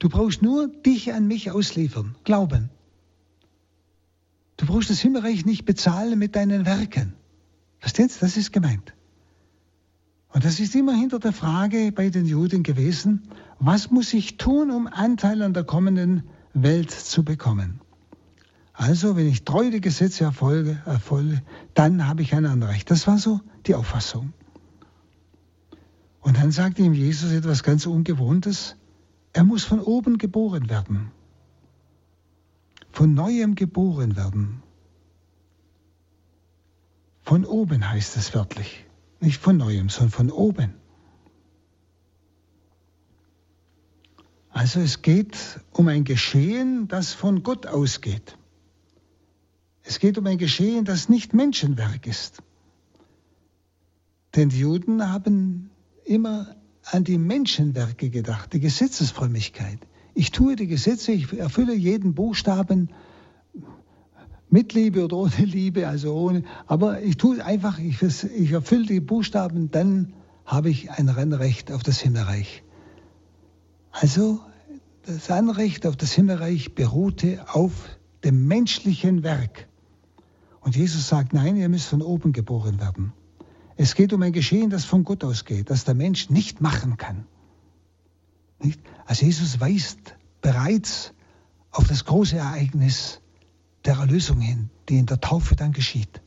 Du 0.00 0.08
brauchst 0.08 0.42
nur 0.42 0.66
dich 0.66 1.12
an 1.12 1.28
mich 1.28 1.50
ausliefern, 1.50 2.16
glauben. 2.24 2.70
Du 4.56 4.66
brauchst 4.66 4.90
das 4.90 4.98
Himmelreich 4.98 5.44
nicht 5.44 5.66
bezahlen 5.66 6.18
mit 6.18 6.34
deinen 6.34 6.66
Werken. 6.66 7.12
Verstehst? 7.78 8.22
Das 8.22 8.36
ist 8.36 8.52
gemeint. 8.52 8.94
Und 10.32 10.44
das 10.44 10.58
ist 10.58 10.74
immer 10.74 10.94
hinter 10.94 11.18
der 11.18 11.32
Frage 11.32 11.92
bei 11.92 12.08
den 12.08 12.24
Juden 12.24 12.62
gewesen, 12.62 13.28
was 13.58 13.90
muss 13.90 14.14
ich 14.14 14.38
tun, 14.38 14.70
um 14.70 14.86
Anteil 14.86 15.42
an 15.42 15.52
der 15.52 15.64
kommenden 15.64 16.22
Welt 16.54 16.90
zu 16.90 17.22
bekommen? 17.22 17.80
Also, 18.72 19.16
wenn 19.16 19.28
ich 19.28 19.44
treu 19.44 19.70
die 19.70 19.82
Gesetze 19.82 20.24
erfolge, 20.24 20.80
erfolge 20.86 21.42
dann 21.74 22.06
habe 22.06 22.22
ich 22.22 22.34
ein 22.34 22.46
Anrecht. 22.46 22.90
Das 22.90 23.06
war 23.06 23.18
so 23.18 23.40
die 23.66 23.74
Auffassung. 23.74 24.32
Und 26.20 26.38
dann 26.38 26.52
sagt 26.52 26.78
ihm 26.78 26.94
Jesus 26.94 27.32
etwas 27.32 27.62
ganz 27.62 27.84
Ungewohntes. 27.84 28.76
Er 29.32 29.44
muss 29.44 29.64
von 29.64 29.80
oben 29.80 30.18
geboren 30.18 30.68
werden. 30.68 31.12
Von 32.90 33.14
neuem 33.14 33.54
geboren 33.54 34.16
werden. 34.16 34.62
Von 37.22 37.44
oben 37.44 37.88
heißt 37.88 38.16
es 38.16 38.34
wörtlich. 38.34 38.86
Nicht 39.20 39.40
von 39.40 39.56
neuem, 39.56 39.88
sondern 39.88 40.10
von 40.10 40.30
oben. 40.30 40.74
Also 44.50 44.80
es 44.80 45.02
geht 45.02 45.60
um 45.72 45.86
ein 45.88 46.04
Geschehen, 46.04 46.88
das 46.88 47.14
von 47.14 47.42
Gott 47.42 47.66
ausgeht. 47.66 48.36
Es 49.82 50.00
geht 50.00 50.18
um 50.18 50.26
ein 50.26 50.38
Geschehen, 50.38 50.84
das 50.84 51.08
nicht 51.08 51.32
Menschenwerk 51.32 52.06
ist. 52.06 52.42
Denn 54.34 54.48
die 54.48 54.60
Juden 54.60 55.08
haben 55.08 55.70
immer 56.04 56.56
an 56.84 57.04
die 57.04 57.18
Menschenwerke 57.18 58.10
gedacht, 58.10 58.52
die 58.52 58.60
Gesetzesfrömmigkeit. 58.60 59.78
Ich 60.14 60.30
tue 60.30 60.56
die 60.56 60.66
Gesetze, 60.66 61.12
ich 61.12 61.32
erfülle 61.38 61.74
jeden 61.74 62.14
Buchstaben 62.14 62.90
mit 64.48 64.74
Liebe 64.74 65.04
oder 65.04 65.16
ohne 65.16 65.44
Liebe, 65.44 65.86
also 65.86 66.14
ohne, 66.14 66.42
aber 66.66 67.02
ich 67.02 67.16
tue 67.16 67.44
einfach, 67.44 67.78
ich, 67.78 68.02
ich 68.02 68.50
erfülle 68.50 68.86
die 68.86 69.00
Buchstaben, 69.00 69.70
dann 69.70 70.12
habe 70.44 70.70
ich 70.70 70.90
ein 70.90 71.08
Rennrecht 71.08 71.70
auf 71.70 71.82
das 71.82 72.00
Himmelreich. 72.00 72.64
Also 73.92 74.40
das 75.06 75.30
Anrecht 75.30 75.86
auf 75.86 75.96
das 75.96 76.12
Himmelreich 76.12 76.74
beruhte 76.74 77.44
auf 77.52 77.72
dem 78.24 78.46
menschlichen 78.46 79.22
Werk. 79.22 79.68
Und 80.60 80.76
Jesus 80.76 81.08
sagt, 81.08 81.32
nein, 81.32 81.56
ihr 81.56 81.68
müsst 81.68 81.86
von 81.86 82.02
oben 82.02 82.32
geboren 82.32 82.80
werden. 82.80 83.12
Es 83.82 83.94
geht 83.94 84.12
um 84.12 84.20
ein 84.20 84.32
Geschehen, 84.32 84.68
das 84.68 84.84
von 84.84 85.04
Gott 85.04 85.24
ausgeht, 85.24 85.70
das 85.70 85.84
der 85.84 85.94
Mensch 85.94 86.28
nicht 86.28 86.60
machen 86.60 86.98
kann. 86.98 87.24
Nicht? 88.62 88.78
Also 89.06 89.24
Jesus 89.24 89.58
weist 89.58 90.16
bereits 90.42 91.14
auf 91.70 91.88
das 91.88 92.04
große 92.04 92.36
Ereignis 92.36 93.22
der 93.86 93.94
Erlösung 93.94 94.38
hin, 94.38 94.68
die 94.90 94.98
in 94.98 95.06
der 95.06 95.18
Taufe 95.18 95.56
dann 95.56 95.72
geschieht. 95.72 96.20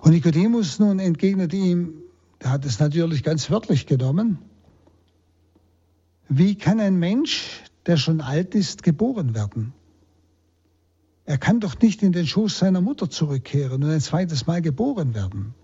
Und 0.00 0.12
Nikodemus 0.12 0.78
nun 0.78 0.98
entgegnet 0.98 1.52
ihm, 1.52 1.92
er 2.38 2.52
hat 2.52 2.64
es 2.64 2.78
natürlich 2.80 3.22
ganz 3.22 3.50
wörtlich 3.50 3.84
genommen, 3.84 4.38
wie 6.30 6.54
kann 6.54 6.80
ein 6.80 6.98
Mensch, 6.98 7.64
der 7.84 7.98
schon 7.98 8.22
alt 8.22 8.54
ist, 8.54 8.82
geboren 8.82 9.34
werden? 9.34 9.74
Er 11.26 11.36
kann 11.36 11.60
doch 11.60 11.78
nicht 11.80 12.02
in 12.02 12.12
den 12.12 12.26
Schoß 12.26 12.58
seiner 12.58 12.80
Mutter 12.80 13.10
zurückkehren 13.10 13.82
und 13.82 13.90
ein 13.90 14.00
zweites 14.00 14.46
Mal 14.46 14.62
geboren 14.62 15.12
werden. 15.12 15.54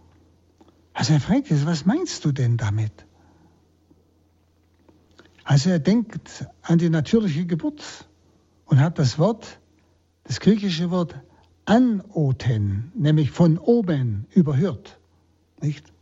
Also 0.95 1.13
er 1.13 1.21
fragt 1.21 1.51
jetzt, 1.51 1.67
was 1.67 1.85
meinst 1.85 2.25
du 2.25 2.33
denn 2.33 2.57
damit? 2.57 2.93
Also 5.43 5.71
er 5.71 5.81
denkt 5.81 6.47
an 6.63 6.79
die 6.79 6.89
natürliche 6.89 7.45
Geburt 7.45 8.09
und 8.65 8.81
hat 8.81 8.99
das 8.99 9.19
Wort, 9.19 9.61
das 10.23 10.41
griechische 10.41 10.91
Wort 10.91 11.15
anoten, 11.67 12.93
nämlich 12.95 13.31
von 13.31 13.59
oben 13.59 14.27
überhört. 14.31 14.99
Nicht? 15.61 15.93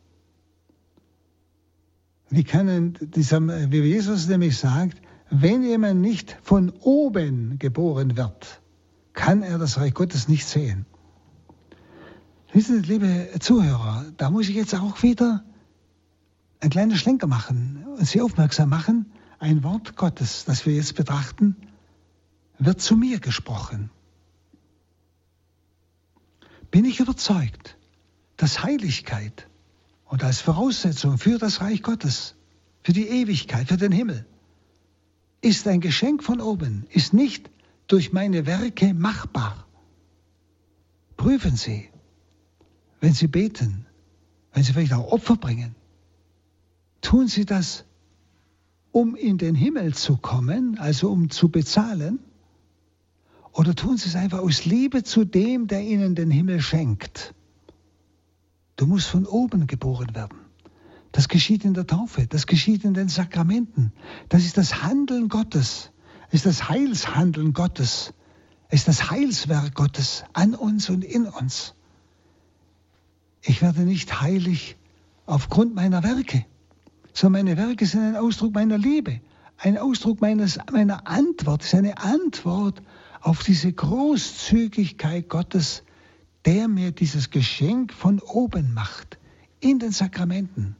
Wie 2.29 2.43
kann 2.43 2.97
dieser, 2.99 3.71
wie 3.71 3.81
Jesus 3.81 4.27
nämlich 4.27 4.57
sagt, 4.57 5.01
wenn 5.29 5.63
jemand 5.63 6.01
nicht 6.01 6.37
von 6.41 6.69
oben 6.81 7.57
geboren 7.59 8.15
wird, 8.15 8.61
kann 9.13 9.41
er 9.43 9.57
das 9.57 9.77
Reich 9.77 9.93
Gottes 9.93 10.27
nicht 10.27 10.45
sehen. 10.45 10.85
Wissen 12.53 12.83
Sie, 12.83 12.87
liebe 12.87 13.31
Zuhörer, 13.39 14.05
da 14.17 14.29
muss 14.29 14.47
ich 14.47 14.55
jetzt 14.55 14.75
auch 14.75 15.01
wieder 15.01 15.43
einen 16.59 16.69
kleinen 16.69 16.95
Schlenker 16.95 17.25
machen 17.25 17.83
und 17.97 18.05
Sie 18.05 18.21
aufmerksam 18.21 18.69
machen. 18.69 19.11
Ein 19.39 19.63
Wort 19.63 19.95
Gottes, 19.95 20.45
das 20.45 20.63
wir 20.67 20.75
jetzt 20.75 20.95
betrachten, 20.95 21.57
wird 22.59 22.79
zu 22.79 22.95
mir 22.95 23.19
gesprochen. 23.19 23.89
Bin 26.69 26.85
ich 26.85 26.99
überzeugt, 26.99 27.75
dass 28.37 28.63
Heiligkeit 28.63 29.47
und 30.05 30.23
als 30.23 30.39
Voraussetzung 30.39 31.17
für 31.17 31.39
das 31.39 31.59
Reich 31.59 31.81
Gottes, 31.81 32.35
für 32.83 32.93
die 32.93 33.07
Ewigkeit, 33.07 33.67
für 33.67 33.77
den 33.77 33.91
Himmel, 33.91 34.27
ist 35.41 35.67
ein 35.67 35.81
Geschenk 35.81 36.23
von 36.23 36.39
oben, 36.39 36.85
ist 36.91 37.13
nicht 37.13 37.49
durch 37.87 38.13
meine 38.13 38.45
Werke 38.45 38.93
machbar. 38.93 39.65
Prüfen 41.17 41.55
Sie, 41.55 41.89
wenn 43.03 43.13
Sie 43.13 43.27
beten, 43.27 43.85
wenn 44.53 44.63
Sie 44.63 44.71
vielleicht 44.71 44.93
auch 44.93 45.11
Opfer 45.11 45.35
bringen, 45.35 45.75
tun 47.01 47.27
Sie 47.27 47.43
das, 47.43 47.83
um 48.93 49.17
in 49.17 49.37
den 49.37 49.55
Himmel 49.55 49.93
zu 49.93 50.15
kommen, 50.15 50.77
also 50.79 51.11
um 51.11 51.29
zu 51.29 51.49
bezahlen? 51.49 52.19
Oder 53.51 53.75
tun 53.75 53.97
Sie 53.97 54.07
es 54.07 54.15
einfach 54.15 54.39
aus 54.39 54.63
Liebe 54.63 55.03
zu 55.03 55.25
dem, 55.25 55.67
der 55.67 55.81
Ihnen 55.81 56.15
den 56.15 56.31
Himmel 56.31 56.61
schenkt? 56.61 57.35
Du 58.77 58.85
musst 58.85 59.07
von 59.07 59.25
oben 59.25 59.67
geboren 59.67 60.15
werden. 60.15 60.37
Das 61.11 61.27
geschieht 61.27 61.65
in 61.65 61.73
der 61.73 61.85
Taufe, 61.85 62.25
das 62.25 62.47
geschieht 62.47 62.85
in 62.85 62.93
den 62.93 63.09
Sakramenten. 63.09 63.91
Das 64.29 64.45
ist 64.45 64.57
das 64.57 64.81
Handeln 64.81 65.27
Gottes, 65.27 65.91
es 66.29 66.35
ist 66.35 66.45
das 66.45 66.69
Heilshandeln 66.69 67.51
Gottes, 67.51 68.13
es 68.69 68.79
ist 68.79 68.87
das 68.87 69.11
Heilswerk 69.11 69.75
Gottes 69.75 70.23
an 70.31 70.55
uns 70.55 70.89
und 70.89 71.03
in 71.03 71.25
uns. 71.25 71.75
Ich 73.43 73.61
werde 73.61 73.81
nicht 73.81 74.21
heilig 74.21 74.77
aufgrund 75.25 75.75
meiner 75.75 76.03
Werke, 76.03 76.45
sondern 77.13 77.45
meine 77.45 77.57
Werke 77.57 77.85
sind 77.85 78.01
ein 78.01 78.15
Ausdruck 78.15 78.53
meiner 78.53 78.77
Liebe, 78.77 79.19
ein 79.57 79.77
Ausdruck 79.77 80.21
meines, 80.21 80.57
meiner 80.71 81.07
Antwort, 81.07 81.63
ist 81.63 81.75
eine 81.75 81.97
Antwort 81.97 82.81
auf 83.21 83.43
diese 83.43 83.71
Großzügigkeit 83.71 85.27
Gottes, 85.29 85.83
der 86.45 86.67
mir 86.67 86.91
dieses 86.91 87.29
Geschenk 87.29 87.93
von 87.93 88.19
oben 88.19 88.73
macht, 88.73 89.17
in 89.59 89.79
den 89.79 89.91
Sakramenten. 89.91 90.75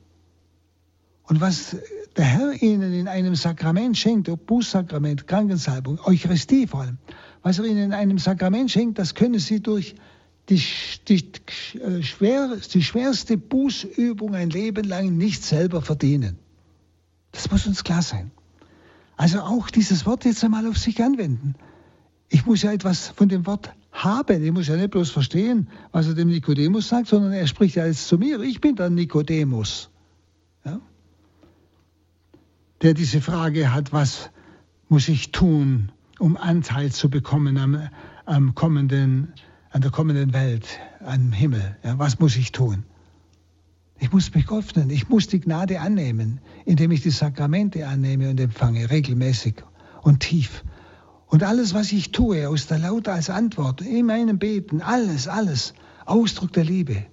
Und 1.24 1.39
was 1.41 1.78
der 2.18 2.26
Herr 2.26 2.61
Ihnen 2.61 2.93
in 2.93 3.07
einem 3.07 3.36
Sakrament 3.36 3.97
schenkt, 3.97 4.28
ob 4.30 4.45
Bußsakrament, 4.45 5.28
Krankensalbung, 5.28 5.99
Eucharistie 6.03 6.68
vor 6.68 6.82
allem, 6.82 6.97
was 7.41 7.59
er 7.59 7.66
Ihnen 7.66 7.84
in 7.86 7.93
einem 7.93 8.18
Sakrament 8.18 8.72
schenkt, 8.72 8.99
das 8.99 9.16
können 9.16 9.39
Sie 9.39 9.61
durch 9.61 9.95
die, 10.49 10.61
die, 11.07 11.23
äh, 11.79 12.03
schwer, 12.03 12.57
die 12.73 12.83
schwerste 12.83 13.37
Bußübung 13.37 14.35
ein 14.35 14.49
Leben 14.49 14.83
lang 14.85 15.17
nicht 15.17 15.43
selber 15.43 15.81
verdienen. 15.81 16.37
Das 17.31 17.49
muss 17.49 17.65
uns 17.65 17.83
klar 17.83 18.01
sein. 18.01 18.31
Also 19.15 19.41
auch 19.41 19.69
dieses 19.69 20.05
Wort 20.05 20.25
jetzt 20.25 20.43
einmal 20.43 20.67
auf 20.67 20.77
sich 20.77 21.01
anwenden. 21.01 21.55
Ich 22.29 22.45
muss 22.45 22.63
ja 22.63 22.71
etwas 22.71 23.09
von 23.09 23.29
dem 23.29 23.45
Wort 23.45 23.73
haben. 23.91 24.43
Ich 24.43 24.51
muss 24.51 24.67
ja 24.67 24.75
nicht 24.75 24.91
bloß 24.91 25.11
verstehen, 25.11 25.69
was 25.91 26.07
er 26.07 26.15
dem 26.15 26.29
Nikodemus 26.29 26.89
sagt, 26.89 27.07
sondern 27.07 27.31
er 27.31 27.47
spricht 27.47 27.75
ja 27.75 27.85
jetzt 27.85 28.07
zu 28.07 28.17
mir. 28.17 28.41
Ich 28.41 28.59
bin 28.59 28.75
der 28.75 28.89
Nikodemus. 28.89 29.89
Ja? 30.65 30.79
Der 32.81 32.93
diese 32.93 33.21
Frage 33.21 33.73
hat, 33.73 33.93
was 33.93 34.29
muss 34.89 35.07
ich 35.07 35.31
tun, 35.31 35.91
um 36.19 36.37
Anteil 36.37 36.91
zu 36.91 37.09
bekommen 37.09 37.57
am, 37.57 37.89
am 38.25 38.55
kommenden 38.55 39.33
an 39.74 39.82
der 39.82 39.89
kommenden 39.89 40.34
Welt, 40.34 40.80
am 41.03 41.32
Himmel. 41.32 41.76
Ja, 41.84 41.97
was 41.97 42.19
muss 42.19 42.38
ich 42.38 42.51
tun? 42.51 42.84
Ich 43.99 44.11
muss 44.11 44.34
mich 44.34 44.51
öffnen, 44.51 44.91
ich 44.91 45.09
muss 45.09 45.28
die 45.28 45.39
Gnade 45.39 45.80
annehmen, 45.80 46.41
indem 46.65 46.91
ich 46.91 47.01
die 47.01 47.09
Sakramente 47.09 47.88
annehme 47.88 48.30
und 48.30 48.39
empfange, 48.39 48.91
regelmäßig 48.91 49.63
und 50.03 50.19
tief. 50.19 50.63
Und 51.26 51.41
alles, 51.41 51.74
was 51.74 51.91
ich 51.91 52.11
tue, 52.11 52.47
aus 52.47 52.67
der 52.67 52.78
Laute 52.78 53.11
als 53.11 53.32
Antwort, 53.32 53.82
in 53.82 54.05
meinem 54.05 54.38
Beten, 54.38 54.82
alles, 54.82 55.28
alles, 55.28 55.74
Ausdruck 56.05 56.53
der 56.53 56.65
Liebe. 56.65 57.05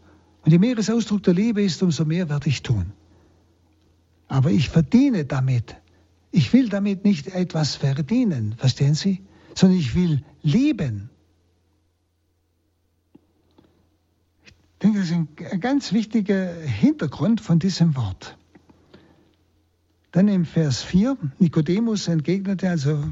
Und 0.45 0.53
je 0.53 0.59
mehr 0.59 0.77
es 0.77 0.91
Ausdruck 0.91 1.23
der 1.23 1.35
Liebe 1.35 1.63
ist, 1.63 1.83
umso 1.83 2.05
mehr 2.05 2.29
werde 2.29 2.51
ich 2.51 2.63
tun. 2.63 2.93
Aber 4.29 4.51
ich 4.51 4.69
verdiene 4.69 5.25
damit. 5.25 5.77
Ich 6.31 6.53
will 6.53 6.69
damit 6.69 7.05
nicht 7.05 7.29
etwas 7.29 7.77
verdienen, 7.77 8.55
verstehen 8.59 8.95
Sie? 8.95 9.23
Sondern 9.55 9.79
ich 9.79 9.95
will 9.95 10.23
lieben. 10.43 11.10
Ich 14.81 14.87
denke, 14.87 15.01
das 15.01 15.11
ist 15.11 15.53
ein 15.53 15.61
ganz 15.61 15.93
wichtiger 15.93 16.55
Hintergrund 16.55 17.43
von 17.43 17.59
diesem 17.59 17.97
Wort. 17.97 18.39
Dann 20.11 20.27
im 20.27 20.47
Vers 20.47 20.83
4, 20.83 21.19
Nikodemus 21.39 22.09
entgegnete 22.09 22.71
also 22.71 23.05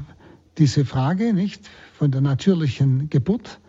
diese 0.57 0.83
Frage, 0.83 1.31
nicht, 1.31 1.69
von 1.93 2.09
der 2.09 2.21
natürlichen 2.21 3.11
Geburt, 3.11 3.59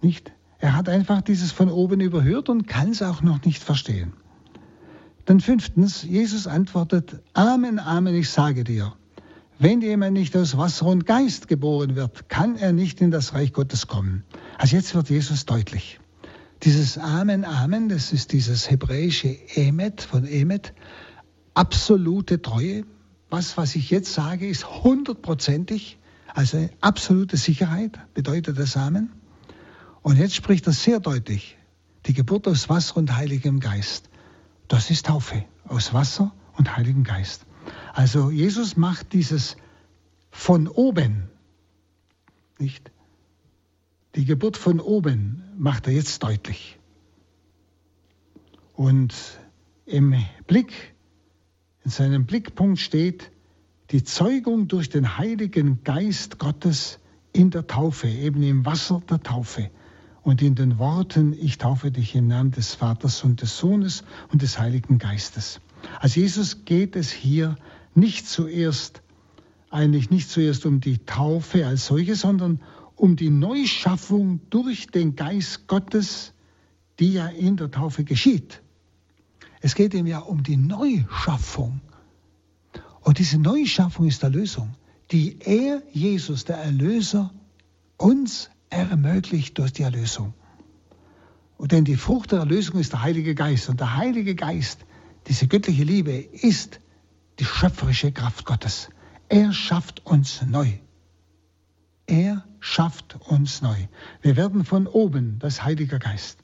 nicht. 0.00 0.32
Er 0.58 0.74
hat 0.74 0.88
einfach 0.88 1.20
dieses 1.20 1.52
von 1.52 1.68
oben 1.68 2.00
überhört 2.00 2.48
und 2.48 2.66
kann 2.66 2.92
es 2.92 3.02
auch 3.02 3.20
noch 3.20 3.44
nicht 3.44 3.62
verstehen. 3.62 4.14
Dann 5.26 5.40
fünftens, 5.40 6.02
Jesus 6.02 6.46
antwortet, 6.46 7.20
Amen, 7.34 7.78
Amen, 7.78 8.14
ich 8.14 8.30
sage 8.30 8.64
dir, 8.64 8.94
wenn 9.58 9.82
jemand 9.82 10.14
nicht 10.14 10.34
aus 10.34 10.56
Wasser 10.56 10.86
und 10.86 11.04
Geist 11.04 11.46
geboren 11.46 11.94
wird, 11.94 12.30
kann 12.30 12.56
er 12.56 12.72
nicht 12.72 13.02
in 13.02 13.10
das 13.10 13.34
Reich 13.34 13.52
Gottes 13.52 13.86
kommen. 13.86 14.24
Also 14.56 14.76
jetzt 14.76 14.94
wird 14.94 15.10
Jesus 15.10 15.44
deutlich. 15.44 16.00
Dieses 16.62 16.96
Amen, 16.96 17.44
Amen, 17.44 17.88
das 17.88 18.12
ist 18.12 18.32
dieses 18.32 18.70
hebräische 18.70 19.28
Emet 19.56 20.00
von 20.00 20.26
Emet. 20.26 20.72
absolute 21.54 22.42
Treue. 22.42 22.84
Was, 23.30 23.56
was 23.56 23.74
ich 23.74 23.90
jetzt 23.90 24.12
sage, 24.12 24.46
ist 24.46 24.84
hundertprozentig, 24.84 25.98
also 26.34 26.68
absolute 26.80 27.36
Sicherheit, 27.36 27.98
bedeutet 28.14 28.58
der 28.58 28.66
Samen. 28.66 29.12
Und 30.02 30.16
jetzt 30.16 30.34
spricht 30.34 30.66
er 30.66 30.72
sehr 30.72 31.00
deutlich, 31.00 31.56
die 32.06 32.12
Geburt 32.12 32.46
aus 32.46 32.68
Wasser 32.68 32.96
und 32.96 33.16
Heiligem 33.16 33.60
Geist. 33.60 34.10
Das 34.68 34.90
ist 34.90 35.06
Taufe, 35.06 35.44
aus 35.66 35.92
Wasser 35.94 36.34
und 36.56 36.76
Heiligem 36.76 37.04
Geist. 37.04 37.46
Also 37.92 38.30
Jesus 38.30 38.76
macht 38.76 39.12
dieses 39.12 39.56
von 40.30 40.68
oben, 40.68 41.30
nicht? 42.58 42.90
Die 44.14 44.24
Geburt 44.24 44.56
von 44.56 44.80
oben 44.80 45.43
macht 45.56 45.86
er 45.86 45.92
jetzt 45.92 46.22
deutlich. 46.22 46.78
Und 48.74 49.14
im 49.86 50.14
Blick, 50.46 50.94
in 51.84 51.90
seinem 51.90 52.26
Blickpunkt 52.26 52.78
steht 52.78 53.30
die 53.90 54.02
Zeugung 54.02 54.68
durch 54.68 54.88
den 54.88 55.18
Heiligen 55.18 55.84
Geist 55.84 56.38
Gottes 56.38 56.98
in 57.32 57.50
der 57.50 57.66
Taufe, 57.66 58.08
eben 58.08 58.42
im 58.42 58.64
Wasser 58.64 59.02
der 59.08 59.22
Taufe 59.22 59.70
und 60.24 60.40
in 60.40 60.54
den 60.54 60.78
Worten, 60.78 61.34
ich 61.34 61.58
taufe 61.58 61.90
dich 61.90 62.14
im 62.14 62.28
Namen 62.28 62.50
des 62.50 62.74
Vaters 62.74 63.22
und 63.24 63.42
des 63.42 63.58
Sohnes 63.58 64.04
und 64.32 64.42
des 64.42 64.58
Heiligen 64.58 64.98
Geistes. 64.98 65.60
Als 66.00 66.14
Jesus 66.14 66.64
geht 66.64 66.96
es 66.96 67.12
hier 67.12 67.56
nicht 67.94 68.26
zuerst, 68.26 69.02
eigentlich 69.70 70.10
nicht 70.10 70.30
zuerst 70.30 70.64
um 70.64 70.80
die 70.80 70.98
Taufe 70.98 71.66
als 71.66 71.86
solche, 71.86 72.16
sondern 72.16 72.60
um 72.96 73.16
die 73.16 73.30
Neuschaffung 73.30 74.40
durch 74.50 74.86
den 74.86 75.16
Geist 75.16 75.66
Gottes, 75.66 76.32
die 76.98 77.14
ja 77.14 77.26
in 77.26 77.56
der 77.56 77.70
Taufe 77.70 78.04
geschieht. 78.04 78.62
Es 79.60 79.74
geht 79.74 79.94
ihm 79.94 80.06
ja 80.06 80.18
um 80.18 80.42
die 80.42 80.56
Neuschaffung. 80.56 81.80
Und 83.00 83.18
diese 83.18 83.38
Neuschaffung 83.38 84.06
ist 84.06 84.22
Erlösung, 84.22 84.74
die 85.10 85.38
er, 85.40 85.82
Jesus, 85.92 86.44
der 86.44 86.56
Erlöser, 86.56 87.32
uns 87.96 88.50
ermöglicht 88.70 89.58
durch 89.58 89.72
die 89.72 89.82
Erlösung. 89.82 90.34
Und 91.56 91.72
denn 91.72 91.84
die 91.84 91.96
Frucht 91.96 92.32
der 92.32 92.40
Erlösung 92.40 92.80
ist 92.80 92.92
der 92.92 93.02
Heilige 93.02 93.34
Geist. 93.34 93.68
Und 93.68 93.80
der 93.80 93.96
Heilige 93.96 94.34
Geist, 94.34 94.84
diese 95.28 95.46
göttliche 95.46 95.84
Liebe, 95.84 96.12
ist 96.12 96.80
die 97.38 97.44
schöpferische 97.44 98.12
Kraft 98.12 98.44
Gottes. 98.44 98.90
Er 99.28 99.52
schafft 99.52 100.04
uns 100.04 100.42
neu. 100.42 100.72
Er 102.06 102.44
schafft 102.60 103.16
uns 103.28 103.62
neu. 103.62 103.76
Wir 104.20 104.36
werden 104.36 104.64
von 104.64 104.86
oben, 104.86 105.38
das 105.38 105.64
Heilige 105.64 105.98
Geist, 105.98 106.38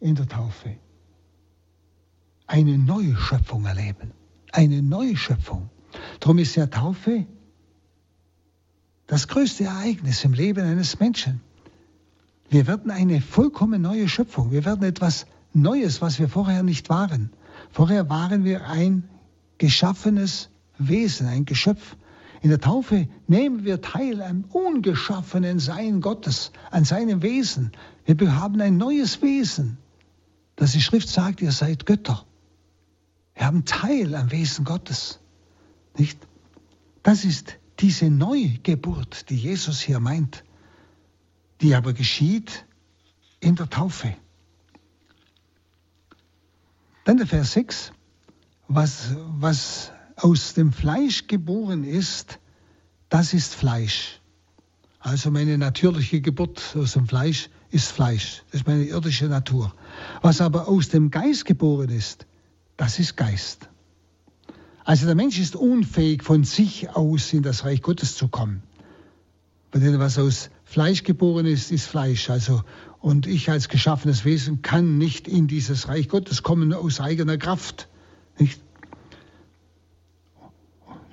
in 0.00 0.14
der 0.14 0.28
Taufe 0.28 0.76
eine 2.46 2.78
neue 2.78 3.16
Schöpfung 3.16 3.64
erleben. 3.64 4.12
Eine 4.50 4.82
neue 4.82 5.16
Schöpfung. 5.16 5.70
Darum 6.18 6.38
ist 6.38 6.56
ja 6.56 6.66
Taufe 6.66 7.26
das 9.06 9.28
größte 9.28 9.64
Ereignis 9.64 10.24
im 10.24 10.32
Leben 10.32 10.64
eines 10.64 10.98
Menschen. 10.98 11.40
Wir 12.48 12.66
werden 12.66 12.90
eine 12.90 13.20
vollkommen 13.20 13.82
neue 13.82 14.08
Schöpfung. 14.08 14.50
Wir 14.50 14.64
werden 14.64 14.82
etwas 14.82 15.26
Neues, 15.52 16.00
was 16.00 16.18
wir 16.18 16.28
vorher 16.28 16.62
nicht 16.64 16.88
waren. 16.88 17.30
Vorher 17.70 18.08
waren 18.08 18.44
wir 18.44 18.66
ein 18.66 19.08
geschaffenes 19.58 20.50
Wesen, 20.78 21.28
ein 21.28 21.44
Geschöpf. 21.44 21.96
In 22.42 22.48
der 22.50 22.60
Taufe 22.60 23.08
nehmen 23.26 23.64
wir 23.64 23.80
teil 23.82 24.22
am 24.22 24.44
ungeschaffenen 24.44 25.58
Sein 25.58 26.00
Gottes, 26.00 26.52
an 26.70 26.84
seinem 26.84 27.22
Wesen. 27.22 27.72
Wir 28.06 28.36
haben 28.36 28.60
ein 28.60 28.76
neues 28.76 29.20
Wesen. 29.22 29.78
Das 30.56 30.72
die 30.72 30.80
Schrift 30.80 31.08
sagt, 31.08 31.42
ihr 31.42 31.52
seid 31.52 31.86
Götter. 31.86 32.24
Wir 33.34 33.46
haben 33.46 33.64
Teil 33.64 34.14
am 34.14 34.30
Wesen 34.30 34.64
Gottes. 34.64 35.20
Nicht? 35.96 36.18
Das 37.02 37.24
ist 37.24 37.58
diese 37.78 38.10
Neugeburt, 38.10 39.30
die 39.30 39.36
Jesus 39.36 39.80
hier 39.80 40.00
meint 40.00 40.44
die 41.60 41.74
aber 41.74 41.92
geschieht 41.92 42.64
in 43.40 43.56
der 43.56 43.68
Taufe. 43.68 44.14
Dann 47.04 47.16
der 47.16 47.26
Vers 47.26 47.52
6, 47.52 47.92
was, 48.68 49.14
was 49.16 49.92
aus 50.22 50.54
dem 50.54 50.72
Fleisch 50.72 51.26
geboren 51.26 51.84
ist, 51.84 52.38
das 53.08 53.34
ist 53.34 53.54
Fleisch. 53.54 54.20
Also 54.98 55.30
meine 55.30 55.56
natürliche 55.56 56.20
Geburt 56.20 56.76
aus 56.76 56.92
dem 56.92 57.06
Fleisch 57.06 57.48
ist 57.70 57.90
Fleisch. 57.90 58.42
Das 58.50 58.60
ist 58.60 58.66
meine 58.66 58.84
irdische 58.84 59.26
Natur. 59.26 59.74
Was 60.22 60.40
aber 60.40 60.68
aus 60.68 60.88
dem 60.88 61.10
Geist 61.10 61.46
geboren 61.46 61.88
ist, 61.88 62.26
das 62.76 62.98
ist 62.98 63.16
Geist. 63.16 63.68
Also 64.84 65.06
der 65.06 65.14
Mensch 65.14 65.38
ist 65.38 65.56
unfähig, 65.56 66.22
von 66.22 66.44
sich 66.44 66.90
aus 66.90 67.32
in 67.32 67.42
das 67.42 67.64
Reich 67.64 67.82
Gottes 67.82 68.14
zu 68.16 68.28
kommen. 68.28 68.62
Denn 69.72 69.98
was 70.00 70.18
aus 70.18 70.50
Fleisch 70.64 71.04
geboren 71.04 71.46
ist, 71.46 71.70
ist 71.70 71.86
Fleisch. 71.86 72.28
Also, 72.28 72.62
und 72.98 73.26
ich 73.26 73.50
als 73.50 73.68
geschaffenes 73.68 74.24
Wesen 74.24 74.62
kann 74.62 74.98
nicht 74.98 75.28
in 75.28 75.46
dieses 75.46 75.88
Reich 75.88 76.08
Gottes 76.08 76.42
kommen 76.42 76.72
aus 76.72 77.00
eigener 77.00 77.38
Kraft. 77.38 77.88
Nicht? 78.38 78.60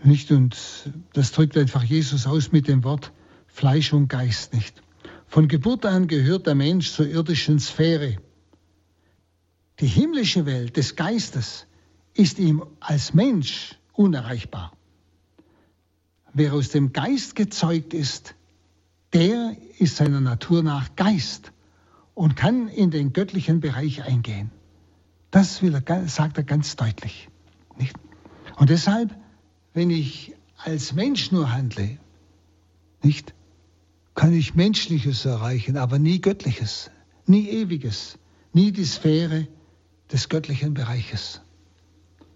Nicht? 0.04 0.32
Und 0.32 0.58
das 1.14 1.32
drückt 1.32 1.58
einfach 1.58 1.84
Jesus 1.84 2.28
aus 2.28 2.52
mit 2.52 2.68
dem 2.68 2.84
Wort 2.84 3.12
Fleisch 3.48 3.94
und 3.94 4.08
Geist 4.08 4.54
nicht. 4.54 4.82
Von 5.28 5.48
Geburt 5.48 5.86
an 5.86 6.08
gehört 6.08 6.48
der 6.48 6.56
Mensch 6.56 6.92
zur 6.92 7.08
irdischen 7.08 7.60
Sphäre. 7.60 8.18
Die 9.80 9.88
himmlische 9.88 10.46
Welt 10.46 10.78
des 10.78 10.96
Geistes 10.96 11.68
ist 12.14 12.40
ihm 12.40 12.64
als 12.80 13.14
Mensch 13.14 13.78
unerreichbar. 13.94 14.72
Wer 16.34 16.54
aus 16.54 16.70
dem 16.70 16.94
Geist 16.94 17.36
gezeugt 17.36 17.94
ist, 17.94 18.36
der 19.14 19.56
ist 19.80 19.98
seiner 19.98 20.22
Natur 20.22 20.64
nach 20.64 20.96
Geist 20.96 21.52
und 22.14 22.36
kann 22.36 22.68
in 22.68 22.92
den 22.92 23.14
göttlichen 23.14 23.60
Bereich 23.60 24.04
eingehen. 24.04 24.52
Das 25.32 25.62
will 25.62 25.76
er, 25.76 26.08
sagt 26.08 26.38
er 26.38 26.44
ganz 26.44 26.76
deutlich. 26.76 27.30
Nicht? 27.78 27.96
Und 28.58 28.70
deshalb, 28.70 29.16
wenn 29.78 29.92
ich 29.92 30.34
als 30.58 30.94
Mensch 30.94 31.32
nur 31.32 31.54
handle, 31.54 32.00
nicht, 33.04 33.36
kann 34.16 34.34
ich 34.34 34.56
Menschliches 34.56 35.24
erreichen, 35.24 35.78
aber 35.78 36.00
nie 36.00 36.20
Göttliches, 36.20 36.90
nie 37.28 37.48
Ewiges, 37.48 38.18
nie 38.54 38.72
die 38.72 38.86
Sphäre 38.86 39.48
des 40.12 40.30
göttlichen 40.30 40.74
Bereiches. 40.74 41.42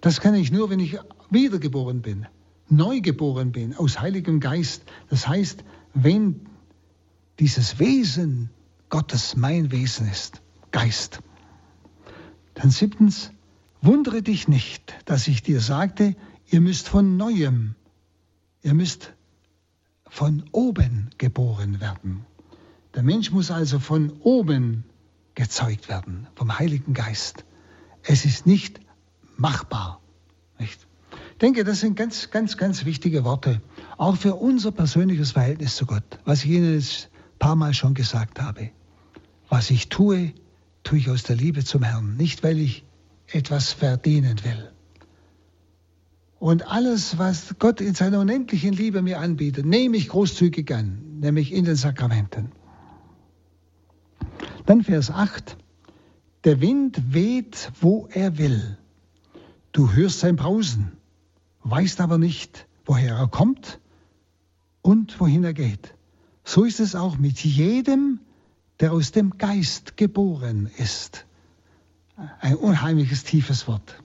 Das 0.01 0.21
kann 0.21 0.35
ich 0.35 0.51
nur, 0.51 0.69
wenn 0.69 0.79
ich 0.79 0.99
wiedergeboren 1.31 2.03
bin, 2.03 2.27
neugeboren 2.69 3.51
bin, 3.51 3.75
aus 3.75 3.99
Heiligem 3.99 4.39
Geist. 4.39 4.83
Das 5.09 5.27
heißt, 5.27 5.63
wenn 5.95 6.41
dieses 7.39 7.79
Wesen 7.79 8.51
Gottes 8.89 9.35
mein 9.35 9.71
Wesen 9.71 10.07
ist, 10.07 10.43
Geist. 10.69 11.21
Dann 12.53 12.69
siebtens, 12.69 13.31
wundere 13.81 14.21
dich 14.21 14.47
nicht, 14.47 14.93
dass 15.05 15.27
ich 15.27 15.41
dir 15.41 15.59
sagte, 15.59 16.15
ihr 16.51 16.61
müsst 16.61 16.89
von 16.89 17.17
neuem, 17.17 17.75
ihr 18.61 18.73
müsst 18.73 19.13
von 20.07 20.43
oben 20.51 21.09
geboren 21.17 21.79
werden. 21.79 22.25
Der 22.93 23.03
Mensch 23.03 23.31
muss 23.31 23.49
also 23.49 23.79
von 23.79 24.11
oben 24.21 24.83
gezeugt 25.33 25.87
werden, 25.87 26.27
vom 26.35 26.59
Heiligen 26.59 26.93
Geist. 26.93 27.45
Es 28.03 28.25
ist 28.25 28.45
nicht 28.45 28.81
machbar. 29.37 30.01
Nicht? 30.59 30.87
Ich 31.31 31.37
denke, 31.37 31.63
das 31.63 31.79
sind 31.79 31.95
ganz, 31.95 32.29
ganz, 32.29 32.57
ganz 32.57 32.85
wichtige 32.85 33.23
Worte, 33.23 33.61
auch 33.97 34.17
für 34.17 34.35
unser 34.35 34.71
persönliches 34.71 35.31
Verhältnis 35.31 35.77
zu 35.77 35.85
Gott. 35.85 36.19
Was 36.25 36.43
ich 36.43 36.51
Ihnen 36.51 36.75
jetzt 36.75 37.09
paar 37.41 37.55
Mal 37.55 37.73
schon 37.73 37.95
gesagt 37.95 38.39
habe. 38.39 38.69
Was 39.49 39.71
ich 39.71 39.89
tue, 39.89 40.33
tue 40.83 40.99
ich 40.99 41.09
aus 41.09 41.23
der 41.23 41.35
Liebe 41.35 41.65
zum 41.65 41.81
Herrn, 41.81 42.15
nicht 42.15 42.43
weil 42.43 42.59
ich 42.59 42.85
etwas 43.27 43.71
verdienen 43.71 44.43
will. 44.43 44.71
Und 46.41 46.67
alles, 46.67 47.19
was 47.19 47.53
Gott 47.59 47.81
in 47.81 47.93
seiner 47.93 48.19
unendlichen 48.19 48.73
Liebe 48.73 49.03
mir 49.03 49.19
anbietet, 49.19 49.63
nehme 49.63 49.95
ich 49.95 50.09
großzügig 50.09 50.73
an, 50.73 51.19
nämlich 51.19 51.53
in 51.53 51.65
den 51.65 51.75
Sakramenten. 51.75 52.51
Dann 54.65 54.83
Vers 54.83 55.11
8. 55.11 55.55
Der 56.43 56.59
Wind 56.59 57.13
weht, 57.13 57.71
wo 57.79 58.07
er 58.11 58.39
will. 58.39 58.75
Du 59.71 59.93
hörst 59.93 60.21
sein 60.21 60.35
Brausen, 60.35 60.93
weißt 61.63 62.01
aber 62.01 62.17
nicht, 62.17 62.65
woher 62.85 63.17
er 63.17 63.27
kommt 63.27 63.79
und 64.81 65.19
wohin 65.19 65.43
er 65.43 65.53
geht. 65.53 65.93
So 66.43 66.63
ist 66.63 66.79
es 66.79 66.95
auch 66.95 67.19
mit 67.19 67.43
jedem, 67.43 68.19
der 68.79 68.93
aus 68.93 69.11
dem 69.11 69.37
Geist 69.37 69.95
geboren 69.95 70.71
ist. 70.77 71.27
Ein 72.39 72.55
unheimliches 72.55 73.25
tiefes 73.25 73.67
Wort. 73.67 74.01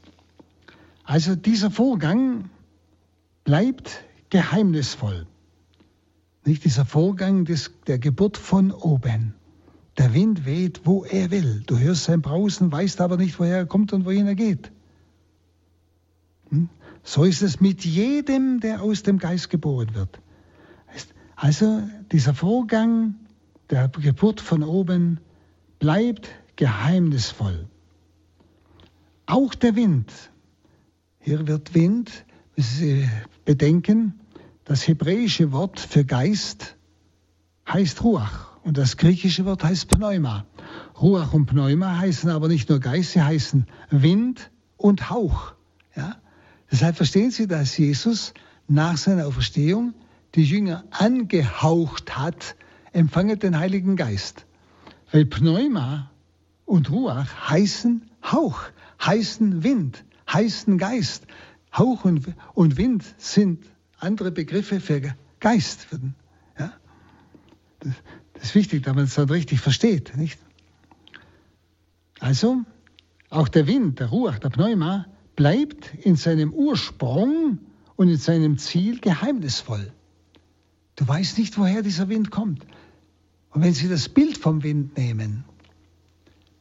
Also 1.06 1.36
dieser 1.36 1.70
Vorgang 1.70 2.50
bleibt 3.44 4.04
geheimnisvoll. 4.28 5.26
Nicht 6.44 6.64
dieser 6.64 6.84
Vorgang 6.84 7.44
des, 7.44 7.70
der 7.86 8.00
Geburt 8.00 8.36
von 8.36 8.72
oben. 8.72 9.34
Der 9.98 10.12
Wind 10.14 10.44
weht, 10.44 10.80
wo 10.84 11.04
er 11.04 11.30
will. 11.30 11.62
Du 11.66 11.78
hörst 11.78 12.04
sein 12.04 12.22
Brausen, 12.22 12.72
weißt 12.72 13.00
aber 13.00 13.16
nicht, 13.16 13.38
woher 13.38 13.58
er 13.58 13.66
kommt 13.66 13.92
und 13.92 14.04
wohin 14.04 14.26
er 14.26 14.34
geht. 14.34 14.72
Hm? 16.50 16.68
So 17.04 17.22
ist 17.22 17.40
es 17.40 17.60
mit 17.60 17.84
jedem, 17.84 18.58
der 18.58 18.82
aus 18.82 19.04
dem 19.04 19.18
Geist 19.18 19.48
geboren 19.48 19.94
wird. 19.94 20.20
Also 21.36 21.82
dieser 22.10 22.34
Vorgang 22.34 23.14
der 23.70 23.88
Geburt 23.88 24.40
von 24.40 24.64
oben 24.64 25.20
bleibt 25.78 26.28
geheimnisvoll. 26.56 27.68
Auch 29.26 29.54
der 29.54 29.76
Wind. 29.76 30.12
Hier 31.26 31.48
wird 31.48 31.74
Wind, 31.74 32.24
Sie 32.54 33.08
bedenken, 33.44 34.14
das 34.64 34.86
hebräische 34.86 35.50
Wort 35.50 35.80
für 35.80 36.04
Geist 36.04 36.76
heißt 37.68 38.04
Ruach 38.04 38.56
und 38.62 38.78
das 38.78 38.96
griechische 38.96 39.44
Wort 39.44 39.64
heißt 39.64 39.88
Pneuma. 39.88 40.46
Ruach 41.00 41.32
und 41.32 41.46
Pneuma 41.46 41.98
heißen 41.98 42.30
aber 42.30 42.46
nicht 42.46 42.68
nur 42.68 42.78
Geist, 42.78 43.10
sie 43.10 43.22
heißen 43.22 43.66
Wind 43.90 44.52
und 44.76 45.10
Hauch. 45.10 45.54
Ja? 45.96 46.14
Deshalb 46.70 46.96
verstehen 46.96 47.32
Sie, 47.32 47.48
dass 47.48 47.76
Jesus 47.76 48.32
nach 48.68 48.96
seiner 48.96 49.26
Auferstehung 49.26 49.94
die 50.36 50.44
Jünger 50.44 50.84
angehaucht 50.92 52.16
hat, 52.16 52.54
empfange 52.92 53.36
den 53.36 53.58
Heiligen 53.58 53.96
Geist. 53.96 54.46
Weil 55.10 55.26
Pneuma 55.26 56.08
und 56.66 56.88
Ruach 56.88 57.50
heißen 57.50 58.02
Hauch, 58.22 58.60
heißen 59.04 59.64
Wind, 59.64 60.04
heißen 60.32 60.78
Geist. 60.78 61.26
Hauch 61.76 62.04
und, 62.04 62.34
und 62.54 62.76
Wind 62.76 63.04
sind 63.18 63.64
andere 63.98 64.30
Begriffe 64.30 64.80
für 64.80 65.14
Geist. 65.40 65.88
Ja? 66.58 66.72
Das, 67.80 67.92
das 68.34 68.44
ist 68.44 68.54
wichtig, 68.54 68.82
damit 68.84 68.96
man 68.96 69.04
es 69.04 69.14
dann 69.14 69.30
richtig 69.30 69.60
versteht. 69.60 70.16
Nicht? 70.16 70.38
Also, 72.20 72.62
auch 73.30 73.48
der 73.48 73.66
Wind, 73.66 74.00
der 74.00 74.08
Ruach, 74.08 74.38
der 74.38 74.50
Pneuma, 74.50 75.06
bleibt 75.34 75.92
in 75.94 76.16
seinem 76.16 76.52
Ursprung 76.52 77.58
und 77.96 78.08
in 78.08 78.16
seinem 78.16 78.58
Ziel 78.58 79.00
geheimnisvoll. 79.00 79.92
Du 80.96 81.06
weißt 81.06 81.38
nicht, 81.38 81.58
woher 81.58 81.82
dieser 81.82 82.08
Wind 82.08 82.30
kommt. 82.30 82.66
Und 83.50 83.62
wenn 83.62 83.74
Sie 83.74 83.88
das 83.88 84.08
Bild 84.08 84.38
vom 84.38 84.62
Wind 84.62 84.96
nehmen, 84.96 85.44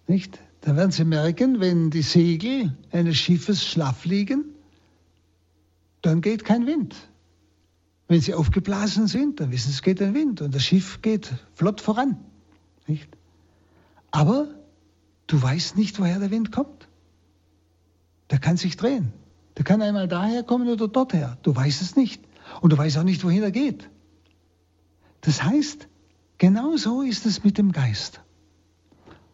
nicht, 0.08 0.40
dann 0.66 0.78
werden 0.78 0.90
Sie 0.90 1.06
merken, 1.06 1.60
wenn 1.60 1.92
die 1.92 2.02
Segel 2.02 2.76
eines 2.92 3.18
Schiffes 3.18 3.64
schlaff 3.64 4.04
liegen, 4.04 4.46
dann 6.02 6.22
geht 6.22 6.44
kein 6.44 6.66
Wind. 6.66 6.96
Wenn 8.08 8.20
sie 8.20 8.34
aufgeblasen 8.34 9.06
sind, 9.06 9.40
dann 9.40 9.52
wissen 9.52 9.70
Sie, 9.70 9.76
es 9.76 9.84
geht 9.84 10.02
ein 10.02 10.16
Wind 10.16 10.42
und 10.42 10.56
das 10.56 10.64
Schiff 10.64 11.04
geht 11.04 11.32
flott 11.54 11.82
voran. 11.82 12.18
Nicht? 12.88 13.08
Aber 14.10 14.48
du 15.28 15.40
weißt 15.40 15.78
nicht, 15.78 16.00
woher 16.00 16.18
der 16.18 16.32
Wind 16.32 16.52
kommt. 16.52 16.88
Der 18.32 18.40
kann 18.40 18.58
sich 18.58 18.76
drehen. 18.76 19.14
Der 19.58 19.66
kann 19.66 19.84
einmal 19.84 20.08
daher 20.08 20.42
kommen 20.42 20.68
oder 20.68 20.88
dorther. 20.88 21.38
Du 21.44 21.56
weißt 21.56 21.84
es 21.84 21.96
nicht. 21.96 22.24
Und 22.62 22.74
du 22.74 22.78
weißt 22.78 22.98
auch 22.98 23.04
nicht, 23.04 23.24
wohin 23.24 23.44
er 23.44 23.52
geht. 23.52 23.88
Das 25.22 25.44
heißt, 25.44 25.88
genau 26.40 26.76
so 26.76 27.04
ist 27.04 27.28
es 27.28 27.44
mit 27.44 27.60
dem 27.60 27.72
Geist. 27.72 28.22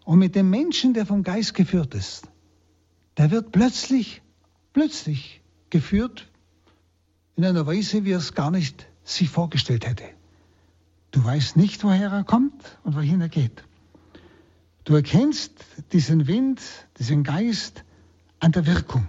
Und 0.04 0.20
mit 0.20 0.36
dem 0.36 0.50
Menschen, 0.50 0.94
der 0.94 1.06
vom 1.06 1.24
Geist 1.24 1.54
geführt 1.54 1.94
ist, 1.94 2.28
der 3.18 3.32
wird 3.32 3.52
plötzlich, 3.52 4.22
plötzlich 4.74 5.42
geführt 5.70 6.30
in 7.36 7.46
einer 7.46 7.66
Weise, 7.66 8.04
wie 8.06 8.12
er 8.12 8.18
es 8.18 8.34
gar 8.34 8.52
nicht 8.52 8.88
sich 9.04 9.30
vorgestellt 9.30 9.88
hätte. 9.88 10.06
Du 11.12 11.24
weißt 11.24 11.58
nicht, 11.58 11.84
woher 11.84 12.12
er 12.12 12.24
kommt 12.24 12.78
und 12.84 12.96
wohin 12.96 13.22
er 13.22 13.30
geht. 13.30 13.64
Du 14.84 14.96
erkennst 14.96 15.54
diesen 15.92 16.28
Wind, 16.28 16.62
diesen 16.98 17.24
Geist 17.24 17.84
an 18.40 18.52
der 18.52 18.66
Wirkung. 18.66 19.08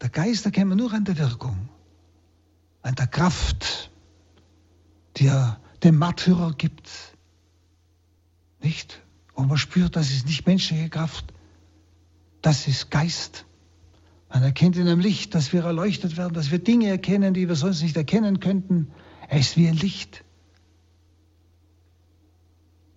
Der 0.00 0.10
Geist 0.10 0.44
erkennt 0.44 0.68
man 0.68 0.78
nur 0.78 0.92
an 0.92 1.04
der 1.04 1.18
Wirkung, 1.18 1.68
an 2.82 2.94
der 2.94 3.06
Kraft, 3.06 3.90
die 5.16 5.26
er 5.26 5.60
dem 5.82 5.98
Märtyrer 5.98 6.52
gibt. 6.56 6.90
Nicht? 8.68 9.00
Und 9.32 9.48
man 9.48 9.56
spürt, 9.56 9.96
das 9.96 10.10
ist 10.10 10.26
nicht 10.26 10.46
menschliche 10.46 10.90
Kraft, 10.90 11.32
das 12.42 12.68
ist 12.68 12.90
Geist. 12.90 13.46
Man 14.28 14.42
erkennt 14.42 14.76
in 14.76 14.86
einem 14.86 15.00
Licht, 15.00 15.34
dass 15.34 15.54
wir 15.54 15.64
erleuchtet 15.64 16.18
werden, 16.18 16.34
dass 16.34 16.50
wir 16.50 16.58
Dinge 16.58 16.88
erkennen, 16.88 17.32
die 17.32 17.48
wir 17.48 17.56
sonst 17.56 17.80
nicht 17.80 17.96
erkennen 17.96 18.40
könnten. 18.40 18.90
Er 19.26 19.40
ist 19.40 19.56
wie 19.56 19.68
ein 19.68 19.76
Licht. 19.76 20.22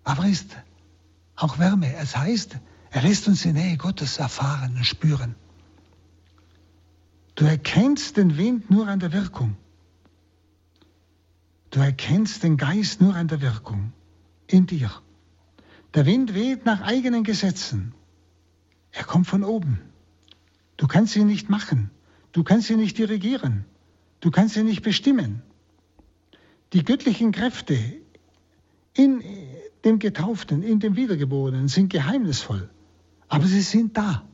Aber 0.04 0.24
er 0.24 0.32
ist 0.32 0.50
auch 1.38 1.58
Wärme. 1.58 1.96
Es 1.96 2.18
heißt, 2.18 2.58
er 2.90 3.02
lässt 3.02 3.30
uns 3.30 3.44
die 3.44 3.54
Nähe 3.54 3.78
Gottes 3.78 4.18
erfahren 4.18 4.76
und 4.76 4.86
spüren. 4.86 5.36
Du 7.36 7.46
erkennst 7.46 8.18
den 8.18 8.36
Wind 8.36 8.70
nur 8.70 8.90
an 8.90 9.00
der 9.00 9.14
Wirkung. 9.14 9.56
Du 11.70 11.80
erkennst 11.80 12.44
den 12.44 12.58
Geist 12.58 13.00
nur 13.00 13.16
an 13.16 13.30
der 13.30 13.40
Wirkung 13.40 13.94
in 14.48 14.68
dir. 14.68 14.92
Der 15.94 16.06
Wind 16.06 16.34
weht 16.34 16.66
nach 16.66 16.82
eigenen 16.82 17.24
Gesetzen. 17.24 17.94
Er 18.92 19.04
kommt 19.04 19.28
von 19.28 19.44
oben. 19.44 19.82
Du 20.78 20.88
kannst 20.88 21.14
sie 21.14 21.24
nicht 21.24 21.50
machen. 21.50 21.92
Du 22.32 22.44
kannst 22.44 22.68
sie 22.68 22.78
nicht 22.78 22.98
dirigieren. 22.98 23.66
Du 24.22 24.32
kannst 24.32 24.54
sie 24.54 24.64
nicht 24.64 24.84
bestimmen. 24.84 25.42
Die 26.74 26.84
göttlichen 26.84 27.32
Kräfte 27.32 27.78
in 28.94 29.24
dem 29.84 30.00
Getauften, 30.00 30.64
in 30.64 30.80
dem 30.80 30.96
Wiedergeborenen 30.96 31.68
sind 31.68 31.90
geheimnisvoll, 31.90 32.70
aber 33.28 33.46
sie 33.46 33.62
sind 33.62 33.98
da. 33.98 34.26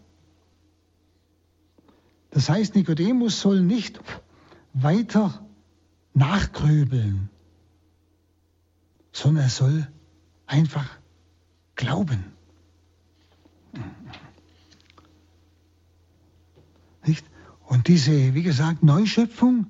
Das 2.32 2.50
heißt, 2.50 2.76
Nikodemus 2.76 3.40
soll 3.40 3.62
nicht 3.62 4.00
weiter 4.74 5.46
nachgrübeln, 6.14 7.30
sondern 9.12 9.46
er 9.46 9.50
soll 9.50 9.88
einfach 10.46 10.88
glauben. 11.78 12.26
Nicht? 17.06 17.26
Und 17.66 17.88
diese, 17.88 18.34
wie 18.34 18.44
gesagt, 18.44 18.84
Neuschöpfung, 18.84 19.68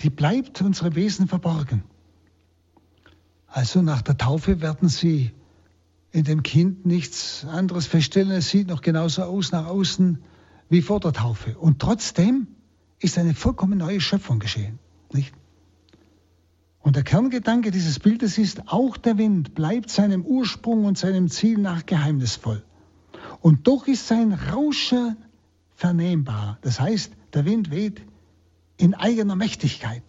die 0.00 0.10
bleibt 0.10 0.62
unsere 0.62 0.94
Wesen 0.94 1.28
verborgen. 1.28 1.82
Also 3.46 3.82
nach 3.82 4.00
der 4.00 4.16
Taufe 4.16 4.60
werden 4.60 4.88
sie 4.88 5.32
in 6.12 6.24
dem 6.24 6.42
Kind 6.42 6.86
nichts 6.86 7.44
anderes 7.44 7.86
feststellen. 7.86 8.30
Es 8.32 8.48
sieht 8.48 8.68
noch 8.68 8.80
genauso 8.80 9.22
aus 9.22 9.52
nach 9.52 9.66
außen 9.66 10.22
wie 10.68 10.82
vor 10.82 11.00
der 11.00 11.12
Taufe. 11.12 11.58
Und 11.58 11.80
trotzdem 11.80 12.46
ist 12.98 13.18
eine 13.18 13.34
vollkommen 13.34 13.78
neue 13.78 14.00
Schöpfung 14.00 14.38
geschehen. 14.38 14.78
Nicht? 15.12 15.34
Und 16.80 16.96
der 16.96 17.02
Kerngedanke 17.02 17.70
dieses 17.70 17.98
Bildes 17.98 18.38
ist, 18.38 18.68
auch 18.68 18.96
der 18.96 19.18
Wind 19.18 19.54
bleibt 19.54 19.90
seinem 19.90 20.24
Ursprung 20.24 20.84
und 20.84 20.98
seinem 20.98 21.28
Ziel 21.28 21.58
nach 21.58 21.86
geheimnisvoll. 21.86 22.62
Und 23.40 23.66
doch 23.66 23.86
ist 23.86 24.08
sein 24.08 24.32
Rauschen 24.32 25.16
vernehmbar. 25.74 26.58
Das 26.62 26.80
heißt, 26.80 27.12
der 27.34 27.44
Wind 27.44 27.70
weht 27.70 28.02
in 28.76 28.94
eigener 28.94 29.36
Mächtigkeit, 29.36 30.02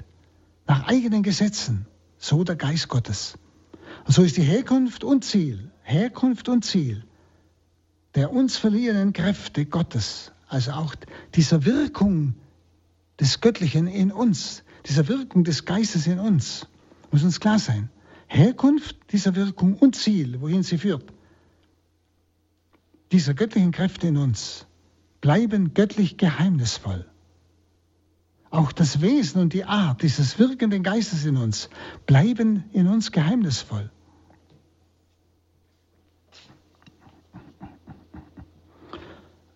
nach 0.66 0.88
eigenen 0.88 1.24
Gesetzen, 1.24 1.86
so 2.18 2.44
der 2.44 2.56
Geist 2.56 2.88
Gottes. 2.88 3.38
Und 4.06 4.14
so 4.14 4.24
ist 4.24 4.38
die 4.38 4.44
Herkunft 4.44 5.04
und 5.04 5.26
Ziel, 5.26 5.72
Herkunft 5.84 6.48
und 6.48 6.64
Ziel 6.64 7.04
der 8.16 8.32
uns 8.32 8.58
verliehenen 8.58 9.14
Kräfte 9.14 9.66
Gottes, 9.66 10.32
also 10.48 10.72
auch 10.72 10.96
dieser 11.36 11.66
Wirkung 11.66 12.36
des 13.20 13.42
Göttlichen 13.42 13.88
in 13.88 14.12
uns, 14.12 14.64
dieser 14.86 15.08
Wirkung 15.08 15.44
des 15.44 15.66
Geistes 15.66 16.08
in 16.08 16.20
uns, 16.20 16.68
muss 17.12 17.24
uns 17.24 17.40
klar 17.40 17.60
sein. 17.60 17.90
Herkunft 18.28 18.96
dieser 19.12 19.36
Wirkung 19.36 19.76
und 19.76 19.96
Ziel, 19.96 20.42
wohin 20.42 20.64
sie 20.64 20.78
führt, 20.78 21.12
dieser 23.12 23.34
göttlichen 23.34 23.72
Kräfte 23.72 24.08
in 24.08 24.18
uns, 24.18 24.66
bleiben 25.20 25.74
göttlich 25.74 26.18
geheimnisvoll. 26.18 27.06
Auch 28.50 28.72
das 28.72 29.02
Wesen 29.02 29.42
und 29.42 29.54
die 29.54 29.66
Art 29.66 30.02
dieses 30.02 30.40
wirkenden 30.40 30.84
Geistes 30.84 31.26
in 31.26 31.38
uns 31.38 31.70
bleiben 32.06 32.66
in 32.74 32.88
uns 32.88 33.12
geheimnisvoll. 33.12 33.90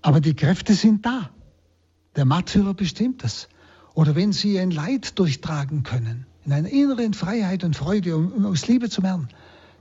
Aber 0.02 0.22
die 0.22 0.36
Kräfte 0.36 0.74
sind 0.76 1.06
da. 1.06 1.32
Der 2.16 2.26
Märtyrer 2.26 2.74
bestimmt 2.74 3.24
das. 3.24 3.50
Oder 3.96 4.14
wenn 4.14 4.34
sie 4.34 4.60
ein 4.60 4.72
Leid 4.72 5.18
durchtragen 5.18 5.84
können, 5.84 6.26
in 6.46 6.52
einer 6.52 6.70
inneren 6.70 7.14
Freiheit 7.14 7.64
und 7.64 7.76
Freude, 7.76 8.18
um 8.18 8.46
aus 8.46 8.68
Liebe 8.68 8.90
zu 8.90 9.02
lernen, 9.02 9.30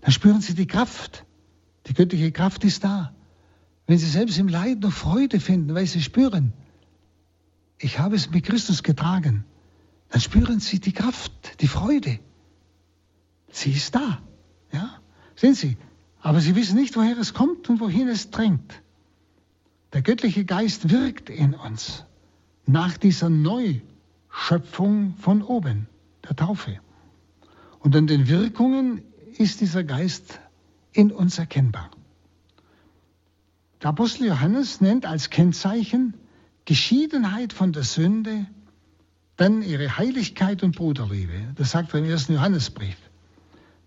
dann 0.01 0.13
spüren 0.13 0.41
sie 0.41 0.55
die 0.55 0.69
Kraft. 0.69 1.25
Die 1.87 1.95
göttliche 1.95 2.31
Kraft 2.31 2.65
ist 2.65 2.85
da. 2.85 3.13
Wenn 3.87 3.99
sie 3.99 4.09
selbst 4.09 4.39
im 4.39 4.49
Leid 4.49 4.81
noch 4.81 4.93
Freude 4.93 5.41
finden, 5.41 5.75
weil 5.75 5.87
sie 5.87 6.01
spüren, 6.01 6.53
ich 7.79 7.99
habe 7.99 8.15
es 8.15 8.31
mit 8.31 8.45
Christus 8.45 8.85
getragen, 8.85 9.45
dann 10.11 10.21
spüren 10.21 10.61
sie 10.61 10.79
die 10.79 10.93
Kraft, 10.93 11.61
die 11.61 11.69
Freude. 11.69 12.21
Sie 13.51 13.73
ist 13.73 13.97
da. 13.97 14.23
Ja? 14.73 15.01
Sehen 15.35 15.55
Sie? 15.55 15.77
Aber 16.21 16.41
sie 16.41 16.55
wissen 16.55 16.77
nicht, 16.77 16.97
woher 16.97 17.19
es 17.19 17.35
kommt 17.35 17.69
und 17.69 17.81
wohin 17.81 18.09
es 18.09 18.31
drängt. 18.31 18.81
Der 19.93 20.03
göttliche 20.03 20.45
Geist 20.45 20.91
wirkt 20.91 21.31
in 21.31 21.55
uns 21.55 22.05
nach 22.65 22.97
dieser 22.97 23.29
Neuschöpfung 24.35 25.15
von 25.19 25.43
oben, 25.43 25.87
der 26.29 26.37
Taufe. 26.37 26.79
Und 27.79 27.95
an 27.97 28.07
den 28.07 28.29
Wirkungen 28.29 29.03
ist 29.39 29.61
dieser 29.61 29.85
Geist 29.85 30.41
in 30.93 31.13
uns 31.13 31.39
erkennbar. 31.39 31.91
Der 33.83 33.91
Apostel 33.91 34.27
Johannes 34.27 34.81
nennt 34.81 35.07
als 35.07 35.31
Kennzeichen 35.31 36.15
Geschiedenheit 36.65 37.53
von 37.53 37.73
der 37.73 37.85
Sünde, 37.85 38.47
dann 39.37 39.63
ihre 39.63 39.99
Heiligkeit 39.99 40.63
und 40.63 40.77
Bruderliebe. 40.77 41.55
Das 41.57 41.73
sagt 41.73 41.93
er 41.93 42.01
im 42.01 42.07
ersten 42.07 42.35
Johannesbrief. 42.35 42.97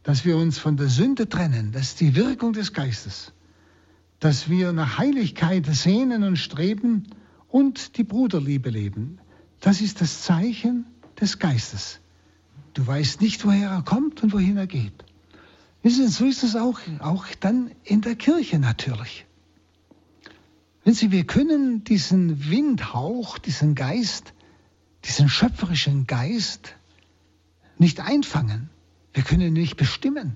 Dass 0.03 0.25
wir 0.25 0.37
uns 0.37 0.59
von 0.59 0.77
der 0.77 0.87
Sünde 0.87 1.27
trennen, 1.27 1.71
das 1.71 1.89
ist 1.89 1.99
die 1.99 2.15
Wirkung 2.15 2.53
des 2.53 2.73
Geistes. 2.73 3.33
Dass 4.19 4.49
wir 4.49 4.71
nach 4.73 4.97
Heiligkeit 4.97 5.65
sehnen 5.65 6.23
und 6.23 6.37
streben 6.37 7.07
und 7.47 7.97
die 7.97 8.03
Bruderliebe 8.03 8.69
leben. 8.69 9.19
Das 9.59 9.81
ist 9.81 10.01
das 10.01 10.23
Zeichen 10.23 10.85
des 11.19 11.39
Geistes. 11.39 11.99
Du 12.73 12.85
weißt 12.85 13.21
nicht, 13.21 13.43
woher 13.45 13.69
er 13.69 13.81
kommt 13.81 14.21
und 14.23 14.33
wohin 14.33 14.57
er 14.57 14.67
geht. 14.67 15.03
Wissen 15.81 16.07
Sie, 16.07 16.13
so 16.13 16.25
ist 16.25 16.43
es 16.43 16.55
auch, 16.55 16.79
auch 16.99 17.25
dann 17.39 17.71
in 17.83 18.01
der 18.01 18.15
Kirche 18.15 18.59
natürlich. 18.59 19.25
Wenn 20.83 20.93
Sie, 20.93 21.11
wir 21.11 21.25
können 21.25 21.83
diesen 21.83 22.49
Windhauch, 22.49 23.37
diesen 23.39 23.75
Geist, 23.75 24.33
diesen 25.05 25.29
schöpferischen 25.29 26.07
Geist 26.07 26.75
nicht 27.77 27.99
einfangen. 27.99 28.69
Wir 29.13 29.23
können 29.23 29.41
ihn 29.41 29.53
nicht 29.53 29.77
bestimmen. 29.77 30.35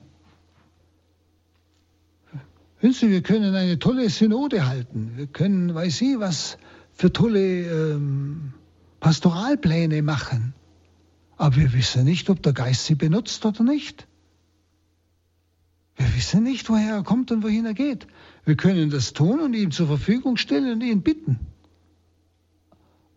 Wissen 2.80 3.08
Sie, 3.08 3.10
wir 3.12 3.22
können 3.22 3.54
eine 3.54 3.78
tolle 3.78 4.10
Synode 4.10 4.66
halten. 4.66 5.12
Wir 5.16 5.28
können, 5.28 5.74
weiß 5.76 5.98
Sie, 5.98 6.20
was 6.20 6.58
für 6.94 7.14
tolle 7.14 7.94
ähm, 7.94 8.54
Pastoralpläne 9.02 10.02
machen. 10.04 10.54
Aber 11.36 11.58
wir 11.58 11.74
wissen 11.74 12.06
nicht, 12.06 12.30
ob 12.30 12.42
der 12.42 12.54
Geist 12.54 12.86
sie 12.86 12.96
benutzt 12.96 13.46
oder 13.46 13.64
nicht. 13.64 14.08
Wir 15.98 16.16
wissen 16.16 16.44
nicht, 16.44 16.70
woher 16.70 16.96
er 16.96 17.04
kommt 17.04 17.32
und 17.32 17.44
wohin 17.44 17.66
er 17.66 17.74
geht. 17.74 18.08
Wir 18.46 18.56
können 18.56 18.90
das 18.90 19.12
tun 19.12 19.42
und 19.42 19.54
ihm 19.54 19.72
zur 19.72 19.88
Verfügung 19.88 20.38
stellen 20.38 20.74
und 20.74 20.82
ihn 20.82 21.02
bitten. 21.02 21.40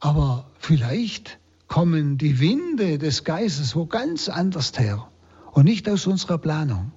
Aber 0.00 0.50
vielleicht 0.58 1.38
kommen 1.68 2.18
die 2.18 2.40
Winde 2.40 2.98
des 2.98 3.24
Geistes 3.24 3.76
wo 3.76 3.86
ganz 3.86 4.28
anders 4.28 4.72
her 4.78 5.08
und 5.52 5.64
nicht 5.64 5.88
aus 5.88 6.06
unserer 6.06 6.38
Planung. 6.38 6.92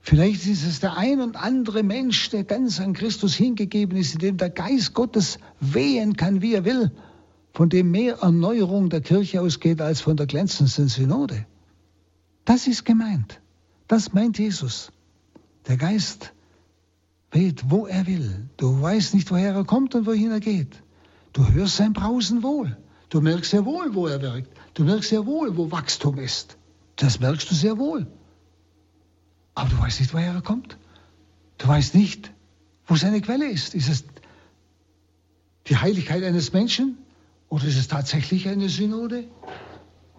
Vielleicht 0.00 0.46
ist 0.46 0.64
es 0.64 0.80
der 0.80 0.96
ein 0.96 1.20
und 1.20 1.36
andere 1.36 1.82
Mensch, 1.82 2.28
der 2.30 2.44
ganz 2.44 2.78
an 2.78 2.92
Christus 2.92 3.34
hingegeben 3.34 3.96
ist, 3.96 4.14
in 4.14 4.18
dem 4.20 4.36
der 4.36 4.50
Geist 4.50 4.94
Gottes 4.94 5.38
wehen 5.60 6.16
kann, 6.16 6.42
wie 6.42 6.54
er 6.54 6.64
will, 6.64 6.92
von 7.54 7.68
dem 7.68 7.92
mehr 7.92 8.16
Erneuerung 8.16 8.90
der 8.90 9.00
Kirche 9.00 9.40
ausgeht 9.40 9.80
als 9.80 10.00
von 10.00 10.16
der 10.16 10.26
glänzendsten 10.26 10.88
Synode. 10.88 11.46
Das 12.44 12.66
ist 12.66 12.84
gemeint. 12.84 13.40
Das 13.86 14.12
meint 14.12 14.38
Jesus. 14.38 14.90
Der 15.68 15.76
Geist 15.76 16.32
weht, 17.30 17.70
wo 17.70 17.86
er 17.86 18.06
will. 18.08 18.48
Du 18.56 18.82
weißt 18.82 19.14
nicht, 19.14 19.30
woher 19.30 19.54
er 19.54 19.64
kommt 19.64 19.94
und 19.94 20.04
wohin 20.04 20.32
er 20.32 20.40
geht. 20.40 20.82
Du 21.32 21.46
hörst 21.48 21.76
sein 21.76 21.92
Brausen 21.92 22.42
wohl. 22.42 22.76
Du 23.08 23.20
merkst 23.20 23.52
sehr 23.52 23.64
wohl, 23.64 23.94
wo 23.94 24.08
er 24.08 24.20
wirkt. 24.20 24.50
Du 24.74 24.82
merkst 24.82 25.10
sehr 25.10 25.24
wohl, 25.24 25.56
wo 25.56 25.70
Wachstum 25.70 26.18
ist. 26.18 26.58
Das 26.96 27.20
merkst 27.20 27.48
du 27.48 27.54
sehr 27.54 27.78
wohl. 27.78 28.08
Aber 29.54 29.70
du 29.70 29.78
weißt 29.78 30.00
nicht, 30.00 30.12
woher 30.12 30.32
er 30.32 30.42
kommt. 30.42 30.76
Du 31.58 31.68
weißt 31.68 31.94
nicht, 31.94 32.32
wo 32.86 32.96
seine 32.96 33.20
Quelle 33.20 33.48
ist. 33.48 33.76
Ist 33.76 33.88
es 33.88 34.04
die 35.68 35.76
Heiligkeit 35.76 36.24
eines 36.24 36.52
Menschen 36.52 36.98
oder 37.54 37.64
ist 37.64 37.78
es 37.78 37.88
tatsächlich 37.88 38.48
eine 38.48 38.68
Synode? 38.68 39.24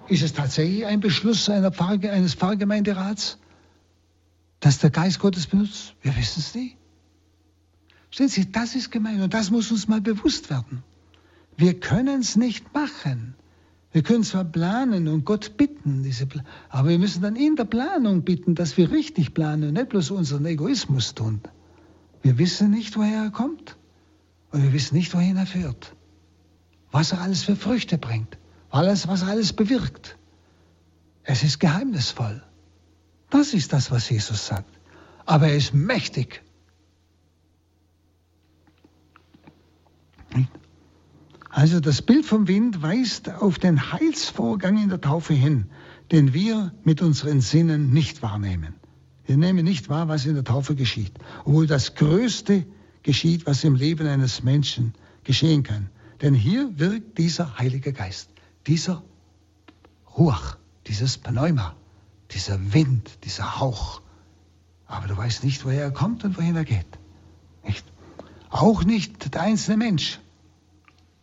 Ist 0.07 0.23
es 0.23 0.33
tatsächlich 0.33 0.85
ein 0.85 0.99
Beschluss 0.99 1.45
Pfarr, 1.45 1.99
eines 2.11 2.33
Pfarrgemeinderats? 2.35 3.39
dass 4.59 4.79
der 4.79 4.89
Geist 4.89 5.19
Gottes 5.19 5.45
benutzt? 5.45 5.93
Wir 6.01 6.15
wissen 6.17 6.39
es 6.39 6.55
nie. 6.55 6.75
Stellen 8.09 8.29
Sie, 8.29 8.51
das 8.51 8.73
ist 8.73 8.91
gemein 8.91 9.21
und 9.21 9.33
das 9.33 9.51
muss 9.51 9.69
uns 9.71 9.87
mal 9.87 10.01
bewusst 10.01 10.49
werden. 10.49 10.83
Wir 11.55 11.79
können 11.79 12.21
es 12.21 12.35
nicht 12.35 12.73
machen. 12.73 13.35
Wir 13.91 14.01
können 14.01 14.23
zwar 14.23 14.43
planen 14.43 15.07
und 15.07 15.23
Gott 15.23 15.55
bitten, 15.55 16.01
diese 16.01 16.27
aber 16.69 16.89
wir 16.89 16.97
müssen 16.97 17.21
dann 17.21 17.35
in 17.35 17.55
der 17.55 17.65
Planung 17.65 18.23
bitten, 18.23 18.55
dass 18.55 18.75
wir 18.75 18.91
richtig 18.91 19.35
planen 19.35 19.67
und 19.69 19.73
nicht 19.75 19.89
bloß 19.89 20.09
unseren 20.09 20.45
Egoismus 20.47 21.13
tun. 21.13 21.41
Wir 22.23 22.37
wissen 22.37 22.71
nicht, 22.71 22.97
woher 22.97 23.25
er 23.25 23.29
kommt 23.29 23.77
und 24.51 24.63
wir 24.63 24.73
wissen 24.73 24.95
nicht, 24.95 25.13
wohin 25.13 25.37
er 25.37 25.45
führt. 25.45 25.94
Was 26.95 27.11
er 27.11 27.19
alles 27.19 27.43
für 27.43 27.57
Früchte 27.57 27.97
bringt, 27.97 28.37
alles, 28.69 29.05
was 29.05 29.23
er 29.23 29.27
alles 29.27 29.51
bewirkt. 29.51 30.17
Es 31.23 31.43
ist 31.43 31.59
geheimnisvoll. 31.59 32.41
Das 33.29 33.53
ist 33.53 33.73
das, 33.73 33.91
was 33.91 34.09
Jesus 34.09 34.47
sagt. 34.47 34.79
Aber 35.25 35.49
er 35.49 35.57
ist 35.57 35.73
mächtig. 35.73 36.41
Also 41.49 41.81
das 41.81 42.01
Bild 42.01 42.25
vom 42.25 42.47
Wind 42.47 42.81
weist 42.81 43.29
auf 43.29 43.59
den 43.59 43.91
Heilsvorgang 43.91 44.81
in 44.81 44.87
der 44.87 45.01
Taufe 45.01 45.33
hin, 45.33 45.65
den 46.13 46.33
wir 46.33 46.73
mit 46.85 47.01
unseren 47.01 47.41
Sinnen 47.41 47.91
nicht 47.91 48.21
wahrnehmen. 48.21 48.73
Wir 49.25 49.35
nehmen 49.35 49.65
nicht 49.65 49.89
wahr, 49.89 50.07
was 50.07 50.25
in 50.25 50.35
der 50.35 50.45
Taufe 50.45 50.75
geschieht, 50.75 51.11
obwohl 51.43 51.67
das 51.67 51.95
Größte 51.95 52.65
geschieht, 53.03 53.45
was 53.47 53.65
im 53.65 53.75
Leben 53.75 54.07
eines 54.07 54.43
Menschen 54.43 54.93
geschehen 55.25 55.63
kann. 55.63 55.89
Denn 56.25 56.33
hier 56.33 56.79
wirkt 56.79 57.19
dieser 57.19 57.59
Heilige 57.59 57.93
Geist, 57.93 58.29
dieser 58.65 59.03
Ruach, 60.17 60.57
dieses 60.87 61.19
Pneuma 61.19 61.75
dieser 62.31 62.73
Wind, 62.73 63.19
dieser 63.25 63.59
Hauch. 63.59 64.01
Aber 64.87 65.07
du 65.07 65.15
weißt 65.15 65.43
nicht, 65.43 65.63
woher 65.65 65.83
er 65.83 65.91
kommt 65.91 66.23
und 66.23 66.35
wohin 66.35 66.55
er 66.55 66.65
geht. 66.65 66.87
Nicht? 67.63 67.85
Auch 68.49 68.83
nicht 68.83 69.35
der 69.35 69.41
einzelne 69.41 69.77
Mensch. 69.77 70.19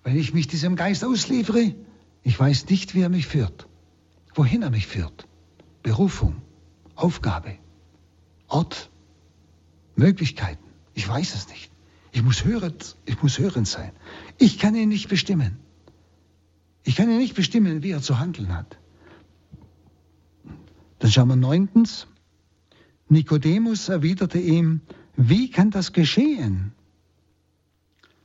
Wenn 0.05 0.17
ich 0.17 0.35
mich 0.35 0.47
diesem 0.47 0.77
Geist 0.77 1.05
ausliefere, 1.05 1.75
ich 2.23 2.39
weiß 2.39 2.69
nicht, 2.69 2.95
wie 2.95 3.01
er 3.01 3.09
mich 3.09 3.27
führt, 3.27 3.67
wohin 4.37 4.63
er 4.63 4.71
mich 4.71 4.87
führt. 4.87 5.27
Berufung, 5.83 6.43
Aufgabe, 6.95 7.59
Ort, 8.47 8.89
Möglichkeiten. 9.97 10.63
Ich 10.95 11.09
weiß 11.09 11.35
es 11.35 11.49
nicht. 11.49 11.72
Ich 12.13 12.23
muss 12.23 12.45
hörend, 12.45 12.97
ich 13.07 13.23
muss 13.23 13.39
hörend 13.39 13.67
sein. 13.67 13.91
Ich 14.39 14.59
kann 14.59 14.75
ihn 14.75 14.91
nicht 14.91 15.09
bestimmen. 15.09 15.59
Ich 16.85 16.97
kann 16.97 17.11
ihn 17.11 17.19
nicht 17.19 17.35
bestimmen, 17.35 17.83
wie 17.83 17.91
er 17.91 18.03
zu 18.03 18.19
handeln 18.19 18.55
hat. 18.55 18.79
Dann 20.99 21.11
schauen 21.11 21.29
wir 21.29 21.37
neuntens. 21.37 22.07
Nikodemus 23.09 23.89
erwiderte 23.89 24.39
ihm, 24.39 24.83
wie 25.17 25.51
kann 25.51 25.71
das 25.71 25.93
geschehen? 25.93 26.73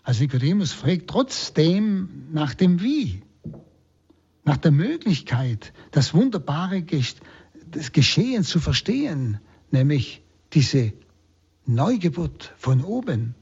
Also 0.03 0.23
Nikodemus 0.23 0.73
fragt 0.73 1.07
trotzdem 1.07 2.27
nach 2.31 2.53
dem 2.53 2.81
Wie, 2.81 3.23
nach 4.43 4.57
der 4.57 4.71
Möglichkeit, 4.71 5.73
das 5.91 6.13
wunderbare 6.13 6.83
das 7.71 7.91
Geschehen 7.91 8.43
zu 8.43 8.59
verstehen, 8.59 9.39
nämlich 9.71 10.23
diese 10.53 10.93
Neugeburt 11.65 12.53
von 12.57 12.83
oben. 12.83 13.35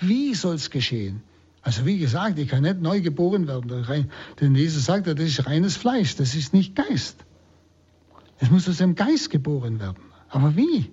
Wie 0.00 0.34
soll 0.34 0.56
es 0.56 0.70
geschehen? 0.70 1.22
Also 1.62 1.86
wie 1.86 1.98
gesagt, 1.98 2.38
ich 2.38 2.48
kann 2.48 2.64
nicht 2.64 2.80
neu 2.80 3.00
geboren 3.00 3.46
werden, 3.46 4.08
denn 4.40 4.54
Jesus 4.54 4.86
sagt, 4.86 5.06
das 5.06 5.20
ist 5.20 5.46
reines 5.46 5.76
Fleisch, 5.76 6.16
das 6.16 6.34
ist 6.34 6.52
nicht 6.52 6.74
Geist. 6.74 7.24
Es 8.38 8.50
muss 8.50 8.68
aus 8.68 8.78
dem 8.78 8.96
Geist 8.96 9.30
geboren 9.30 9.78
werden. 9.78 10.02
Aber 10.28 10.56
wie? 10.56 10.90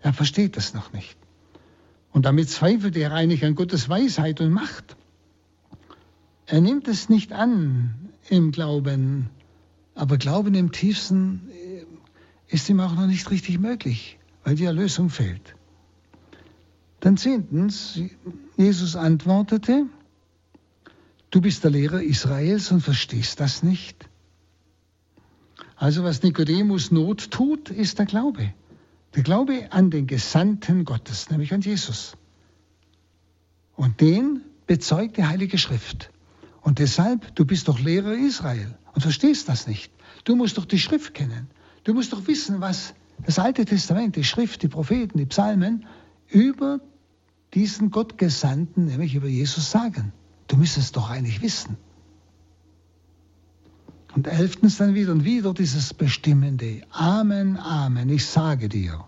Er 0.00 0.12
versteht 0.12 0.56
das 0.56 0.74
noch 0.74 0.92
nicht. 0.92 1.16
Und 2.12 2.24
damit 2.24 2.48
zweifelt 2.48 2.96
er 2.96 3.12
eigentlich 3.12 3.44
an 3.44 3.56
Gottes 3.56 3.88
Weisheit 3.88 4.40
und 4.40 4.50
Macht. 4.50 4.96
Er 6.46 6.60
nimmt 6.60 6.86
es 6.86 7.08
nicht 7.08 7.32
an 7.32 7.94
im 8.28 8.52
Glauben, 8.52 9.30
aber 9.96 10.16
Glauben 10.16 10.54
im 10.54 10.70
tiefsten 10.70 11.50
äh, 11.50 11.84
ist 12.46 12.68
ihm 12.68 12.78
auch 12.78 12.94
noch 12.94 13.08
nicht 13.08 13.28
richtig 13.32 13.58
möglich, 13.58 14.18
weil 14.44 14.54
die 14.54 14.64
Erlösung 14.64 15.10
fehlt. 15.10 15.55
Dann 17.00 17.16
zehntens, 17.16 18.00
Jesus 18.56 18.96
antwortete, 18.96 19.86
du 21.30 21.40
bist 21.40 21.64
der 21.64 21.70
Lehrer 21.70 22.02
Israels 22.02 22.70
und 22.72 22.80
verstehst 22.80 23.40
das 23.40 23.62
nicht. 23.62 24.08
Also 25.76 26.04
was 26.04 26.22
Nikodemus 26.22 26.90
Not 26.90 27.30
tut, 27.30 27.70
ist 27.70 27.98
der 27.98 28.06
Glaube. 28.06 28.52
Der 29.14 29.22
Glaube 29.22 29.68
an 29.70 29.90
den 29.90 30.06
Gesandten 30.06 30.84
Gottes, 30.84 31.30
nämlich 31.30 31.52
an 31.52 31.60
Jesus. 31.60 32.16
Und 33.74 34.00
den 34.00 34.40
bezeugt 34.66 35.18
die 35.18 35.24
Heilige 35.24 35.58
Schrift. 35.58 36.10
Und 36.62 36.78
deshalb, 36.78 37.34
du 37.34 37.44
bist 37.44 37.68
doch 37.68 37.78
Lehrer 37.78 38.14
Israel 38.14 38.76
und 38.94 39.02
verstehst 39.02 39.48
das 39.48 39.66
nicht. 39.66 39.92
Du 40.24 40.34
musst 40.34 40.58
doch 40.58 40.64
die 40.64 40.78
Schrift 40.78 41.14
kennen. 41.14 41.48
Du 41.84 41.94
musst 41.94 42.12
doch 42.12 42.26
wissen, 42.26 42.60
was 42.60 42.94
das 43.24 43.38
Alte 43.38 43.64
Testament, 43.64 44.16
die 44.16 44.24
Schrift, 44.24 44.62
die 44.62 44.68
Propheten, 44.68 45.18
die 45.18 45.26
Psalmen 45.26 45.86
über 46.28 46.80
diesen 47.54 47.90
Gottgesandten 47.90 48.86
nämlich 48.86 49.14
über 49.14 49.28
Jesus 49.28 49.70
sagen? 49.70 50.12
Du 50.48 50.56
müsstest 50.56 50.96
doch 50.96 51.10
eigentlich 51.10 51.42
wissen. 51.42 51.76
Und 54.14 54.26
elftens 54.26 54.78
dann 54.78 54.94
wieder 54.94 55.12
und 55.12 55.24
wieder 55.24 55.52
dieses 55.52 55.92
bestimmende 55.92 56.82
Amen, 56.90 57.58
Amen, 57.58 58.08
ich 58.08 58.24
sage 58.24 58.68
dir. 58.68 59.04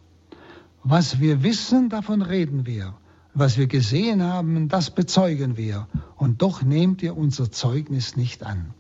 Was 0.85 1.21
wir 1.21 1.43
wissen, 1.43 1.89
davon 1.89 2.23
reden 2.23 2.67
wir. 2.67 2.95
Was 3.33 3.57
wir 3.57 3.69
gesehen 3.69 4.23
haben, 4.23 4.69
das 4.69 4.91
bezeugen 4.91 5.57
wir. 5.57 5.89
Und 6.17 6.43
doch 6.43 6.63
nehmt 6.63 7.03
ihr 7.03 7.17
unser 7.17 7.51
Zeugnis 7.51 8.17
nicht 8.17 8.43
an. 8.43 8.75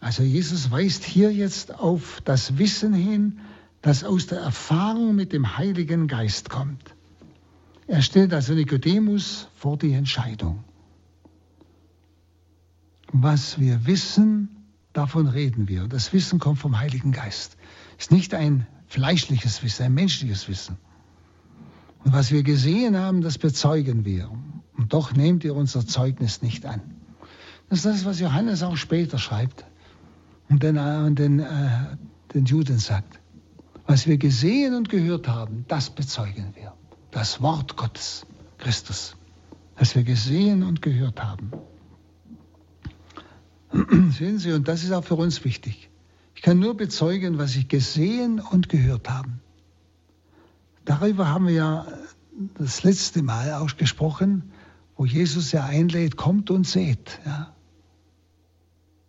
Also 0.00 0.22
Jesus 0.22 0.70
weist 0.70 1.04
hier 1.04 1.32
jetzt 1.32 1.78
auf 1.78 2.20
das 2.24 2.58
Wissen 2.58 2.94
hin, 2.94 3.40
das 3.82 4.04
aus 4.04 4.26
der 4.26 4.40
Erfahrung 4.40 5.14
mit 5.14 5.32
dem 5.32 5.58
Heiligen 5.58 6.06
Geist 6.08 6.48
kommt. 6.50 6.95
Er 7.86 8.02
stellt 8.02 8.34
also 8.34 8.52
Nikodemus 8.54 9.48
vor 9.54 9.76
die 9.78 9.92
Entscheidung. 9.92 10.64
Was 13.12 13.60
wir 13.60 13.86
wissen, 13.86 14.48
davon 14.92 15.28
reden 15.28 15.68
wir. 15.68 15.86
Das 15.86 16.12
Wissen 16.12 16.38
kommt 16.38 16.58
vom 16.58 16.78
Heiligen 16.78 17.12
Geist. 17.12 17.56
Es 17.96 18.06
ist 18.06 18.12
nicht 18.12 18.34
ein 18.34 18.66
fleischliches 18.88 19.62
Wissen, 19.62 19.84
ein 19.84 19.94
menschliches 19.94 20.48
Wissen. 20.48 20.76
Und 22.04 22.12
was 22.12 22.30
wir 22.30 22.42
gesehen 22.42 22.96
haben, 22.96 23.20
das 23.20 23.38
bezeugen 23.38 24.04
wir. 24.04 24.30
Und 24.76 24.92
doch 24.92 25.12
nehmt 25.12 25.44
ihr 25.44 25.54
unser 25.54 25.86
Zeugnis 25.86 26.42
nicht 26.42 26.66
an. 26.66 26.80
Das 27.68 27.78
ist 27.78 27.86
das, 27.86 28.04
was 28.04 28.20
Johannes 28.20 28.62
auch 28.62 28.76
später 28.76 29.18
schreibt 29.18 29.64
und 30.48 30.62
den, 30.62 30.76
äh, 30.76 31.10
den, 31.12 31.40
äh, 31.40 31.96
den 32.34 32.44
Juden 32.44 32.78
sagt. 32.78 33.20
Was 33.86 34.06
wir 34.06 34.18
gesehen 34.18 34.74
und 34.74 34.88
gehört 34.88 35.28
haben, 35.28 35.64
das 35.68 35.90
bezeugen 35.90 36.54
wir. 36.54 36.65
Das 37.16 37.40
Wort 37.40 37.78
Gottes, 37.78 38.26
Christus, 38.58 39.16
das 39.76 39.94
wir 39.94 40.02
gesehen 40.02 40.62
und 40.62 40.82
gehört 40.82 41.24
haben. 41.24 41.50
Sehen 44.12 44.38
Sie, 44.38 44.52
und 44.52 44.68
das 44.68 44.84
ist 44.84 44.92
auch 44.92 45.02
für 45.02 45.14
uns 45.14 45.42
wichtig. 45.42 45.88
Ich 46.34 46.42
kann 46.42 46.58
nur 46.58 46.76
bezeugen, 46.76 47.38
was 47.38 47.56
ich 47.56 47.68
gesehen 47.68 48.38
und 48.38 48.68
gehört 48.68 49.08
habe. 49.08 49.30
Darüber 50.84 51.28
haben 51.28 51.46
wir 51.46 51.54
ja 51.54 51.86
das 52.58 52.82
letzte 52.82 53.22
Mal 53.22 53.54
auch 53.54 53.74
gesprochen, 53.78 54.52
wo 54.98 55.06
Jesus 55.06 55.52
ja 55.52 55.64
einlädt, 55.64 56.18
kommt 56.18 56.50
und 56.50 56.66
seht. 56.66 57.18
Ja. 57.24 57.54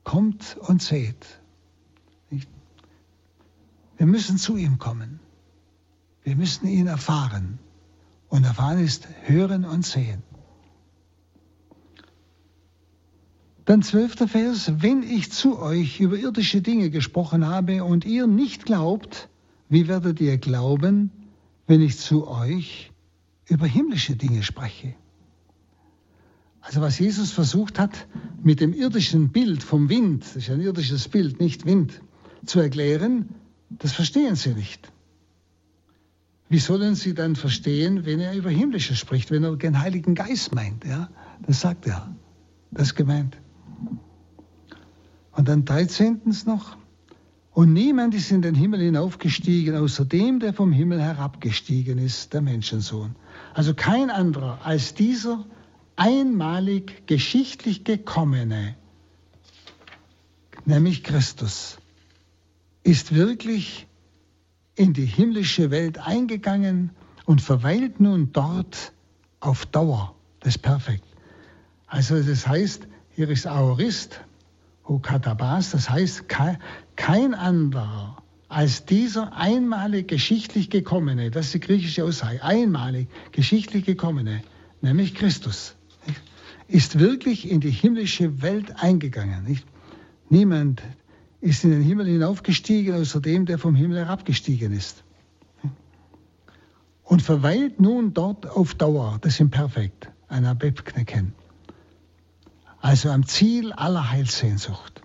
Kommt 0.05 0.55
und 0.62 0.82
seht. 0.82 1.41
Wir 2.30 4.05
müssen 4.08 4.38
zu 4.38 4.55
ihm 4.55 4.80
kommen. 4.80 5.20
Wir 6.24 6.38
müssen 6.38 6.68
ihn 6.68 6.88
erfahren. 6.88 7.60
Und 8.30 8.43
erfahren 8.43 8.84
ist 8.84 9.07
hören 9.23 9.65
und 9.65 9.86
sehen. 9.86 10.23
Dann 13.65 13.82
zwölfter 13.82 14.28
Vers, 14.30 14.71
wenn 14.78 15.03
ich 15.03 15.32
zu 15.32 15.59
euch 15.59 15.99
über 15.99 16.17
irdische 16.17 16.61
Dinge 16.61 16.89
gesprochen 16.89 17.45
habe 17.45 17.84
und 17.84 18.05
ihr 18.05 18.25
nicht 18.25 18.65
glaubt, 18.65 19.28
wie 19.67 19.89
werdet 19.89 20.21
ihr 20.21 20.38
glauben, 20.38 21.11
wenn 21.67 21.82
ich 21.82 21.97
zu 21.97 22.28
euch 22.30 22.91
über 23.45 23.65
himmlische 23.65 24.15
Dinge 24.15 24.43
spreche? 24.43 24.95
Also 26.61 26.82
was 26.82 26.99
Jesus 26.99 27.32
versucht 27.32 27.78
hat, 27.78 28.07
mit 28.41 28.61
dem 28.61 28.73
irdischen 28.73 29.30
Bild 29.30 29.63
vom 29.63 29.89
Wind, 29.89 30.23
das 30.23 30.36
ist 30.36 30.49
ein 30.49 30.61
irdisches 30.61 31.07
Bild, 31.07 31.39
nicht 31.39 31.65
Wind, 31.65 32.01
zu 32.45 32.59
erklären, 32.59 33.30
das 33.69 33.91
verstehen 33.91 34.36
sie 34.36 34.53
nicht. 34.53 34.91
Wie 36.50 36.60
sollen 36.60 36.95
sie 36.95 37.14
dann 37.14 37.36
verstehen, 37.36 38.06
wenn 38.06 38.20
er 38.20 38.34
über 38.34 38.50
Himmlisches 38.50 38.98
spricht, 38.98 39.32
wenn 39.32 39.43
er 39.43 39.56
den 39.56 39.80
Heiligen 39.80 40.16
Geist 40.16 40.56
meint? 40.56 40.86
Ja, 40.86 41.10
das 41.45 41.62
sagt 41.62 41.88
er. 41.88 42.16
Das 42.72 42.88
ist 42.88 42.95
gemeint. 42.95 43.38
Und 45.32 45.48
dann 45.48 45.66
13. 45.66 46.22
noch. 46.45 46.78
Und 47.52 47.74
niemand 47.74 48.14
ist 48.14 48.32
in 48.32 48.41
den 48.41 48.56
Himmel 48.56 48.82
hinaufgestiegen, 48.82 49.76
außer 49.76 50.06
dem, 50.06 50.39
der 50.39 50.54
vom 50.54 50.72
Himmel 50.72 51.02
herabgestiegen 51.02 51.98
ist, 51.98 52.34
der 52.34 52.41
Menschensohn. 52.41 53.16
Also 53.54 53.74
kein 53.74 54.10
anderer 54.10 54.60
als 54.64 54.93
dieser 54.93 55.43
einmalig 55.95 57.08
geschichtlich 57.08 57.84
gekommene, 57.84 58.76
nämlich 60.66 61.04
Christus 61.04 61.80
ist 62.84 63.16
wirklich 63.16 63.87
in 64.78 64.93
die 64.93 65.05
himmlische 65.05 65.71
Welt 65.71 65.97
eingegangen 65.99 66.91
und 67.25 67.41
verweilt 67.41 67.99
nun 67.99 68.32
dort 68.32 68.93
auf 69.39 69.65
Dauer. 69.65 70.15
Das 70.39 70.55
ist 70.55 70.61
perfekt. 70.61 71.03
Also 71.88 72.21
das 72.21 72.47
heißt, 72.47 72.88
hier 73.15 73.30
ist 73.30 73.47
Aorist, 73.47 74.21
Hukatabas, 74.88 75.71
das 75.71 75.89
heißt 75.89 76.25
kein 76.95 77.34
anderer 77.34 78.17
als 78.49 78.86
dieser 78.86 79.34
einmalig 79.34 80.07
geschichtlich 80.07 80.69
gekommene, 80.69 81.32
das 81.32 81.47
ist 81.47 81.55
die 81.55 81.59
griechische 81.59 82.05
Aussage, 82.05 82.41
einmalig 82.43 83.09
geschichtlich 83.32 83.86
gekommene, 83.86 84.41
nämlich 84.82 85.15
Christus, 85.15 85.75
ist 86.67 86.99
wirklich 86.99 87.49
in 87.49 87.59
die 87.59 87.71
himmlische 87.71 88.41
Welt 88.41 88.82
eingegangen. 88.82 89.59
Niemand 90.30 90.82
ist 91.42 91.64
in 91.64 91.72
den 91.72 91.82
Himmel 91.82 92.08
hinaufgestiegen, 92.08 92.96
außer 92.96 93.22
dem, 93.22 93.46
der 93.46 93.58
vom 93.58 93.76
Himmel 93.76 93.98
herabgestiegen 93.98 94.74
ist. 94.74 95.04
Und 97.04 97.22
verweilt 97.22 97.80
nun 97.80 98.14
dort 98.14 98.50
auf 98.50 98.76
Dauer, 98.76 99.18
das 99.22 99.40
ist 99.40 99.52
perfekt, 99.52 100.12
ein 100.28 100.46
Abebknecken. 100.46 101.34
Also 102.80 103.10
am 103.10 103.26
Ziel 103.26 103.72
aller 103.74 104.12
Heilssehnsucht. 104.12 105.02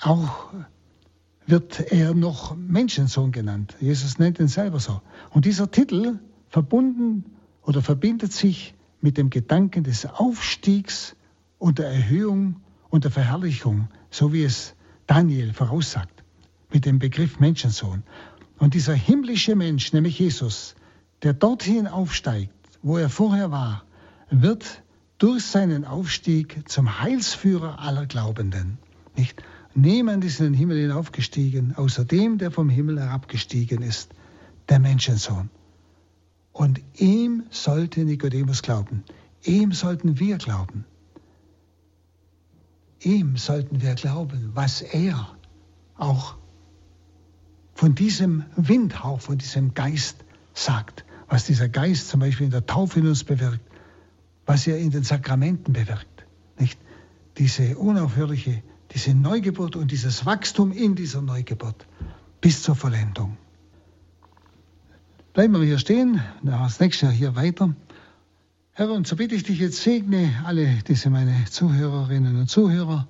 Auch 0.00 0.52
wird 1.46 1.92
er 1.92 2.14
noch 2.14 2.54
Menschensohn 2.56 3.32
genannt. 3.32 3.76
Jesus 3.80 4.18
nennt 4.18 4.38
ihn 4.38 4.48
selber 4.48 4.78
so. 4.78 5.00
Und 5.30 5.46
dieser 5.46 5.70
Titel 5.70 6.18
verbunden 6.48 7.24
oder 7.62 7.82
verbindet 7.82 8.32
sich 8.32 8.74
mit 9.00 9.16
dem 9.16 9.30
Gedanken 9.30 9.82
des 9.82 10.06
Aufstiegs 10.06 11.16
und 11.58 11.78
der 11.78 11.88
Erhöhung 11.88 12.56
und 12.90 13.04
der 13.04 13.10
Verherrlichung, 13.10 13.88
so 14.10 14.32
wie 14.32 14.44
es 14.44 14.74
Daniel 15.08 15.54
voraussagt 15.54 16.22
mit 16.70 16.84
dem 16.84 16.98
Begriff 16.98 17.40
Menschensohn. 17.40 18.02
Und 18.58 18.74
dieser 18.74 18.94
himmlische 18.94 19.56
Mensch, 19.56 19.92
nämlich 19.92 20.18
Jesus, 20.18 20.76
der 21.22 21.32
dorthin 21.32 21.86
aufsteigt, 21.86 22.52
wo 22.82 22.98
er 22.98 23.08
vorher 23.08 23.50
war, 23.50 23.84
wird 24.30 24.82
durch 25.16 25.44
seinen 25.44 25.86
Aufstieg 25.86 26.68
zum 26.68 27.00
Heilsführer 27.00 27.80
aller 27.80 28.04
Glaubenden. 28.04 28.78
Nicht? 29.16 29.42
Niemand 29.74 30.24
ist 30.24 30.40
in 30.40 30.46
den 30.46 30.54
Himmel 30.54 30.78
hinaufgestiegen, 30.78 31.74
außer 31.74 32.04
dem, 32.04 32.36
der 32.36 32.50
vom 32.50 32.68
Himmel 32.68 33.00
herabgestiegen 33.00 33.80
ist, 33.80 34.10
der 34.68 34.78
Menschensohn. 34.78 35.48
Und 36.52 36.80
ihm 36.96 37.44
sollte 37.50 38.04
Nikodemus 38.04 38.60
glauben. 38.60 39.04
Ihm 39.42 39.72
sollten 39.72 40.18
wir 40.18 40.36
glauben. 40.36 40.84
Ihm 43.00 43.36
sollten 43.36 43.80
wir 43.80 43.94
glauben, 43.94 44.50
was 44.54 44.82
er 44.82 45.28
auch 45.96 46.36
von 47.74 47.94
diesem 47.94 48.44
Windhauch, 48.56 49.20
von 49.20 49.38
diesem 49.38 49.74
Geist 49.74 50.16
sagt, 50.52 51.04
was 51.28 51.46
dieser 51.46 51.68
Geist 51.68 52.08
zum 52.08 52.20
Beispiel 52.20 52.46
in 52.46 52.50
der 52.50 52.66
Taufe 52.66 52.98
in 52.98 53.06
uns 53.06 53.22
bewirkt, 53.22 53.60
was 54.46 54.66
er 54.66 54.78
in 54.78 54.90
den 54.90 55.04
Sakramenten 55.04 55.72
bewirkt. 55.72 56.26
Nicht? 56.58 56.78
Diese 57.36 57.78
unaufhörliche, 57.78 58.62
diese 58.92 59.14
Neugeburt 59.14 59.76
und 59.76 59.92
dieses 59.92 60.26
Wachstum 60.26 60.72
in 60.72 60.96
dieser 60.96 61.22
Neugeburt 61.22 61.86
bis 62.40 62.62
zur 62.62 62.74
Vollendung. 62.74 63.36
Bleiben 65.34 65.54
wir 65.54 65.62
hier 65.62 65.78
stehen, 65.78 66.20
das 66.42 66.80
nächste 66.80 67.06
Jahr 67.06 67.14
hier 67.14 67.36
weiter. 67.36 67.76
Herr, 68.78 68.92
und 68.92 69.08
so 69.08 69.16
bitte 69.16 69.34
ich 69.34 69.42
dich 69.42 69.58
jetzt, 69.58 69.82
segne 69.82 70.40
alle 70.44 70.78
diese 70.86 71.10
meine 71.10 71.46
Zuhörerinnen 71.50 72.38
und 72.38 72.48
Zuhörer, 72.48 73.08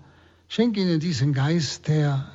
schenke 0.49 0.81
ihnen 0.81 0.99
diesen 0.99 1.35
Geist, 1.35 1.89
der 1.89 2.27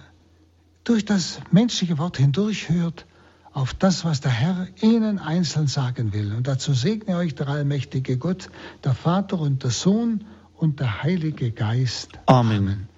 durch 0.84 1.03
das 1.03 1.39
menschliche 1.49 1.97
Wort 1.97 2.17
hindurchhört 2.17 3.07
auf 3.51 3.73
das, 3.73 4.05
was 4.05 4.21
der 4.21 4.29
Herr 4.31 4.67
ihnen 4.84 5.17
einzeln 5.17 5.65
sagen 5.65 6.13
will. 6.13 6.31
Und 6.31 6.45
dazu 6.45 6.75
segne 6.75 7.17
euch 7.17 7.34
der 7.34 7.47
allmächtige 7.47 8.17
Gott, 8.17 8.51
der 8.84 8.93
Vater 8.93 9.39
und 9.39 9.63
der 9.63 9.71
Sohn 9.71 10.25
und 10.55 10.79
der 10.79 11.01
Heilige 11.01 11.49
Geist. 11.49 12.09
Amen. 12.27 12.57
Amen. 12.57 12.92